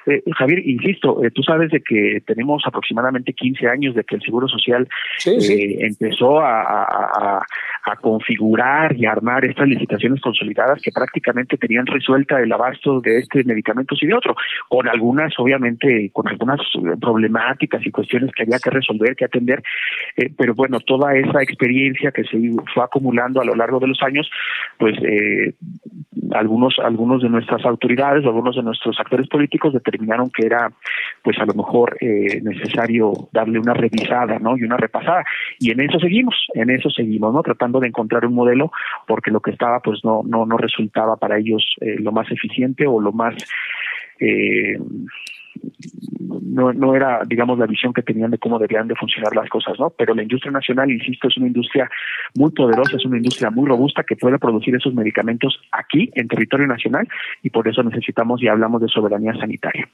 Eh, 0.07 0.23
Javier, 0.35 0.67
insisto, 0.67 1.23
eh, 1.23 1.29
tú 1.29 1.43
sabes 1.43 1.69
de 1.69 1.81
que 1.81 2.23
tenemos 2.25 2.63
aproximadamente 2.65 3.33
15 3.33 3.67
años 3.67 3.93
de 3.93 4.03
que 4.03 4.15
el 4.15 4.21
Seguro 4.23 4.47
Social 4.47 4.87
eh, 5.27 5.77
empezó 5.81 6.39
a, 6.39 7.45
a, 7.85 7.95
configurar 8.01 8.95
y 8.97 9.05
armar 9.05 9.45
estas 9.45 9.67
licitaciones 9.67 10.19
consolidadas 10.19 10.81
que 10.81 10.91
prácticamente 10.91 11.57
tenían 11.57 11.85
resuelta 11.85 12.41
el 12.41 12.51
abasto 12.51 12.99
de 12.99 13.19
este 13.19 13.43
medicamentos 13.43 14.01
y 14.01 14.07
de 14.07 14.15
otro, 14.15 14.35
con 14.67 14.87
algunas, 14.87 15.33
obviamente, 15.37 16.09
con 16.11 16.27
algunas 16.27 16.59
problemáticas 16.99 17.85
y 17.85 17.91
cuestiones 17.91 18.31
que 18.35 18.43
había 18.43 18.57
que 18.57 18.71
resolver, 18.71 19.15
que 19.15 19.25
atender, 19.25 19.61
pero 20.37 20.55
bueno, 20.55 20.79
toda 20.79 21.15
esa 21.15 21.43
experiencia 21.43 22.11
que 22.11 22.23
se 22.23 22.37
fue 22.73 22.83
acumulando 22.83 23.02
acumulando 23.03 23.41
a 23.41 23.45
lo 23.45 23.55
largo 23.55 23.79
de 23.79 23.87
los 23.87 24.01
años, 24.01 24.29
pues 24.77 24.95
eh, 25.03 25.53
algunos 26.31 26.75
algunos 26.79 27.21
de 27.21 27.29
nuestras 27.29 27.65
autoridades 27.65 28.25
algunos 28.25 28.55
de 28.55 28.63
nuestros 28.63 28.99
actores 28.99 29.27
políticos 29.27 29.73
determinaron 29.73 30.29
que 30.29 30.45
era 30.45 30.71
pues 31.21 31.37
a 31.39 31.45
lo 31.45 31.53
mejor 31.53 31.97
eh, 31.99 32.41
necesario 32.41 33.13
darle 33.31 33.59
una 33.59 33.73
revisada 33.73 34.39
no 34.39 34.57
y 34.57 34.63
una 34.63 34.77
repasada. 34.77 35.23
Y 35.59 35.71
en 35.71 35.81
eso 35.81 35.99
seguimos 35.99 36.35
en 36.53 36.69
eso 36.69 36.89
seguimos 36.89 37.33
no 37.33 37.41
tratando 37.41 37.79
de 37.79 37.87
encontrar 37.87 38.25
un 38.25 38.35
modelo 38.35 38.71
porque 39.07 39.31
lo 39.31 39.41
que 39.41 39.51
estaba 39.51 39.79
pues 39.79 39.99
no 40.03 40.21
no 40.25 40.45
no 40.45 40.57
resultaba 40.57 41.17
para 41.17 41.37
ellos 41.37 41.63
eh, 41.81 41.97
lo 41.99 42.11
más 42.11 42.31
eficiente 42.31 42.87
o 42.87 43.01
lo 43.01 43.11
más 43.11 43.35
eh, 44.19 44.77
no, 46.53 46.71
no 46.73 46.95
era, 46.95 47.21
digamos, 47.25 47.57
la 47.57 47.65
visión 47.65 47.93
que 47.93 48.03
tenían 48.03 48.31
de 48.31 48.37
cómo 48.37 48.59
debían 48.59 48.87
de 48.87 48.95
funcionar 48.95 49.35
las 49.35 49.49
cosas, 49.49 49.79
¿no? 49.79 49.89
Pero 49.89 50.13
la 50.13 50.23
industria 50.23 50.51
nacional, 50.51 50.91
insisto, 50.91 51.27
es 51.27 51.37
una 51.37 51.47
industria 51.47 51.89
muy 52.35 52.51
poderosa, 52.51 52.97
es 52.97 53.05
una 53.05 53.17
industria 53.17 53.49
muy 53.49 53.67
robusta 53.67 54.03
que 54.03 54.15
puede 54.15 54.37
producir 54.37 54.75
esos 54.75 54.93
medicamentos 54.93 55.59
aquí, 55.71 56.11
en 56.13 56.27
territorio 56.27 56.67
nacional, 56.67 57.07
y 57.41 57.49
por 57.49 57.67
eso 57.67 57.81
necesitamos 57.83 58.41
y 58.41 58.47
hablamos 58.47 58.81
de 58.81 58.87
soberanía 58.87 59.33
sanitaria. 59.33 59.89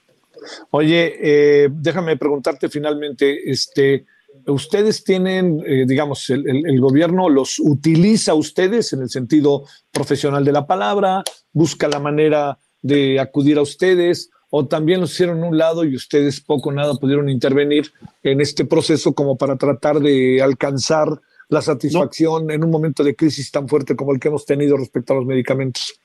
Oye, 0.72 1.16
eh, 1.22 1.70
déjame 1.72 2.18
preguntarte 2.18 2.70
finalmente, 2.70 3.50
este, 3.50 4.06
ustedes 4.46 5.04
tienen, 5.04 5.62
eh, 5.66 5.86
digamos, 5.88 6.30
el, 6.30 6.46
el, 6.48 6.80
gobierno 6.80 7.30
los 7.30 7.60
utiliza 7.60 8.34
ustedes 8.34 8.94
en 8.94 9.02
el 9.02 9.10
sentido 9.10 9.64
profesional 9.92 10.46
de 10.46 10.52
la 10.52 10.66
palabra, 10.66 11.24
busca 11.52 11.88
la 11.88 12.00
manera 12.00 12.58
de 12.82 13.20
acudir 13.20 13.58
a 13.58 13.62
ustedes 13.62 14.32
o 14.50 14.66
también 14.66 15.02
los 15.02 15.12
hicieron 15.12 15.44
un 15.44 15.58
lado 15.58 15.84
y 15.84 15.96
ustedes 15.96 16.42
poco 16.42 16.70
o 16.70 16.72
nada 16.72 16.94
pudieron 16.96 17.30
intervenir 17.30 17.92
en 18.24 18.42
este 18.42 18.66
proceso 18.66 19.14
como 19.14 19.38
para 19.38 19.56
tratar 19.58 20.00
de 20.00 20.42
alcanzar 20.42 21.08
la 21.50 21.62
satisfacción 21.62 22.52
en 22.52 22.64
un 22.64 22.70
momento 22.70 23.04
de 23.04 23.16
crisis 23.16 23.52
tan 23.52 23.68
fuerte 23.68 23.96
como 23.96 24.14
el 24.14 24.20
que 24.20 24.28
hemos 24.28 24.46
tenido 24.46 24.78
respecto 24.78 25.14
a 25.14 25.18
los 25.18 25.26
medicamentos? 25.26 26.00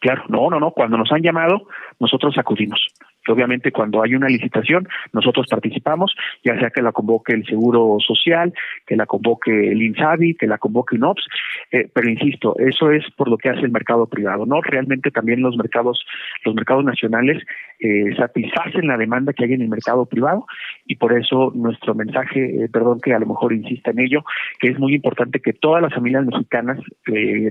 Claro, 0.00 0.24
no, 0.28 0.50
no, 0.50 0.60
no. 0.60 0.72
Cuando 0.72 0.98
nos 0.98 1.10
han 1.12 1.22
llamado, 1.22 1.62
nosotros 1.98 2.34
acudimos 2.36 2.80
que 3.24 3.32
obviamente 3.32 3.72
cuando 3.72 4.02
hay 4.02 4.14
una 4.14 4.28
licitación 4.28 4.88
nosotros 5.12 5.46
participamos, 5.48 6.14
ya 6.44 6.58
sea 6.58 6.70
que 6.70 6.82
la 6.82 6.92
convoque 6.92 7.32
el 7.32 7.44
Seguro 7.46 7.96
Social, 8.00 8.52
que 8.86 8.96
la 8.96 9.06
convoque 9.06 9.72
el 9.72 9.82
INSABI, 9.82 10.34
que 10.34 10.46
la 10.46 10.58
convoque 10.58 10.96
UNOPS, 10.96 11.26
eh, 11.72 11.88
pero 11.92 12.08
insisto, 12.08 12.56
eso 12.58 12.90
es 12.90 13.04
por 13.16 13.28
lo 13.28 13.38
que 13.38 13.48
hace 13.48 13.60
el 13.60 13.70
mercado 13.70 14.06
privado, 14.06 14.46
¿no? 14.46 14.60
Realmente 14.60 15.10
también 15.10 15.42
los 15.42 15.56
mercados, 15.56 16.04
los 16.44 16.54
mercados 16.54 16.84
nacionales 16.84 17.42
eh, 17.80 18.14
satisfacen 18.16 18.86
la 18.86 18.96
demanda 18.96 19.32
que 19.32 19.44
hay 19.44 19.52
en 19.52 19.62
el 19.62 19.68
mercado 19.68 20.06
privado 20.06 20.46
y 20.86 20.96
por 20.96 21.12
eso 21.12 21.52
nuestro 21.54 21.94
mensaje, 21.94 22.64
eh, 22.64 22.68
perdón 22.68 23.00
que 23.00 23.14
a 23.14 23.18
lo 23.18 23.26
mejor 23.26 23.52
insista 23.52 23.90
en 23.90 24.00
ello, 24.00 24.24
que 24.58 24.68
es 24.68 24.78
muy 24.78 24.94
importante 24.94 25.40
que 25.40 25.52
todas 25.52 25.82
las 25.82 25.94
familias 25.94 26.24
mexicanas 26.24 26.78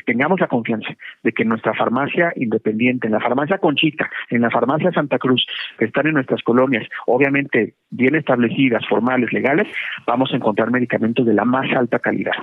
tengamos 0.05 0.39
la 0.39 0.47
confianza 0.47 0.89
de 1.23 1.31
que 1.31 1.45
nuestra 1.45 1.73
farmacia 1.73 2.33
independiente, 2.35 3.07
en 3.07 3.13
la 3.13 3.19
farmacia 3.19 3.57
Conchita, 3.57 4.09
en 4.29 4.41
la 4.41 4.49
farmacia 4.49 4.91
Santa 4.91 5.17
Cruz, 5.19 5.45
que 5.77 5.85
están 5.85 6.07
en 6.07 6.13
nuestras 6.13 6.41
colonias, 6.43 6.87
obviamente 7.05 7.75
bien 7.89 8.15
establecidas, 8.15 8.83
formales, 8.87 9.31
legales, 9.31 9.67
vamos 10.05 10.31
a 10.33 10.35
encontrar 10.35 10.71
medicamentos 10.71 11.25
de 11.25 11.33
la 11.33 11.45
más 11.45 11.71
alta 11.75 11.99
calidad. 11.99 12.33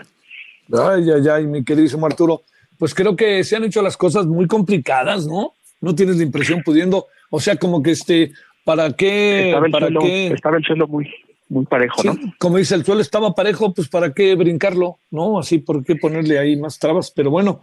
Ay, 0.73 1.11
ay, 1.11 1.29
ay, 1.29 1.47
mi 1.47 1.65
queridísimo 1.65 2.07
Arturo, 2.07 2.43
pues 2.79 2.95
creo 2.95 3.17
que 3.17 3.43
se 3.45 3.57
han 3.57 3.65
hecho 3.65 3.83
las 3.83 3.97
cosas 3.97 4.27
muy 4.27 4.47
complicadas, 4.47 5.27
¿no? 5.27 5.53
No 5.81 5.95
tienes 5.95 6.17
la 6.17 6.23
impresión 6.25 6.63
pudiendo, 6.65 7.07
o 7.31 7.41
sea, 7.41 7.57
como 7.57 7.83
que 7.83 7.93
este, 7.93 8.33
¿para 8.65 8.93
qué? 8.93 9.47
Estaba 9.49 9.67
el, 9.67 9.73
¿para 9.73 9.87
suelo, 9.87 10.01
qué? 10.01 10.27
Estaba 10.27 10.57
el 10.59 10.65
suelo 10.65 10.89
muy, 10.89 11.09
muy 11.49 11.65
parejo, 11.65 12.03
¿no? 12.05 12.17
Como 12.39 12.59
dice, 12.59 12.75
el 12.75 12.85
suelo 12.85 13.01
estaba 13.01 13.35
parejo, 13.35 13.73
pues 13.73 13.89
¿para 13.89 14.13
qué 14.13 14.35
brincarlo? 14.35 14.99
¿No? 15.11 15.39
Así, 15.39 15.59
¿por 15.59 15.85
qué 15.85 15.97
ponerle 15.97 16.39
ahí 16.39 16.57
más 16.57 16.79
trabas? 16.79 17.11
Pero 17.11 17.31
bueno, 17.31 17.61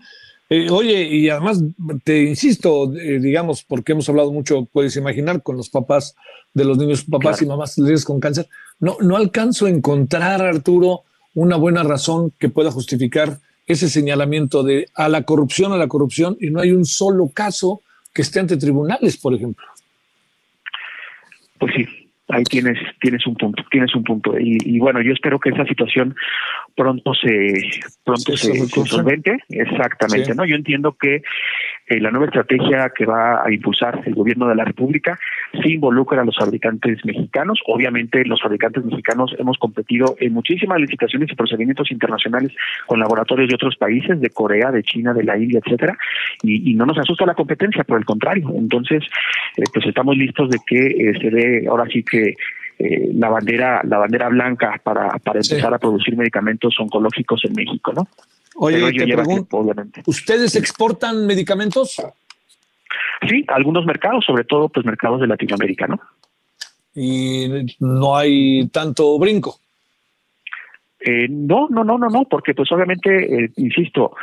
Eh, 0.49 0.69
oye, 0.71 1.03
y 1.03 1.29
además 1.29 1.61
te 2.05 2.23
insisto, 2.23 2.93
eh, 2.95 3.19
digamos, 3.19 3.63
porque 3.63 3.91
hemos 3.91 4.07
hablado 4.07 4.31
mucho, 4.31 4.65
puedes 4.71 4.95
imaginar, 4.95 5.43
con 5.43 5.57
los 5.57 5.69
papás 5.69 6.15
de 6.53 6.63
los 6.63 6.77
niños, 6.77 7.03
papás 7.03 7.41
y 7.41 7.45
mamás 7.45 7.75
con 8.05 8.21
cáncer, 8.21 8.47
no, 8.79 8.95
no 9.01 9.17
alcanzo 9.17 9.65
a 9.65 9.69
encontrar, 9.69 10.41
Arturo, 10.41 11.01
una 11.33 11.57
buena 11.57 11.83
razón 11.83 12.31
que 12.39 12.47
pueda 12.47 12.71
justificar 12.71 13.39
ese 13.65 13.89
señalamiento 13.89 14.63
de 14.63 14.87
a 14.95 15.09
la 15.09 15.23
corrupción, 15.23 15.73
a 15.73 15.77
la 15.77 15.89
corrupción, 15.89 16.37
y 16.39 16.49
no 16.49 16.61
hay 16.61 16.71
un 16.71 16.85
solo 16.85 17.27
caso 17.33 17.81
que 18.17 18.23
esté 18.23 18.39
ante 18.39 18.57
tribunales, 18.57 19.15
por 19.15 19.35
ejemplo. 19.35 19.63
Pues 21.59 21.71
sí, 21.75 21.85
ahí 22.29 22.43
tienes 22.45 22.79
tienes 22.99 23.27
un 23.27 23.35
punto 23.35 23.63
tienes 23.69 23.93
un 23.93 24.03
punto. 24.03 24.39
Y, 24.39 24.57
y 24.65 24.79
bueno 24.79 25.03
yo 25.03 25.13
espero 25.13 25.39
que 25.39 25.49
esa 25.49 25.65
situación 25.65 26.15
pronto 26.75 27.13
se 27.13 27.61
pronto 28.03 28.35
se, 28.35 28.53
se, 28.53 28.85
solvente. 28.85 29.37
Exactamente 29.49 30.33
no 30.33 30.45
yo 30.45 30.55
entiendo 30.55 30.97
que 30.99 31.21
eh, 31.89 31.99
la 31.99 32.09
nueva 32.09 32.25
estrategia 32.25 32.89
que 32.89 33.05
va 33.05 33.45
a 33.45 33.51
impulsar 33.51 34.01
el 34.07 34.15
gobierno 34.15 34.47
de 34.47 34.55
la 34.55 34.65
República 34.65 35.19
sí 35.61 35.73
involucra 35.73 36.21
a 36.21 36.25
los 36.25 36.35
fabricantes 36.35 37.03
mexicanos 37.05 37.59
obviamente 37.67 38.23
los 38.25 38.41
fabricantes 38.41 38.83
mexicanos 38.85 39.35
hemos 39.37 39.57
competido 39.57 40.15
en 40.19 40.33
muchísimas 40.33 40.79
licitaciones 40.79 41.31
y 41.31 41.35
procedimientos 41.35 41.91
internacionales 41.91 42.51
con 42.85 42.99
laboratorios 42.99 43.49
de 43.49 43.55
otros 43.55 43.75
países 43.77 44.19
de 44.19 44.29
Corea 44.29 44.71
de 44.71 44.83
China 44.83 45.13
de 45.13 45.23
la 45.23 45.37
India 45.37 45.61
etcétera 45.63 45.97
y, 46.43 46.71
y 46.71 46.73
no 46.75 46.85
nos 46.85 46.97
asusta 46.97 47.25
la 47.25 47.35
competencia 47.35 47.83
por 47.83 47.97
el 47.97 48.05
contrario 48.05 48.51
entonces 48.55 49.03
eh, 49.57 49.63
pues 49.73 49.85
estamos 49.85 50.17
listos 50.17 50.49
de 50.49 50.57
que 50.65 50.85
eh, 50.85 51.13
se 51.21 51.29
dé 51.29 51.67
ahora 51.67 51.85
sí 51.91 52.03
que 52.03 52.35
eh, 52.79 53.09
la 53.13 53.29
bandera 53.29 53.81
la 53.83 53.97
bandera 53.97 54.29
blanca 54.29 54.79
para, 54.83 55.17
para 55.19 55.39
empezar 55.39 55.73
a 55.73 55.79
producir 55.79 56.15
medicamentos 56.15 56.75
oncológicos 56.79 57.43
en 57.45 57.53
México, 57.53 57.91
¿no? 57.91 58.07
Oye, 58.55 58.77
te 58.77 59.05
pregunto, 59.05 59.27
tiempo, 59.27 59.57
obviamente. 59.57 60.03
¿ustedes 60.05 60.55
exportan 60.55 61.25
medicamentos? 61.25 61.99
Sí, 63.27 63.43
algunos 63.47 63.85
mercados, 63.85 64.25
sobre 64.25 64.43
todo 64.43 64.69
pues 64.69 64.85
mercados 64.85 65.21
de 65.21 65.27
Latinoamérica, 65.27 65.87
¿no? 65.87 65.99
Y 66.93 67.47
no 67.79 68.17
hay 68.17 68.67
tanto 68.67 69.17
brinco. 69.17 69.59
Eh, 70.99 71.27
no, 71.29 71.67
no, 71.69 71.83
no, 71.83 71.97
no, 71.97 72.09
no, 72.09 72.25
porque 72.25 72.53
pues 72.53 72.71
obviamente, 72.71 73.43
eh, 73.43 73.51
insisto, 73.57 74.15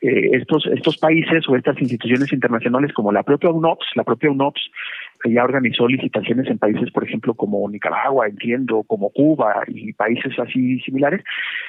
eh, 0.00 0.30
estos 0.32 0.66
estos 0.66 0.96
países 0.98 1.48
o 1.48 1.56
estas 1.56 1.80
instituciones 1.80 2.32
internacionales 2.32 2.92
como 2.92 3.12
la 3.12 3.22
propia 3.22 3.50
UNOPS, 3.50 3.86
la 3.94 4.04
propia 4.04 4.30
UNOPS 4.30 4.70
que 5.20 5.32
ya 5.32 5.44
organizó 5.44 5.88
licitaciones 5.88 6.46
en 6.48 6.58
países, 6.58 6.90
por 6.92 7.04
ejemplo, 7.04 7.34
como 7.34 7.68
Nicaragua, 7.68 8.26
entiendo, 8.26 8.84
como 8.86 9.10
Cuba 9.10 9.64
y 9.66 9.92
países 9.92 10.38
así 10.38 10.78
similares, 10.80 11.24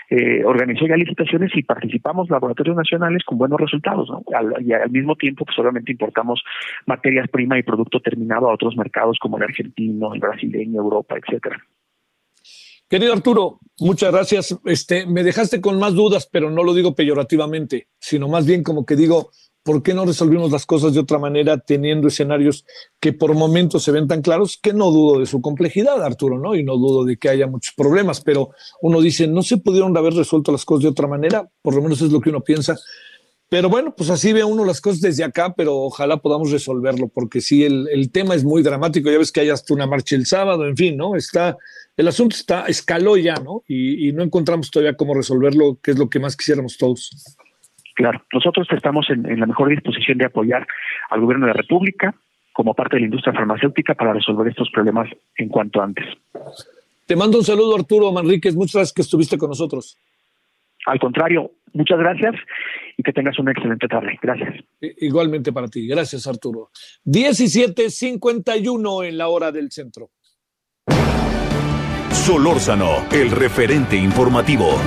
eh, 0.10 0.44
organizó 0.46 0.86
ya 0.86 0.96
licitaciones 0.96 1.52
y 1.56 1.64
participamos 1.64 2.30
laboratorios 2.30 2.76
nacionales 2.76 3.24
con 3.24 3.38
buenos 3.38 3.60
resultados, 3.60 4.10
¿no? 4.10 4.24
Al, 4.36 4.64
y 4.64 4.74
al 4.74 4.92
mismo 4.92 5.16
tiempo, 5.16 5.46
pues 5.46 5.58
obviamente 5.58 5.92
importamos 5.92 6.44
materias 6.86 7.28
prima 7.30 7.58
y 7.58 7.64
producto 7.64 8.00
terminado 8.00 8.50
a 8.50 8.54
otros 8.54 8.78
mercados 8.78 9.18
como 9.20 9.38
el 9.38 9.44
argentino, 9.44 10.14
el 10.14 10.20
brasileño, 10.20 10.82
Europa, 10.82 11.16
etcétera. 11.18 11.60
Querido 12.90 13.14
Arturo, 13.14 13.60
muchas 13.80 14.12
gracias. 14.12 14.58
Este, 14.66 15.06
me 15.06 15.24
dejaste 15.24 15.62
con 15.62 15.78
más 15.78 15.94
dudas, 15.94 16.28
pero 16.32 16.50
no 16.50 16.64
lo 16.64 16.74
digo 16.74 16.96
peyorativamente, 16.96 17.88
sino 18.00 18.28
más 18.28 18.48
bien 18.48 18.64
como 18.64 18.84
que 18.84 18.96
digo, 18.96 19.30
¿por 19.62 19.84
qué 19.84 19.94
no 19.94 20.06
resolvimos 20.06 20.52
las 20.52 20.66
cosas 20.66 20.96
de 20.96 21.00
otra 21.00 21.20
manera 21.20 21.60
teniendo 21.60 22.08
escenarios 22.08 22.66
que 23.00 23.14
por 23.14 23.36
momentos 23.36 23.84
se 23.84 23.92
ven 23.92 24.08
tan 24.08 24.24
claros 24.24 24.58
que 24.60 24.74
no 24.74 24.90
dudo 24.90 25.20
de 25.20 25.28
su 25.28 25.40
complejidad, 25.40 26.02
Arturo, 26.04 26.40
¿no? 26.40 26.56
Y 26.56 26.64
no 26.64 26.78
dudo 26.78 27.06
de 27.06 27.18
que 27.18 27.30
haya 27.30 27.46
muchos 27.46 27.76
problemas, 27.78 28.22
pero 28.22 28.50
uno 28.82 29.02
dice, 29.02 29.28
no 29.28 29.44
se 29.44 29.58
pudieron 29.58 29.96
haber 29.96 30.16
resuelto 30.16 30.52
las 30.52 30.66
cosas 30.66 30.82
de 30.82 30.90
otra 30.90 31.08
manera, 31.08 31.48
por 31.62 31.76
lo 31.76 31.84
menos 31.84 32.02
es 32.02 32.12
lo 32.12 32.20
que 32.20 32.32
uno 32.32 32.42
piensa. 32.42 32.76
Pero 33.50 33.68
bueno, 33.68 33.96
pues 33.98 34.12
así 34.12 34.32
ve 34.32 34.44
uno 34.44 34.64
las 34.64 34.80
cosas 34.80 35.02
desde 35.02 35.24
acá, 35.24 35.56
pero 35.56 35.76
ojalá 35.76 36.18
podamos 36.18 36.52
resolverlo, 36.52 37.08
porque 37.08 37.42
sí, 37.42 37.66
el, 37.66 37.88
el 37.92 38.12
tema 38.12 38.36
es 38.36 38.44
muy 38.44 38.62
dramático. 38.62 39.10
Ya 39.10 39.18
ves 39.18 39.32
que 39.32 39.42
hay 39.42 39.50
hasta 39.50 39.74
una 39.74 39.88
marcha 39.88 40.16
el 40.16 40.28
sábado, 40.28 40.68
en 40.68 40.78
fin, 40.78 40.96
¿no? 40.96 41.16
Está, 41.16 41.58
el 41.98 42.08
asunto 42.08 42.36
está, 42.36 42.68
escaló 42.68 43.18
ya, 43.18 43.34
¿no? 43.36 43.64
Y, 43.68 44.08
y 44.08 44.14
no 44.14 44.24
encontramos 44.24 44.70
todavía 44.70 44.96
cómo 44.96 45.16
resolverlo, 45.16 45.80
que 45.82 45.92
es 45.92 45.98
lo 45.98 46.10
que 46.10 46.20
más 46.20 46.38
quisiéramos 46.38 46.78
todos. 46.78 47.38
Claro, 47.96 48.24
nosotros 48.32 48.68
estamos 48.72 49.10
en, 49.10 49.26
en, 49.26 49.40
la 49.40 49.48
mejor 49.48 49.70
disposición 49.70 50.20
de 50.20 50.26
apoyar 50.26 50.68
al 51.10 51.20
gobierno 51.20 51.48
de 51.48 51.54
la 51.54 51.58
República 51.62 52.16
como 52.54 52.76
parte 52.76 52.98
de 52.98 53.02
la 53.02 53.06
industria 53.08 53.34
farmacéutica 53.34 53.96
para 53.96 54.14
resolver 54.14 54.48
estos 54.48 54.70
problemas 54.70 55.10
en 55.38 55.50
cuanto 55.50 55.82
antes. 55.82 56.06
Te 57.08 57.16
mando 57.16 57.40
un 57.40 57.44
saludo, 57.44 57.76
Arturo 57.76 58.12
Manríquez. 58.12 58.56
Muchas 58.56 58.76
gracias 58.76 58.94
que 58.94 59.02
estuviste 59.02 59.38
con 59.38 59.50
nosotros. 59.50 59.98
Al 60.86 61.00
contrario, 61.00 61.52
muchas 61.74 62.00
gracias 62.00 62.36
y 62.98 63.04
que 63.04 63.14
tengas 63.14 63.38
una 63.40 63.52
excelente 63.52 63.88
tarde. 63.88 64.18
Gracias. 64.22 64.56
Igualmente 64.80 65.52
para 65.52 65.68
ti. 65.68 65.88
Gracias, 65.88 66.28
Arturo. 66.28 66.70
17:51 67.06 69.04
en 69.06 69.18
la 69.18 69.28
hora 69.30 69.52
del 69.52 69.72
centro. 69.72 70.12
Solórzano, 72.12 73.08
el 73.12 73.32
referente 73.32 73.96
informativo. 73.96 74.78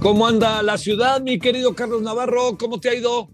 ¿Cómo 0.00 0.26
anda 0.26 0.62
la 0.62 0.78
ciudad, 0.78 1.20
mi 1.20 1.38
querido 1.38 1.74
Carlos 1.74 2.00
Navarro? 2.00 2.56
¿Cómo 2.58 2.80
te 2.80 2.88
ha 2.88 2.94
ido? 2.94 3.28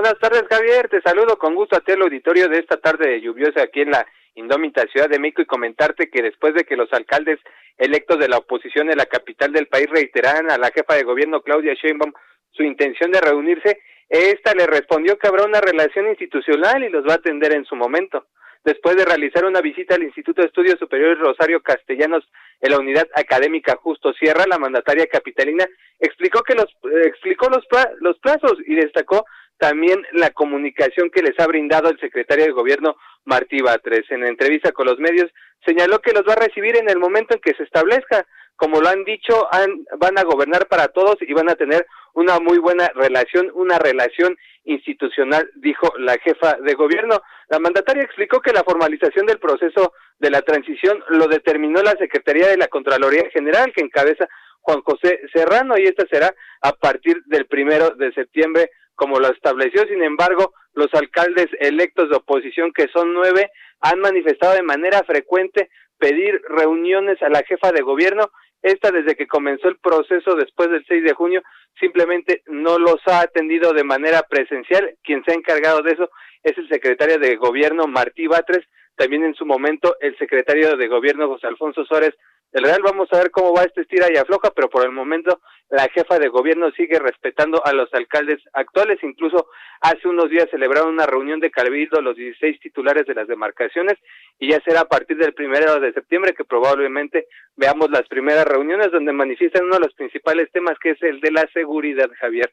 Buenas 0.00 0.18
tardes, 0.18 0.44
Javier. 0.48 0.88
Te 0.88 1.02
saludo 1.02 1.36
con 1.36 1.54
gusto 1.54 1.76
a 1.76 1.80
ti, 1.80 1.92
el 1.92 2.00
auditorio 2.00 2.48
de 2.48 2.56
esta 2.56 2.78
tarde 2.78 3.20
lluviosa 3.20 3.64
aquí 3.64 3.82
en 3.82 3.90
la 3.90 4.06
indómita 4.34 4.86
Ciudad 4.86 5.10
de 5.10 5.18
México 5.18 5.42
y 5.42 5.44
comentarte 5.44 6.08
que 6.08 6.22
después 6.22 6.54
de 6.54 6.64
que 6.64 6.74
los 6.74 6.90
alcaldes 6.94 7.38
electos 7.76 8.18
de 8.18 8.26
la 8.26 8.38
oposición 8.38 8.90
en 8.90 8.96
la 8.96 9.04
capital 9.04 9.52
del 9.52 9.66
país 9.66 9.88
reiteraran 9.90 10.50
a 10.50 10.56
la 10.56 10.70
jefa 10.70 10.94
de 10.94 11.02
gobierno 11.02 11.42
Claudia 11.42 11.74
Sheinbaum 11.74 12.14
su 12.50 12.62
intención 12.62 13.10
de 13.10 13.20
reunirse, 13.20 13.78
esta 14.08 14.54
le 14.54 14.66
respondió 14.66 15.18
que 15.18 15.28
habrá 15.28 15.44
una 15.44 15.60
relación 15.60 16.08
institucional 16.08 16.82
y 16.82 16.88
los 16.88 17.06
va 17.06 17.12
a 17.12 17.16
atender 17.16 17.52
en 17.52 17.66
su 17.66 17.76
momento 17.76 18.24
después 18.64 18.96
de 18.96 19.04
realizar 19.04 19.44
una 19.44 19.60
visita 19.60 19.96
al 19.96 20.02
Instituto 20.02 20.40
de 20.40 20.48
Estudios 20.48 20.78
Superiores 20.78 21.18
Rosario 21.18 21.60
Castellanos 21.60 22.26
en 22.62 22.72
la 22.72 22.78
unidad 22.78 23.06
académica 23.14 23.76
Justo 23.76 24.14
Sierra, 24.14 24.44
la 24.48 24.58
mandataria 24.58 25.06
capitalina 25.06 25.66
explicó 25.98 26.42
que 26.42 26.54
los 26.54 26.74
explicó 27.04 27.50
los 27.50 27.66
los 28.00 28.18
plazos 28.18 28.54
y 28.66 28.74
destacó 28.76 29.26
también 29.60 30.02
la 30.12 30.30
comunicación 30.30 31.10
que 31.10 31.22
les 31.22 31.38
ha 31.38 31.46
brindado 31.46 31.90
el 31.90 32.00
secretario 32.00 32.46
de 32.46 32.52
Gobierno 32.52 32.96
Martí 33.24 33.60
Batres. 33.60 34.10
En 34.10 34.24
entrevista 34.24 34.72
con 34.72 34.86
los 34.86 34.98
medios 34.98 35.30
señaló 35.64 36.00
que 36.00 36.12
los 36.12 36.22
va 36.26 36.32
a 36.32 36.46
recibir 36.46 36.76
en 36.76 36.88
el 36.88 36.98
momento 36.98 37.34
en 37.34 37.40
que 37.40 37.54
se 37.54 37.62
establezca. 37.62 38.26
Como 38.56 38.80
lo 38.80 38.88
han 38.88 39.04
dicho, 39.04 39.46
han, 39.52 39.84
van 39.98 40.18
a 40.18 40.24
gobernar 40.24 40.66
para 40.66 40.88
todos 40.88 41.16
y 41.20 41.32
van 41.32 41.50
a 41.50 41.54
tener 41.54 41.86
una 42.14 42.40
muy 42.40 42.58
buena 42.58 42.90
relación, 42.94 43.50
una 43.54 43.78
relación 43.78 44.36
institucional, 44.64 45.50
dijo 45.56 45.92
la 45.98 46.16
jefa 46.18 46.56
de 46.60 46.74
gobierno. 46.74 47.22
La 47.48 47.58
mandataria 47.58 48.02
explicó 48.02 48.40
que 48.40 48.52
la 48.52 48.64
formalización 48.64 49.26
del 49.26 49.38
proceso 49.38 49.92
de 50.18 50.30
la 50.30 50.42
transición 50.42 51.02
lo 51.08 51.26
determinó 51.26 51.82
la 51.82 51.96
Secretaría 51.98 52.48
de 52.48 52.56
la 52.56 52.68
Contraloría 52.68 53.30
General, 53.30 53.72
que 53.74 53.82
encabeza 53.82 54.28
Juan 54.60 54.82
José 54.82 55.20
Serrano, 55.32 55.78
y 55.78 55.84
esta 55.84 56.06
será 56.10 56.34
a 56.60 56.72
partir 56.72 57.22
del 57.26 57.46
primero 57.46 57.90
de 57.90 58.12
septiembre, 58.12 58.70
como 59.00 59.18
lo 59.18 59.32
estableció. 59.32 59.86
Sin 59.86 60.02
embargo, 60.02 60.52
los 60.74 60.92
alcaldes 60.92 61.48
electos 61.58 62.10
de 62.10 62.16
oposición, 62.16 62.70
que 62.70 62.88
son 62.88 63.14
nueve, 63.14 63.50
han 63.80 63.98
manifestado 63.98 64.54
de 64.54 64.62
manera 64.62 65.02
frecuente 65.04 65.70
pedir 65.98 66.38
reuniones 66.50 67.20
a 67.22 67.30
la 67.30 67.42
jefa 67.44 67.72
de 67.72 67.80
gobierno. 67.80 68.30
Esta, 68.60 68.90
desde 68.90 69.16
que 69.16 69.26
comenzó 69.26 69.68
el 69.68 69.78
proceso 69.78 70.34
después 70.34 70.70
del 70.70 70.84
6 70.86 71.02
de 71.02 71.14
junio, 71.14 71.42
simplemente 71.80 72.42
no 72.46 72.78
los 72.78 73.00
ha 73.06 73.20
atendido 73.20 73.72
de 73.72 73.84
manera 73.84 74.20
presencial. 74.28 74.94
Quien 75.02 75.24
se 75.24 75.32
ha 75.32 75.34
encargado 75.34 75.80
de 75.80 75.92
eso 75.92 76.10
es 76.42 76.58
el 76.58 76.68
secretario 76.68 77.18
de 77.18 77.36
gobierno 77.36 77.86
Martí 77.86 78.26
Batres, 78.26 78.66
también 78.96 79.24
en 79.24 79.34
su 79.34 79.46
momento 79.46 79.96
el 80.00 80.14
secretario 80.18 80.76
de 80.76 80.88
gobierno 80.88 81.26
José 81.28 81.46
Alfonso 81.46 81.86
Suárez 81.86 82.14
el 82.52 82.64
Real 82.64 82.82
vamos 82.82 83.08
a 83.12 83.18
ver 83.18 83.30
cómo 83.30 83.54
va 83.54 83.62
este 83.62 83.82
estira 83.82 84.08
y 84.12 84.16
afloja, 84.16 84.50
pero 84.50 84.68
por 84.68 84.84
el 84.84 84.90
momento 84.90 85.40
la 85.68 85.88
jefa 85.88 86.18
de 86.18 86.28
gobierno 86.28 86.70
sigue 86.72 86.98
respetando 86.98 87.64
a 87.64 87.72
los 87.72 87.88
alcaldes 87.94 88.38
actuales. 88.52 88.98
Incluso 89.02 89.46
hace 89.80 90.08
unos 90.08 90.30
días 90.30 90.48
celebraron 90.50 90.94
una 90.94 91.06
reunión 91.06 91.38
de 91.38 91.52
Cabildo 91.52 92.00
los 92.00 92.16
16 92.16 92.58
titulares 92.60 93.06
de 93.06 93.14
las 93.14 93.28
demarcaciones 93.28 93.98
y 94.38 94.50
ya 94.50 94.60
será 94.64 94.80
a 94.80 94.88
partir 94.88 95.16
del 95.16 95.32
primero 95.32 95.78
de 95.78 95.92
septiembre 95.92 96.34
que 96.34 96.44
probablemente 96.44 97.26
veamos 97.56 97.88
las 97.90 98.08
primeras 98.08 98.44
reuniones 98.44 98.90
donde 98.90 99.12
manifiestan 99.12 99.64
uno 99.64 99.74
de 99.74 99.86
los 99.86 99.94
principales 99.94 100.50
temas 100.52 100.76
que 100.82 100.90
es 100.90 101.02
el 101.02 101.20
de 101.20 101.30
la 101.30 101.48
seguridad, 101.52 102.10
Javier. 102.18 102.52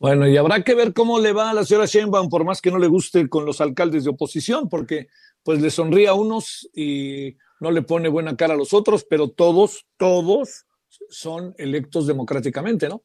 Bueno, 0.00 0.26
y 0.26 0.36
habrá 0.36 0.62
que 0.62 0.74
ver 0.74 0.92
cómo 0.92 1.20
le 1.20 1.32
va 1.32 1.50
a 1.50 1.54
la 1.54 1.64
señora 1.64 1.86
Sheinbaum, 1.86 2.28
por 2.28 2.44
más 2.44 2.60
que 2.60 2.72
no 2.72 2.78
le 2.78 2.88
guste 2.88 3.28
con 3.28 3.46
los 3.46 3.60
alcaldes 3.60 4.04
de 4.04 4.10
oposición, 4.10 4.68
porque 4.68 5.06
pues 5.44 5.62
le 5.62 5.70
sonríe 5.70 6.08
a 6.08 6.14
unos 6.14 6.68
y 6.74 7.36
no 7.64 7.70
le 7.70 7.80
pone 7.80 8.10
buena 8.10 8.36
cara 8.36 8.52
a 8.52 8.58
los 8.58 8.74
otros, 8.74 9.06
pero 9.08 9.30
todos, 9.30 9.86
todos 9.96 10.66
son 11.08 11.54
electos 11.56 12.06
democráticamente, 12.06 12.88
¿no? 12.88 13.02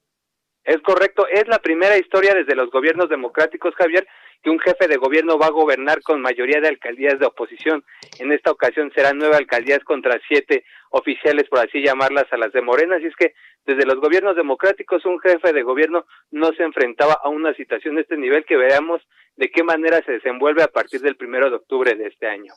Es 0.65 0.81
correcto, 0.81 1.25
es 1.27 1.47
la 1.47 1.59
primera 1.59 1.97
historia 1.97 2.35
desde 2.35 2.55
los 2.55 2.69
gobiernos 2.69 3.09
democráticos, 3.09 3.73
Javier, 3.75 4.05
que 4.43 4.49
un 4.49 4.59
jefe 4.59 4.89
de 4.89 4.97
gobierno 4.97 5.39
va 5.39 5.47
a 5.47 5.51
gobernar 5.51 6.01
con 6.01 6.21
mayoría 6.21 6.59
de 6.59 6.67
alcaldías 6.67 7.17
de 7.19 7.25
oposición. 7.25 7.85
En 8.19 8.33
esta 8.33 8.51
ocasión 8.51 8.91
serán 8.93 9.17
nueve 9.17 9.37
alcaldías 9.37 9.79
contra 9.85 10.19
siete 10.27 10.65
oficiales, 10.91 11.47
por 11.49 11.59
así 11.59 11.81
llamarlas, 11.81 12.25
a 12.31 12.37
las 12.37 12.51
de 12.51 12.61
Morena. 12.61 12.97
Así 12.97 13.05
es 13.05 13.15
que 13.15 13.33
desde 13.65 13.85
los 13.85 14.01
gobiernos 14.01 14.35
democráticos 14.35 15.05
un 15.05 15.19
jefe 15.21 15.53
de 15.53 15.63
gobierno 15.63 16.05
no 16.31 16.51
se 16.51 16.63
enfrentaba 16.63 17.17
a 17.23 17.29
una 17.29 17.53
situación 17.53 17.95
de 17.95 18.01
este 18.01 18.17
nivel 18.17 18.43
que 18.43 18.57
veamos 18.57 19.01
de 19.37 19.49
qué 19.49 19.63
manera 19.63 20.03
se 20.05 20.11
desenvuelve 20.11 20.63
a 20.63 20.67
partir 20.67 20.99
del 20.99 21.15
primero 21.15 21.49
de 21.49 21.55
octubre 21.55 21.95
de 21.95 22.07
este 22.07 22.27
año. 22.27 22.53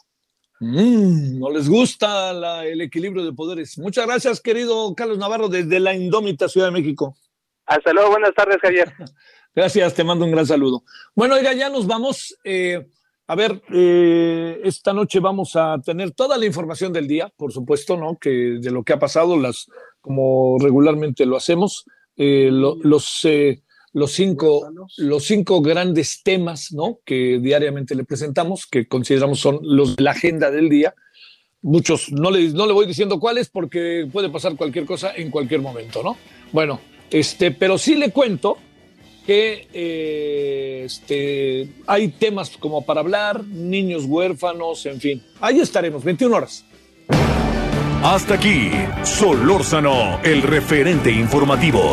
Mm, 0.62 1.40
no 1.40 1.50
les 1.50 1.68
gusta 1.68 2.62
el 2.62 2.80
equilibrio 2.82 3.24
de 3.24 3.32
poderes. 3.32 3.76
Muchas 3.78 4.06
gracias, 4.06 4.40
querido 4.40 4.94
Carlos 4.94 5.18
Navarro, 5.18 5.48
desde 5.48 5.80
la 5.80 5.92
indómita 5.92 6.48
Ciudad 6.48 6.68
de 6.68 6.72
México. 6.80 7.16
Hasta 7.66 7.92
luego, 7.92 8.10
buenas 8.10 8.32
tardes, 8.32 8.58
Javier. 8.62 8.92
gracias, 9.56 9.92
te 9.92 10.04
mando 10.04 10.24
un 10.24 10.30
gran 10.30 10.46
saludo. 10.46 10.84
Bueno, 11.16 11.34
oiga, 11.34 11.52
ya 11.52 11.68
nos 11.68 11.84
vamos. 11.88 12.38
Eh, 12.44 12.86
a 13.26 13.34
ver, 13.34 13.60
eh, 13.74 14.60
esta 14.62 14.92
noche 14.92 15.18
vamos 15.18 15.56
a 15.56 15.80
tener 15.84 16.12
toda 16.12 16.38
la 16.38 16.46
información 16.46 16.92
del 16.92 17.08
día, 17.08 17.28
por 17.36 17.52
supuesto, 17.52 17.96
¿no? 17.96 18.16
Que 18.16 18.30
de 18.60 18.70
lo 18.70 18.84
que 18.84 18.92
ha 18.92 19.00
pasado, 19.00 19.36
las, 19.36 19.66
como 20.00 20.58
regularmente 20.60 21.26
lo 21.26 21.36
hacemos, 21.36 21.86
eh, 22.16 22.50
los 22.52 23.26
los 23.92 24.12
cinco, 24.12 24.70
los 24.96 25.24
cinco 25.24 25.60
grandes 25.60 26.22
temas 26.22 26.72
¿no? 26.72 26.98
que 27.04 27.38
diariamente 27.40 27.94
le 27.94 28.04
presentamos, 28.04 28.66
que 28.66 28.86
consideramos 28.86 29.38
son 29.38 29.60
los 29.62 29.96
de 29.96 30.02
la 30.02 30.12
agenda 30.12 30.50
del 30.50 30.68
día. 30.68 30.94
Muchos, 31.60 32.10
no 32.10 32.30
le, 32.30 32.48
no 32.50 32.66
le 32.66 32.72
voy 32.72 32.86
diciendo 32.86 33.20
cuáles 33.20 33.48
porque 33.48 34.08
puede 34.10 34.30
pasar 34.30 34.56
cualquier 34.56 34.84
cosa 34.84 35.12
en 35.14 35.30
cualquier 35.30 35.60
momento, 35.60 36.02
¿no? 36.02 36.16
Bueno, 36.52 36.80
este, 37.10 37.50
pero 37.52 37.78
sí 37.78 37.94
le 37.94 38.10
cuento 38.10 38.58
que 39.26 39.68
eh, 39.72 40.82
este, 40.84 41.68
hay 41.86 42.08
temas 42.08 42.50
como 42.58 42.84
para 42.84 43.00
hablar, 43.00 43.44
niños 43.44 44.04
huérfanos, 44.06 44.84
en 44.86 45.00
fin. 45.00 45.22
Ahí 45.40 45.60
estaremos, 45.60 46.02
21 46.02 46.34
horas. 46.34 46.64
Hasta 48.02 48.34
aquí, 48.34 48.70
Solórzano, 49.04 50.20
el 50.24 50.42
referente 50.42 51.10
informativo. 51.12 51.92